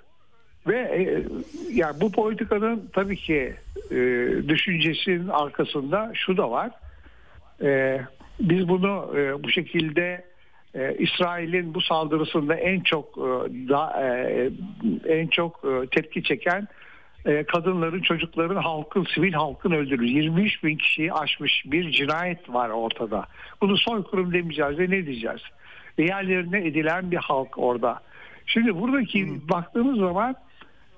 Ve 0.68 0.78
e, 0.78 1.24
yani 1.74 2.02
bu 2.02 2.12
politikanın 2.12 2.90
tabii 2.94 3.18
ki 3.18 3.54
e, 3.92 3.96
düşüncesinin 4.48 5.28
arkasında 5.28 6.12
şu 6.14 6.38
da 6.38 6.52
var. 6.52 6.72
E, 7.64 8.02
biz 8.40 8.68
bunu 8.68 9.14
e, 9.18 9.44
bu 9.44 9.50
şekilde 9.50 10.26
e, 10.76 10.96
İsrail'in 10.98 11.74
bu 11.74 11.82
saldırısında 11.82 12.56
en 12.56 12.80
çok 12.80 13.18
e, 13.18 13.70
da, 13.70 14.04
e, 14.04 14.50
en 15.08 15.28
çok 15.28 15.64
e, 15.66 15.88
tepki 15.88 16.24
çeken 16.24 16.68
e, 17.26 17.44
kadınların, 17.44 18.02
çocukların, 18.02 18.56
halkın, 18.56 19.08
sivil 19.16 19.34
halkın 19.34 19.72
öldürülür. 19.72 20.08
23 20.08 20.64
bin 20.64 20.78
kişiyi 20.78 21.14
aşmış 21.14 21.64
bir 21.66 21.92
cinayet 21.92 22.50
var 22.50 22.70
ortada. 22.70 23.26
Bunu 23.62 23.78
soykırım 23.78 24.34
demeyeceğiz 24.34 24.80
ve 24.80 24.90
ne 24.90 25.06
diyeceğiz? 25.06 25.42
Yerlerine 25.98 26.68
edilen 26.68 27.12
bir 27.12 27.18
halk 27.18 27.58
orada. 27.58 28.00
Şimdi 28.46 28.82
buradaki 28.82 29.26
hmm. 29.26 29.50
baktığımız 29.50 30.00
zaman 30.00 30.36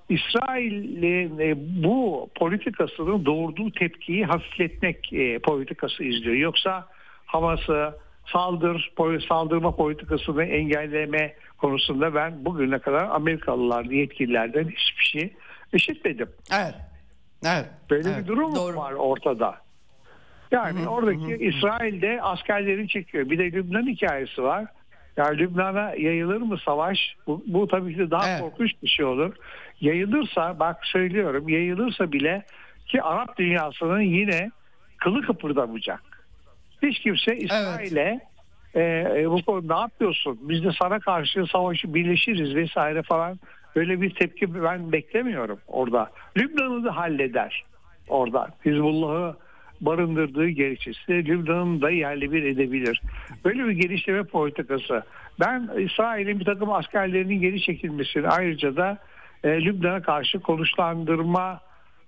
İsrail'in 0.10 1.40
e, 1.40 1.56
bu 1.84 2.30
politikasının 2.36 3.26
doğurduğu 3.26 3.72
tepkiyi 3.72 4.26
hafifletmek 4.26 5.14
e, 5.14 5.40
politikası 5.40 6.04
izliyor. 6.04 6.36
Yoksa 6.36 6.86
Hamas'ı 7.26 7.94
saldır, 8.34 8.92
saldırma 9.28 9.76
politikasını 9.76 10.44
engelleme 10.44 11.34
konusunda 11.58 12.16
ben 12.16 12.46
bugüne 12.46 12.80
kadar 12.80 13.04
Amerikalılar 13.04 13.86
yetkililerden 13.86 14.64
hiçbir 14.64 15.04
şey 15.04 15.34
işitmedim. 15.74 16.30
Evet. 16.52 16.76
Evet. 17.46 17.66
Böyle 17.90 18.10
evet. 18.10 18.24
bir 18.24 18.28
durum 18.28 18.56
Doğru. 18.56 18.78
var 18.78 18.94
ortada. 18.94 19.56
Yani 20.52 20.88
oradaki 20.88 21.28
hı 21.28 21.38
hı. 21.38 21.44
İsrail'de 21.44 22.22
askerleri 22.22 22.88
çekiyor. 22.88 23.30
Bir 23.30 23.40
de 23.40 23.52
Lübnan 23.52 23.88
hikayesi 23.88 24.44
var. 24.44 24.66
Yani 25.18 25.38
Lübnan'a 25.38 25.94
yayılır 25.98 26.42
mı 26.42 26.58
savaş? 26.66 27.16
Bu, 27.28 27.44
bu 27.48 27.68
tabii 27.68 27.96
ki 27.96 28.12
daha 28.12 28.30
evet. 28.30 28.42
korkunç 28.42 28.72
bir 28.84 28.88
şey 28.88 29.06
olur. 29.06 29.36
Yayılırsa 29.82 30.60
bak 30.60 30.86
söylüyorum 30.86 31.50
yayılırsa 31.50 32.12
bile 32.12 32.46
ki 32.86 33.02
Arap 33.02 33.38
dünyasının 33.38 34.02
yine 34.02 34.52
kılı 34.98 35.22
kıpırdamayacak. 35.22 36.02
Hiç 36.82 37.00
kimse 37.00 37.38
İsrail'e 37.38 38.20
evet. 38.74 39.18
e, 39.18 39.30
bu 39.30 39.46
konu 39.46 39.68
ne 39.68 39.80
yapıyorsun? 39.80 40.40
Biz 40.42 40.64
de 40.64 40.70
sana 40.80 41.00
karşı 41.00 41.46
savaşı 41.52 41.94
birleşiriz 41.94 42.56
vesaire 42.56 43.02
falan. 43.02 43.40
Öyle 43.76 44.02
bir 44.02 44.10
tepki 44.10 44.64
ben 44.64 44.92
beklemiyorum 44.92 45.60
orada. 45.68 46.12
Lübnan'ı 46.38 46.84
da 46.84 46.96
halleder 46.96 47.64
orada. 48.08 48.50
Hizbullah'ı 48.66 49.36
barındırdığı 49.82 50.50
gerekçesi 50.50 51.12
Lübnan'ın 51.12 51.82
da 51.82 51.90
yerli 51.90 52.32
bir 52.32 52.44
edebilir. 52.44 53.02
Böyle 53.46 53.66
bir 53.66 53.72
genişleme 53.72 54.24
politikası. 54.24 55.04
Ben 55.40 55.70
İsrail'in 55.80 56.40
bir 56.40 56.46
takım 56.46 56.72
askerlerinin 56.72 57.42
geri 57.42 57.62
çekilmesini 57.62 58.28
ayrıca 58.28 58.76
da 58.76 58.98
e, 59.44 59.66
Lübnan'a 59.66 60.02
karşı 60.02 60.40
konuşlandırma 60.40 61.60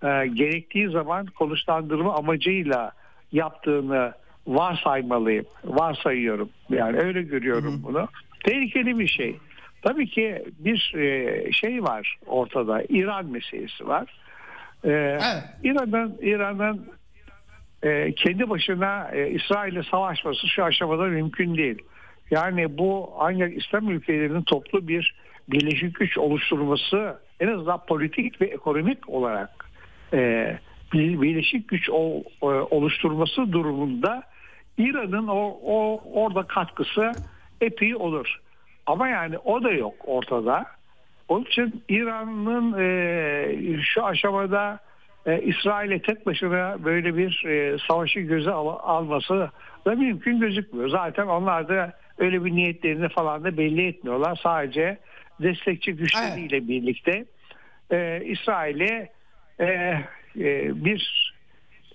e, 0.04 0.28
gerektiği 0.28 0.90
zaman 0.90 1.26
konuşlandırma 1.26 2.16
amacıyla 2.16 2.92
yaptığını 3.32 4.14
varsaymalıyım. 4.48 5.46
Varsayıyorum. 5.66 6.50
Yani 6.70 6.98
öyle 6.98 7.22
görüyorum 7.22 7.74
hı 7.74 7.78
hı. 7.78 7.84
bunu. 7.84 8.08
Tehlikeli 8.44 9.00
bir 9.00 9.08
şey. 9.08 9.38
Tabii 9.82 10.08
ki 10.08 10.44
bir 10.60 10.96
e, 10.96 11.52
şey 11.52 11.84
var 11.84 12.18
ortada. 12.26 12.84
İran 12.90 13.26
meselesi 13.26 13.88
var. 13.88 14.20
Ee, 14.84 14.90
evet. 14.90 15.44
İran'ın 15.64 16.18
İran'ın 16.22 16.90
e, 17.84 18.12
kendi 18.12 18.50
başına 18.50 19.10
e, 19.14 19.30
İsrail'le 19.30 19.84
savaşması 19.84 20.48
şu 20.48 20.64
aşamada 20.64 21.04
mümkün 21.04 21.58
değil. 21.58 21.82
Yani 22.32 22.78
bu 22.78 23.14
ancak 23.20 23.58
İslam 23.58 23.90
ülkelerinin 23.90 24.42
toplu 24.42 24.88
bir 24.88 25.16
birleşik 25.48 25.96
güç 25.96 26.18
oluşturması 26.18 27.20
en 27.40 27.48
azından 27.48 27.86
politik 27.86 28.42
ve 28.42 28.46
ekonomik 28.46 29.10
olarak 29.10 29.70
e, 30.14 30.58
bir 30.94 31.22
birleşik 31.22 31.68
güç 31.68 31.90
o, 31.90 32.24
e, 32.42 32.46
oluşturması 32.46 33.52
durumunda 33.52 34.24
İran'ın 34.78 35.28
o, 35.28 35.60
o 35.64 36.02
orada 36.14 36.44
katkısı 36.44 37.12
epey 37.62 37.96
olur. 37.96 38.40
Ama 38.86 39.08
yani 39.10 39.38
o 39.38 39.64
da 39.64 39.72
yok 39.72 39.96
ortada. 40.06 40.66
Onun 41.28 41.44
için 41.44 41.84
İran'ın 41.90 42.80
e, 42.80 43.82
şu 43.82 44.06
aşamada 44.06 44.80
e, 45.26 45.42
İsrail'e 45.42 46.02
tek 46.02 46.26
başına 46.26 46.84
böyle 46.84 47.18
bir 47.18 47.46
e, 47.46 47.78
savaşı 47.88 48.20
göze 48.20 48.52
al, 48.52 48.68
alması 48.68 49.50
da 49.86 49.96
mümkün 49.96 50.40
gözükmüyor. 50.40 50.90
Zaten 50.90 51.28
onlar 51.28 51.70
da 51.70 51.94
öyle 52.18 52.46
bir 52.46 52.52
niyetlerini 52.52 53.10
falan 53.10 53.44
da 53.44 53.58
belli 53.58 53.88
etmiyorlar. 53.88 54.40
Sadece 54.44 54.98
destekçi 55.40 55.92
güçleriyle 55.94 56.58
evet. 56.58 56.68
birlikte 56.68 57.26
e, 57.92 58.22
İsrail'e 58.26 59.10
e, 59.60 59.66
e, 59.66 60.86
bir 60.86 61.34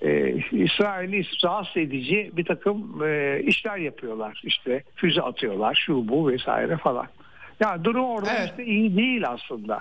e, 0.01 0.34
İsrail'i 0.52 1.24
rahatsız 1.44 1.76
edici 1.76 2.30
bir 2.36 2.44
takım 2.44 3.02
e, 3.05 3.40
işler 3.42 3.76
yapıyorlar. 3.76 4.40
İşte 4.44 4.82
füze 4.94 5.22
atıyorlar, 5.22 5.82
şu 5.86 6.09
bu 6.09 6.28
vesaire 6.28 6.76
falan. 6.76 7.06
Yani 7.60 7.84
durum 7.84 8.05
orada 8.05 8.30
evet. 8.38 8.48
işte 8.51 8.64
iyi 8.64 8.96
değil 8.96 9.28
aslında. 9.28 9.80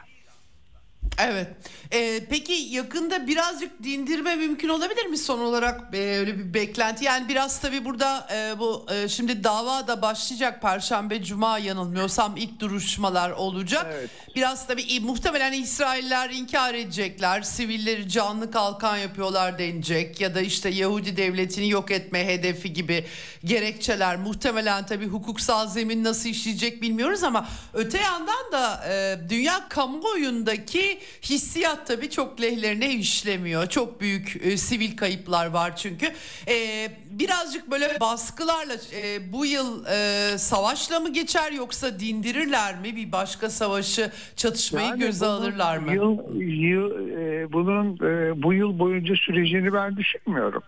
Evet. 1.19 1.47
Ee, 1.93 2.21
peki 2.29 2.53
yakında 2.53 3.27
birazcık 3.27 3.83
dindirme 3.83 4.35
mümkün 4.35 4.69
olabilir 4.69 5.05
mi 5.05 5.17
son 5.17 5.39
olarak 5.39 5.81
e, 5.93 5.97
öyle 5.97 6.37
bir 6.37 6.53
beklenti? 6.53 7.05
Yani 7.05 7.29
biraz 7.29 7.61
tabii 7.61 7.85
burada 7.85 8.27
e, 8.33 8.59
bu 8.59 8.85
e, 8.91 9.07
şimdi 9.09 9.43
dava 9.43 9.87
da 9.87 10.01
başlayacak 10.01 10.61
Perşembe 10.61 11.23
Cuma 11.23 11.57
yanılmıyorsam 11.57 12.37
ilk 12.37 12.59
duruşmalar 12.59 13.31
olacak. 13.31 13.87
Evet. 13.93 14.09
Biraz 14.35 14.67
tabii 14.67 14.99
muhtemelen 14.99 15.53
İsrailler 15.53 16.29
inkar 16.29 16.73
edecekler. 16.73 17.41
Sivilleri 17.41 18.09
canlı 18.09 18.51
kalkan 18.51 18.97
yapıyorlar 18.97 19.59
denecek 19.59 20.21
ya 20.21 20.35
da 20.35 20.41
işte 20.41 20.69
Yahudi 20.69 21.17
devletini 21.17 21.69
yok 21.69 21.91
etme 21.91 22.27
hedefi 22.27 22.73
gibi 22.73 23.05
gerekçeler 23.43 24.17
muhtemelen 24.17 24.85
tabii 24.85 25.07
hukuksal 25.07 25.67
zemin 25.67 26.03
nasıl 26.03 26.29
işleyecek 26.29 26.81
bilmiyoruz 26.81 27.23
ama 27.23 27.47
öte 27.73 27.97
yandan 27.97 28.51
da 28.51 28.85
e, 28.89 29.17
dünya 29.29 29.69
kamuoyundaki 29.69 31.02
hissiyat 31.21 31.87
tabii 31.87 32.09
çok 32.09 32.41
lehlerine 32.41 32.93
işlemiyor. 32.93 33.67
Çok 33.67 34.01
büyük 34.01 34.39
e, 34.43 34.57
sivil 34.57 34.97
kayıplar 34.97 35.45
var 35.45 35.75
çünkü. 35.75 36.05
E, 36.47 36.87
birazcık 37.09 37.71
böyle 37.71 37.99
baskılarla 37.99 38.73
e, 38.73 39.33
bu 39.33 39.45
yıl 39.45 39.85
e, 39.85 40.37
savaşla 40.37 40.99
mı 40.99 41.13
geçer 41.13 41.51
yoksa 41.51 41.99
dindirirler 41.99 42.79
mi 42.79 42.95
bir 42.95 43.11
başka 43.11 43.49
savaşı 43.49 44.11
çatışmayı 44.35 44.87
Yani 44.87 44.99
göze 44.99 45.25
alırlar 45.25 45.77
mı? 45.77 45.93
Yıl, 45.93 46.17
yıl, 46.39 47.09
e, 47.09 47.53
bunun 47.53 47.95
e, 47.95 48.43
bu 48.43 48.53
yıl 48.53 48.79
boyunca 48.79 49.15
süreceğini 49.15 49.73
ben 49.73 49.97
düşünmüyorum. 49.97 50.63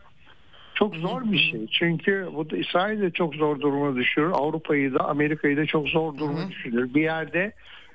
Çok 0.76 0.96
zor 0.96 1.32
bir 1.32 1.38
şey. 1.38 1.68
Çünkü 1.68 2.30
bu 2.36 2.50
da 2.50 2.58
İsrail 2.58 3.02
de 3.02 3.12
çok 3.12 3.36
zor 3.36 3.60
duruma 3.60 3.96
düşürür. 3.96 4.32
Avrupa'yı 4.32 4.94
da 4.94 5.00
Amerika'yı 5.00 5.58
da 5.58 5.66
çok 5.66 5.88
zor 5.88 6.18
duruma 6.18 6.50
düşürür. 6.50 6.94
Bir 6.94 7.02
yerde 7.02 7.54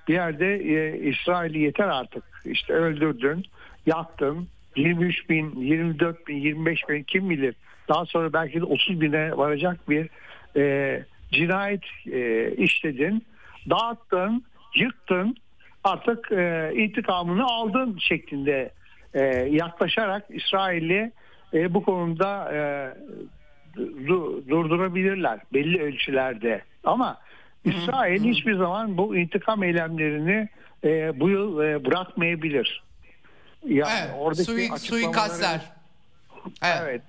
bir 0.09 0.14
yerde 0.14 0.56
e, 0.56 0.98
İsrail'i 0.98 1.59
yeter 1.59 1.89
artık. 1.89 2.24
İşte 2.44 2.72
öldürdün, 2.72 3.44
yaktın. 3.86 4.48
23 4.77 5.31
bin, 5.31 5.60
24 5.60 6.27
bin, 6.27 6.36
25 6.36 6.89
bin 6.89 7.02
kim 7.02 7.31
bilir. 7.31 7.55
Daha 7.89 8.06
sonra 8.06 8.32
belki 8.32 8.60
de 8.60 8.64
30 8.64 9.01
bine 9.01 9.36
varacak 9.36 9.89
bir 9.89 10.09
e, 10.56 11.05
cinayet 11.32 11.82
e, 12.12 12.51
işledin. 12.51 13.27
Dağıttın, 13.70 14.44
yıktın. 14.74 15.36
Artık 15.85 16.32
e, 16.32 16.72
intikamını 16.74 17.44
aldın 17.44 17.98
şeklinde 17.98 18.70
e, 19.14 19.24
yaklaşarak 19.51 20.24
İsrail'i 20.28 21.12
e, 21.55 21.74
bu 21.74 21.82
konuda 21.82 22.52
e, 22.52 22.59
du- 23.81 24.48
durdurabilirler 24.48 25.40
belli 25.52 25.82
ölçülerde. 25.82 26.62
Ama 26.85 27.18
İsrail 27.65 28.24
hiçbir 28.24 28.57
zaman 28.57 28.97
bu 28.97 29.16
intikam 29.16 29.62
eylemlerini 29.62 30.49
e, 30.85 31.20
bu 31.20 31.28
yıl 31.28 31.62
e, 31.62 31.85
bırakmayabilir. 31.85 32.82
Yani 33.66 33.93
Evet, 34.01 34.15
oradaki 34.19 34.45
sui, 34.45 34.78
suikastler. 34.78 35.61
Evet. 36.62 36.82
Evet. 36.82 37.03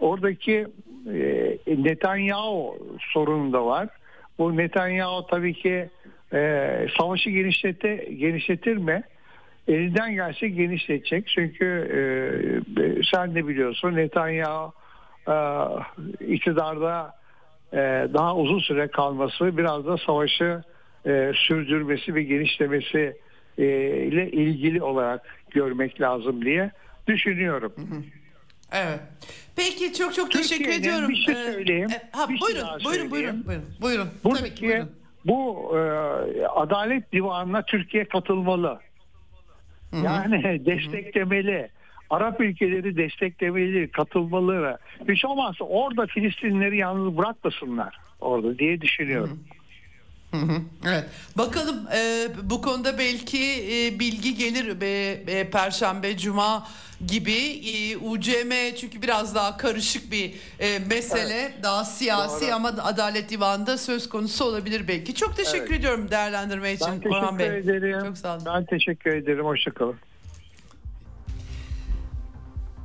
Oradaki 0.00 0.66
e, 1.14 1.58
Netanyahu 1.66 2.78
sorunu 3.12 3.52
da 3.52 3.66
var. 3.66 3.88
Bu 4.38 4.56
Netanyahu 4.56 5.26
tabii 5.26 5.54
ki 5.54 5.88
e, 6.32 6.86
savaşı 6.98 7.30
genişlete, 7.30 7.94
genişletir 7.96 8.76
mi? 8.76 9.02
Elinden 9.68 10.14
gelse 10.14 10.48
genişletecek. 10.48 11.28
Çünkü 11.28 11.66
e, 11.66 12.00
sen 13.14 13.34
de 13.34 13.48
biliyorsun 13.48 13.96
Netanyahu 13.96 14.72
e, 15.28 15.34
iktidarda 16.34 17.14
daha 18.14 18.36
uzun 18.36 18.58
süre 18.58 18.88
kalması 18.88 19.56
biraz 19.56 19.86
da 19.86 19.96
savaşı 19.98 20.62
e, 21.06 21.32
sürdürmesi 21.34 22.14
ve 22.14 22.22
genişlemesi 22.22 23.16
e, 23.58 23.64
ile 24.06 24.30
ilgili 24.30 24.82
olarak 24.82 25.22
görmek 25.50 26.00
lazım 26.00 26.44
diye 26.44 26.70
düşünüyorum. 27.06 27.72
Evet. 28.72 29.00
Peki 29.56 29.92
çok 29.92 30.14
çok 30.14 30.30
teşekkür 30.32 30.64
Türkiye'nin 30.64 30.80
ediyorum. 30.82 31.08
bir 31.08 31.16
şey 31.16 31.34
Ee, 31.34 31.52
söyleyeyim. 31.52 31.88
e, 31.90 32.16
ha, 32.16 32.28
Bir 32.28 32.38
şey 32.38 32.46
buyurun, 32.46 32.60
daha 32.62 32.74
buyurun, 32.74 32.90
söyleyeyim. 32.90 33.10
buyurun, 33.10 33.44
buyurun, 33.82 34.08
buyurun. 34.24 34.38
Tabii 34.40 34.54
ki 34.54 34.62
buyurun. 34.66 34.90
bu 35.24 35.70
e, 35.78 36.46
Adalet 36.46 37.12
Divanı'na 37.12 37.62
Türkiye 37.62 38.04
katılmalı. 38.04 38.80
Yani 40.04 40.66
desteklemeli. 40.66 41.68
Arap 42.10 42.40
ülkeleri 42.40 42.96
desteklemeli, 42.96 43.90
katılmalı. 43.90 44.78
Hiç 45.08 45.24
olmazsa 45.24 45.64
orada 45.64 46.06
Filistinlileri 46.06 46.76
yalnız 46.76 47.16
bırakmasınlar 47.16 47.98
orada 48.20 48.58
diye 48.58 48.80
düşünüyorum. 48.80 49.40
Hı 50.30 50.36
hı, 50.36 50.60
Evet. 50.86 51.04
Bakalım 51.38 51.76
e, 51.96 52.28
bu 52.42 52.62
konuda 52.62 52.98
belki 52.98 53.38
e, 53.72 53.98
bilgi 53.98 54.34
gelir 54.34 54.82
e, 54.82 55.10
e, 55.38 55.50
Perşembe, 55.50 56.16
Cuma 56.16 56.66
gibi 57.06 57.32
e, 57.68 57.96
UCM 57.96 58.76
çünkü 58.80 59.02
biraz 59.02 59.34
daha 59.34 59.56
karışık 59.56 60.12
bir 60.12 60.34
e, 60.58 60.78
mesele, 60.78 61.52
daha 61.62 61.84
siyasi 61.84 62.46
Doğru. 62.46 62.54
ama 62.54 62.68
Adalet 62.68 63.30
Divanı'nda 63.30 63.78
söz 63.78 64.08
konusu 64.08 64.44
olabilir 64.44 64.88
belki. 64.88 65.14
Çok 65.14 65.36
teşekkür 65.36 65.58
Evet. 65.66 65.78
ediyorum 65.80 66.10
değerlendirme 66.10 66.72
için 66.72 67.02
Ben 67.04 67.10
Orhan 67.10 67.38
Bey. 67.38 67.46
ederim. 67.46 68.00
Çok 68.06 68.18
sağ 68.18 68.34
olun. 68.36 68.42
Ben 68.46 68.64
teşekkür 68.64 69.10
ederim. 69.10 69.44
Hoşçakalın. 69.44 69.96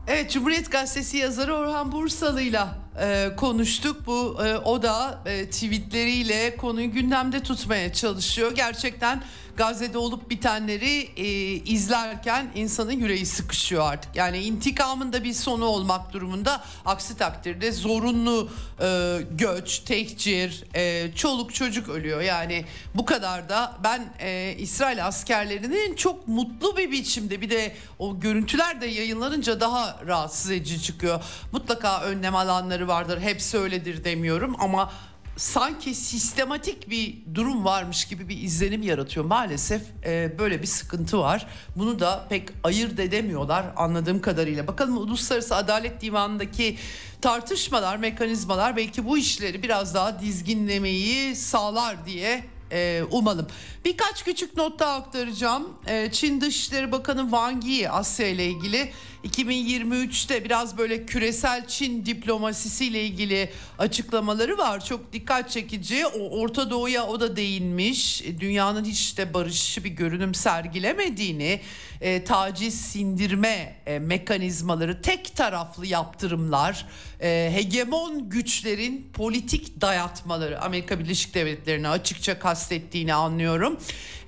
Evet 0.08 0.32
Cumhuriyet 0.32 0.72
Gazetesi 0.72 1.18
yazarı 1.18 1.56
Orhan 1.56 1.92
Bursalı'yla 1.92 2.76
e, 3.02 3.30
konuştuk. 3.38 4.06
Bu 4.06 4.38
e, 4.46 4.58
o 4.58 4.84
da 4.84 5.22
e, 5.26 5.50
tweetleriyle 5.50 6.58
konuyu 6.58 6.92
gündemde 6.92 7.40
tutmaya 7.40 7.94
çalışıyor. 7.94 8.52
Gerçekten 8.56 9.24
Gazze'de 9.58 9.98
olup 9.98 10.30
bitenleri 10.30 11.10
e, 11.18 11.24
izlerken 11.54 12.52
insanın 12.56 12.92
yüreği 12.92 13.26
sıkışıyor 13.26 13.92
artık. 13.92 14.16
Yani 14.16 14.40
intikamın 14.40 15.14
da 15.14 15.24
bir 15.24 15.34
sonu 15.34 15.66
olmak 15.66 16.14
durumunda. 16.14 16.64
Aksi 16.86 17.18
takdirde 17.18 17.72
zorunlu 17.72 18.50
e, 18.82 19.18
göç, 19.32 19.80
tehcir, 19.80 20.64
e, 20.76 21.12
çoluk 21.16 21.54
çocuk 21.54 21.90
ölüyor. 21.90 22.22
Yani 22.22 22.66
bu 22.96 23.06
kadar 23.06 23.50
da 23.50 23.78
ben 23.84 24.14
e, 24.20 24.56
İsrail 24.58 25.06
askerlerinin 25.06 25.96
çok 25.96 26.28
mutlu 26.28 26.78
bir 26.78 26.92
biçimde 26.92 27.42
bir 27.42 27.50
de 27.50 27.76
o 28.00 28.20
görüntüler 28.20 28.82
de 28.82 28.86
yayınlanınca 28.86 29.60
daha 29.60 30.00
rahatsız 30.08 30.52
edici 30.52 30.82
çıkıyor. 30.82 31.24
Mutlaka 31.52 32.02
önlem 32.02 32.36
alanları 32.36 32.88
vardır. 32.88 33.22
Hepsi 33.22 33.58
öyledir 33.58 34.04
demiyorum 34.04 34.56
ama 34.60 34.92
sanki 35.38 35.96
sistematik 35.96 36.90
bir 36.90 37.18
durum 37.36 37.66
varmış 37.66 38.06
gibi 38.06 38.30
bir 38.30 38.38
izlenim 38.38 38.82
yaratıyor. 38.82 39.26
Maalesef 39.26 39.82
e, 40.06 40.40
böyle 40.40 40.62
bir 40.62 40.68
sıkıntı 40.68 41.20
var. 41.20 41.48
Bunu 41.76 42.00
da 42.00 42.26
pek 42.30 42.50
ayırt 42.64 43.00
edemiyorlar 43.00 43.66
anladığım 43.76 44.22
kadarıyla. 44.22 44.68
Bakalım 44.68 44.98
Uluslararası 44.98 45.56
Adalet 45.56 46.02
Divanı'ndaki 46.02 46.78
tartışmalar, 47.22 47.98
mekanizmalar 47.98 48.78
belki 48.78 49.06
bu 49.06 49.18
işleri 49.18 49.64
biraz 49.64 49.96
daha 49.96 50.20
dizginlemeyi 50.20 51.36
sağlar 51.36 52.06
diye 52.06 52.44
e, 52.72 53.04
umalım. 53.12 53.48
Birkaç 53.86 54.24
küçük 54.24 54.58
not 54.58 54.80
daha 54.80 54.94
aktaracağım. 54.94 55.70
E, 55.88 56.12
Çin 56.12 56.42
Dışişleri 56.42 56.92
Bakanı 56.92 57.22
Wang 57.22 57.66
Yi 57.66 57.90
Asya 57.90 58.28
ile 58.28 58.46
ilgili 58.46 58.92
2023'te 59.24 60.46
biraz 60.46 60.78
böyle 60.78 61.06
küresel 61.06 61.68
Çin 61.68 62.06
diplomasisiyle 62.06 63.04
ilgili 63.04 63.50
açıklamaları 63.80 64.58
var. 64.58 64.86
Çok 64.86 65.14
dikkat 65.14 65.50
çekici. 65.50 66.06
O 66.08 66.40
Orta 66.40 66.70
Doğu'ya 66.70 67.08
o 67.08 67.20
da 67.20 67.36
değinmiş. 67.36 68.22
E, 68.22 68.40
Dünyanın 68.40 68.86
hiç 68.86 69.18
de 69.18 69.34
barışçı 69.34 69.84
bir 69.84 69.90
görünüm 69.90 70.34
sergilemediğini, 70.34 71.62
e, 72.02 72.24
taciz 72.24 72.82
sindirme 72.82 73.76
e, 73.86 74.00
mekanizmaları, 74.00 75.02
tek 75.02 75.36
taraflı 75.36 75.86
yaptırımlar, 75.86 76.86
e, 77.22 77.52
hegemon 77.54 78.30
güçlerin 78.30 79.10
politik 79.14 79.82
dayatmaları 79.82 80.62
Amerika 80.62 81.00
Birleşik 81.00 81.34
Devletleri'ne 81.34 81.90
açıkça 81.90 82.40
kastettiğini 82.40 83.14
anlıyorum. 83.14 83.80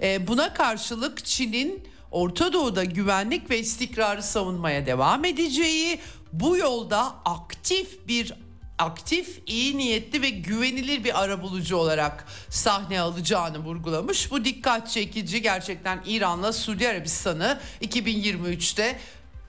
E, 0.01 0.27
buna 0.27 0.53
karşılık 0.53 1.25
Çin'in 1.25 1.92
Orta 2.13 2.53
Doğu'da 2.53 2.83
güvenlik 2.83 3.49
ve 3.49 3.59
istikrarı 3.59 4.23
savunmaya 4.23 4.85
devam 4.85 5.25
edeceği, 5.25 5.99
bu 6.33 6.57
yolda 6.57 7.15
aktif 7.25 8.07
bir 8.07 8.33
aktif, 8.77 9.41
iyi 9.45 9.77
niyetli 9.77 10.21
ve 10.21 10.29
güvenilir 10.29 11.03
bir 11.03 11.23
arabulucu 11.23 11.75
olarak 11.77 12.25
sahne 12.49 13.01
alacağını 13.01 13.59
vurgulamış. 13.59 14.31
Bu 14.31 14.45
dikkat 14.45 14.89
çekici 14.89 15.41
gerçekten 15.41 16.03
İran'la 16.05 16.53
Suudi 16.53 16.89
Arabistan'ı 16.89 17.59
2023'te 17.81 18.99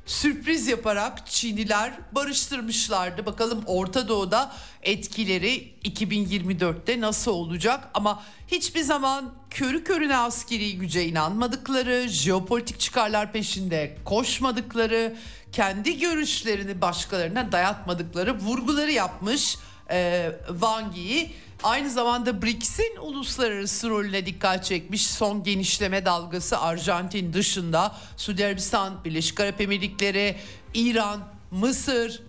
sürpriz 0.07 0.69
yaparak 0.69 1.27
Çinliler 1.27 1.93
barıştırmışlardı. 2.13 3.27
Bakalım 3.27 3.63
Orta 3.67 4.09
Doğu'da 4.09 4.53
etkileri 4.83 5.75
2024'te 5.85 7.01
nasıl 7.01 7.33
olacak? 7.33 7.89
Ama 7.95 8.23
hiçbir 8.49 8.83
zaman 8.83 9.35
körü 9.51 9.85
körüne 9.85 10.17
askeri 10.17 10.79
güce 10.79 11.05
inanmadıkları, 11.05 12.09
jeopolitik 12.09 12.81
çıkarlar 12.81 13.33
peşinde 13.33 13.97
koşmadıkları, 14.05 15.17
kendi 15.53 15.99
görüşlerini 15.99 16.81
başkalarına 16.81 17.53
dayatmadıkları 17.53 18.39
vurguları 18.39 18.93
yapmış 18.93 19.59
e, 19.91 20.31
Wang 20.49 20.97
Yi. 20.97 21.35
Aynı 21.65 21.91
zamanda 21.91 22.43
BRICS'in 22.43 22.97
uluslararası 22.97 23.91
rolüne 23.91 24.27
dikkat 24.27 24.65
çekmiş. 24.65 25.07
Son 25.07 25.43
genişleme 25.43 26.05
dalgası 26.05 26.59
Arjantin 26.59 27.33
dışında 27.33 27.97
Suudi 28.17 28.47
Arabistan, 28.47 29.05
Birleşik 29.05 29.41
Arap 29.41 29.61
Emirlikleri, 29.61 30.37
İran, 30.75 31.29
Mısır, 31.51 32.23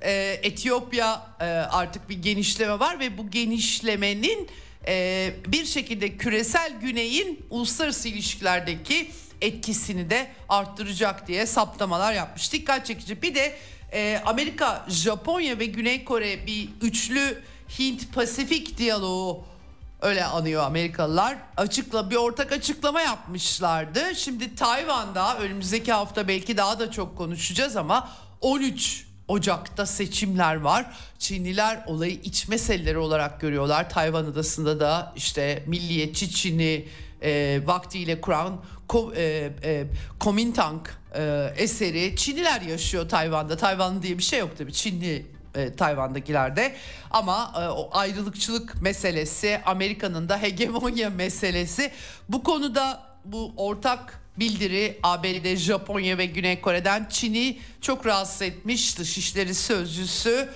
e, 0.00 0.40
Etiyopya 0.42 1.26
e, 1.40 1.44
artık 1.44 2.08
bir 2.08 2.22
genişleme 2.22 2.78
var 2.78 3.00
ve 3.00 3.18
bu 3.18 3.30
genişlemenin 3.30 4.48
e, 4.86 5.30
bir 5.46 5.64
şekilde 5.64 6.16
küresel 6.16 6.72
güneyin 6.80 7.46
uluslararası 7.50 8.08
ilişkilerdeki 8.08 9.10
etkisini 9.40 10.10
de 10.10 10.30
arttıracak 10.48 11.28
diye 11.28 11.46
saptamalar 11.46 12.12
yapmış. 12.12 12.52
Dikkat 12.52 12.86
çekici. 12.86 13.22
Bir 13.22 13.34
de 13.34 13.56
e, 13.92 14.20
Amerika, 14.24 14.86
Japonya 14.88 15.58
ve 15.58 15.66
Güney 15.66 16.04
Kore 16.04 16.46
bir 16.46 16.68
üçlü 16.80 17.42
Hint-Pasifik 17.78 18.78
diyaloğu 18.78 19.44
öyle 20.02 20.24
anıyor 20.24 20.62
Amerikalılar. 20.62 21.38
Açıkla 21.56 22.10
bir 22.10 22.16
ortak 22.16 22.52
açıklama 22.52 23.00
yapmışlardı. 23.00 24.00
Şimdi 24.16 24.54
Tayvan'da 24.54 25.38
önümüzdeki 25.38 25.92
hafta 25.92 26.28
belki 26.28 26.56
daha 26.56 26.80
da 26.80 26.90
çok 26.90 27.18
konuşacağız 27.18 27.76
ama 27.76 28.08
13 28.40 29.06
Ocak'ta 29.28 29.86
seçimler 29.86 30.56
var. 30.56 30.86
Çinliler 31.18 31.84
olayı 31.86 32.12
iç 32.12 32.48
meseleleri 32.48 32.98
olarak 32.98 33.40
görüyorlar. 33.40 33.90
Tayvan 33.90 34.24
adasında 34.24 34.80
da 34.80 35.12
işte 35.16 35.64
milliyetçi 35.66 36.30
Çin'i 36.30 36.84
e, 37.22 37.60
vaktiyle 37.64 38.20
kuran 38.20 38.64
Ko, 38.88 39.12
e, 39.16 39.52
e, 39.64 39.86
Komintang 40.18 40.88
e, 41.14 41.52
eseri 41.56 42.16
Çinliler 42.16 42.60
yaşıyor 42.60 43.08
Tayvan'da. 43.08 43.56
Tayvanlı 43.56 44.02
diye 44.02 44.18
bir 44.18 44.22
şey 44.22 44.38
yok 44.38 44.50
tabii. 44.58 44.72
Çinli 44.72 45.26
e, 45.54 45.76
Tayvan'dakilerde 45.76 46.74
ama 47.10 47.52
e, 47.56 47.68
o 47.68 47.88
ayrılıkçılık 47.92 48.82
meselesi 48.82 49.60
Amerika'nın 49.66 50.28
da 50.28 50.42
hegemonya 50.42 51.10
meselesi 51.10 51.90
bu 52.28 52.42
konuda 52.42 53.02
bu 53.24 53.52
ortak 53.56 54.22
bildiri 54.38 54.98
ABD, 55.02 55.56
Japonya 55.56 56.18
ve 56.18 56.26
Güney 56.26 56.60
Kore'den 56.60 57.06
Çin'i 57.10 57.58
çok 57.80 58.06
rahatsız 58.06 58.42
etmiş 58.42 58.98
dışişleri 58.98 59.54
sözcüsü 59.54 60.48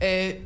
e, 0.00 0.38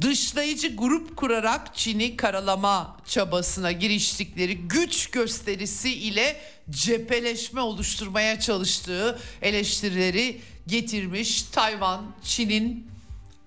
dışlayıcı 0.00 0.76
grup 0.76 1.16
kurarak 1.16 1.74
Çin'i 1.74 2.16
karalama 2.16 2.96
çabasına 3.06 3.72
giriştikleri 3.72 4.58
güç 4.58 5.10
gösterisi 5.10 5.94
ile 5.94 6.36
cepheleşme 6.70 7.60
oluşturmaya 7.60 8.40
çalıştığı 8.40 9.18
eleştirileri 9.42 10.40
getirmiş. 10.66 11.42
Tayvan 11.42 12.04
Çin'in 12.22 12.95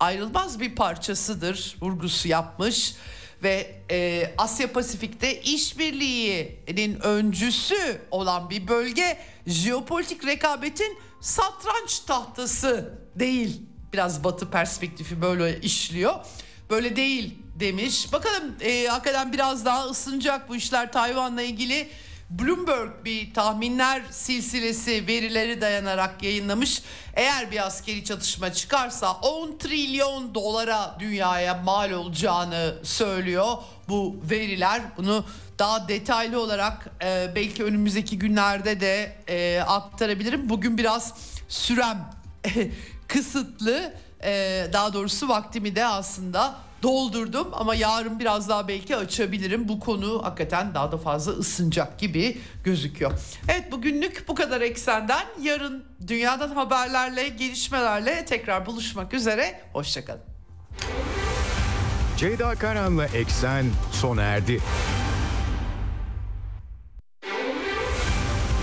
ayrılmaz 0.00 0.60
bir 0.60 0.74
parçasıdır 0.74 1.76
vurgusu 1.80 2.28
yapmış 2.28 2.94
ve 3.42 3.74
e, 3.90 4.30
Asya 4.38 4.72
Pasifik'te 4.72 5.40
işbirliğinin 5.40 7.00
öncüsü 7.00 8.00
olan 8.10 8.50
bir 8.50 8.68
bölge 8.68 9.18
jeopolitik 9.46 10.26
rekabetin 10.26 10.98
satranç 11.20 11.98
tahtası 11.98 12.98
değil. 13.16 13.62
Biraz 13.92 14.24
batı 14.24 14.50
perspektifi 14.50 15.22
böyle 15.22 15.60
işliyor. 15.60 16.14
Böyle 16.70 16.96
değil 16.96 17.38
demiş. 17.60 18.12
Bakalım 18.12 18.54
e, 18.60 18.86
hakikaten 18.86 19.32
biraz 19.32 19.64
daha 19.64 19.86
ısınacak 19.86 20.48
bu 20.48 20.56
işler 20.56 20.92
Tayvan'la 20.92 21.42
ilgili. 21.42 21.88
Bloomberg 22.30 22.90
bir 23.04 23.34
tahminler 23.34 24.02
silsilesi 24.10 25.06
verileri 25.06 25.60
dayanarak 25.60 26.22
yayınlamış. 26.22 26.82
Eğer 27.14 27.50
bir 27.50 27.66
askeri 27.66 28.04
çatışma 28.04 28.52
çıkarsa 28.52 29.12
10 29.12 29.58
trilyon 29.58 30.34
dolara 30.34 30.96
dünyaya 31.00 31.54
mal 31.54 31.90
olacağını 31.90 32.74
söylüyor 32.82 33.56
bu 33.88 34.16
veriler. 34.30 34.82
Bunu 34.96 35.24
daha 35.58 35.88
detaylı 35.88 36.40
olarak 36.40 36.90
e, 37.04 37.32
belki 37.34 37.64
önümüzdeki 37.64 38.18
günlerde 38.18 38.80
de 38.80 39.16
e, 39.28 39.60
aktarabilirim. 39.60 40.48
Bugün 40.48 40.78
biraz 40.78 41.14
sürem 41.48 42.10
kısıtlı. 43.08 43.94
E, 44.24 44.66
daha 44.72 44.92
doğrusu 44.92 45.28
vaktimi 45.28 45.76
de 45.76 45.86
aslında 45.86 46.54
doldurdum 46.82 47.48
ama 47.52 47.74
yarın 47.74 48.20
biraz 48.20 48.48
daha 48.48 48.68
belki 48.68 48.96
açabilirim. 48.96 49.68
Bu 49.68 49.80
konu 49.80 50.24
hakikaten 50.24 50.74
daha 50.74 50.92
da 50.92 50.98
fazla 50.98 51.32
ısınacak 51.32 51.98
gibi 51.98 52.40
gözüküyor. 52.64 53.12
Evet 53.48 53.72
bugünlük 53.72 54.24
bu 54.28 54.34
kadar 54.34 54.60
eksenden. 54.60 55.26
Yarın 55.42 55.84
dünyadan 56.06 56.50
haberlerle, 56.50 57.28
gelişmelerle 57.28 58.24
tekrar 58.24 58.66
buluşmak 58.66 59.14
üzere. 59.14 59.60
Hoşçakalın. 59.72 60.20
Ceyda 62.16 62.54
Karan'la 62.54 63.06
Eksen 63.06 63.66
sona 63.92 64.22
erdi. 64.22 64.60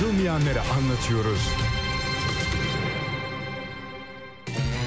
Anlatılmayanları 0.00 0.60
anlatıyoruz. 0.60 1.48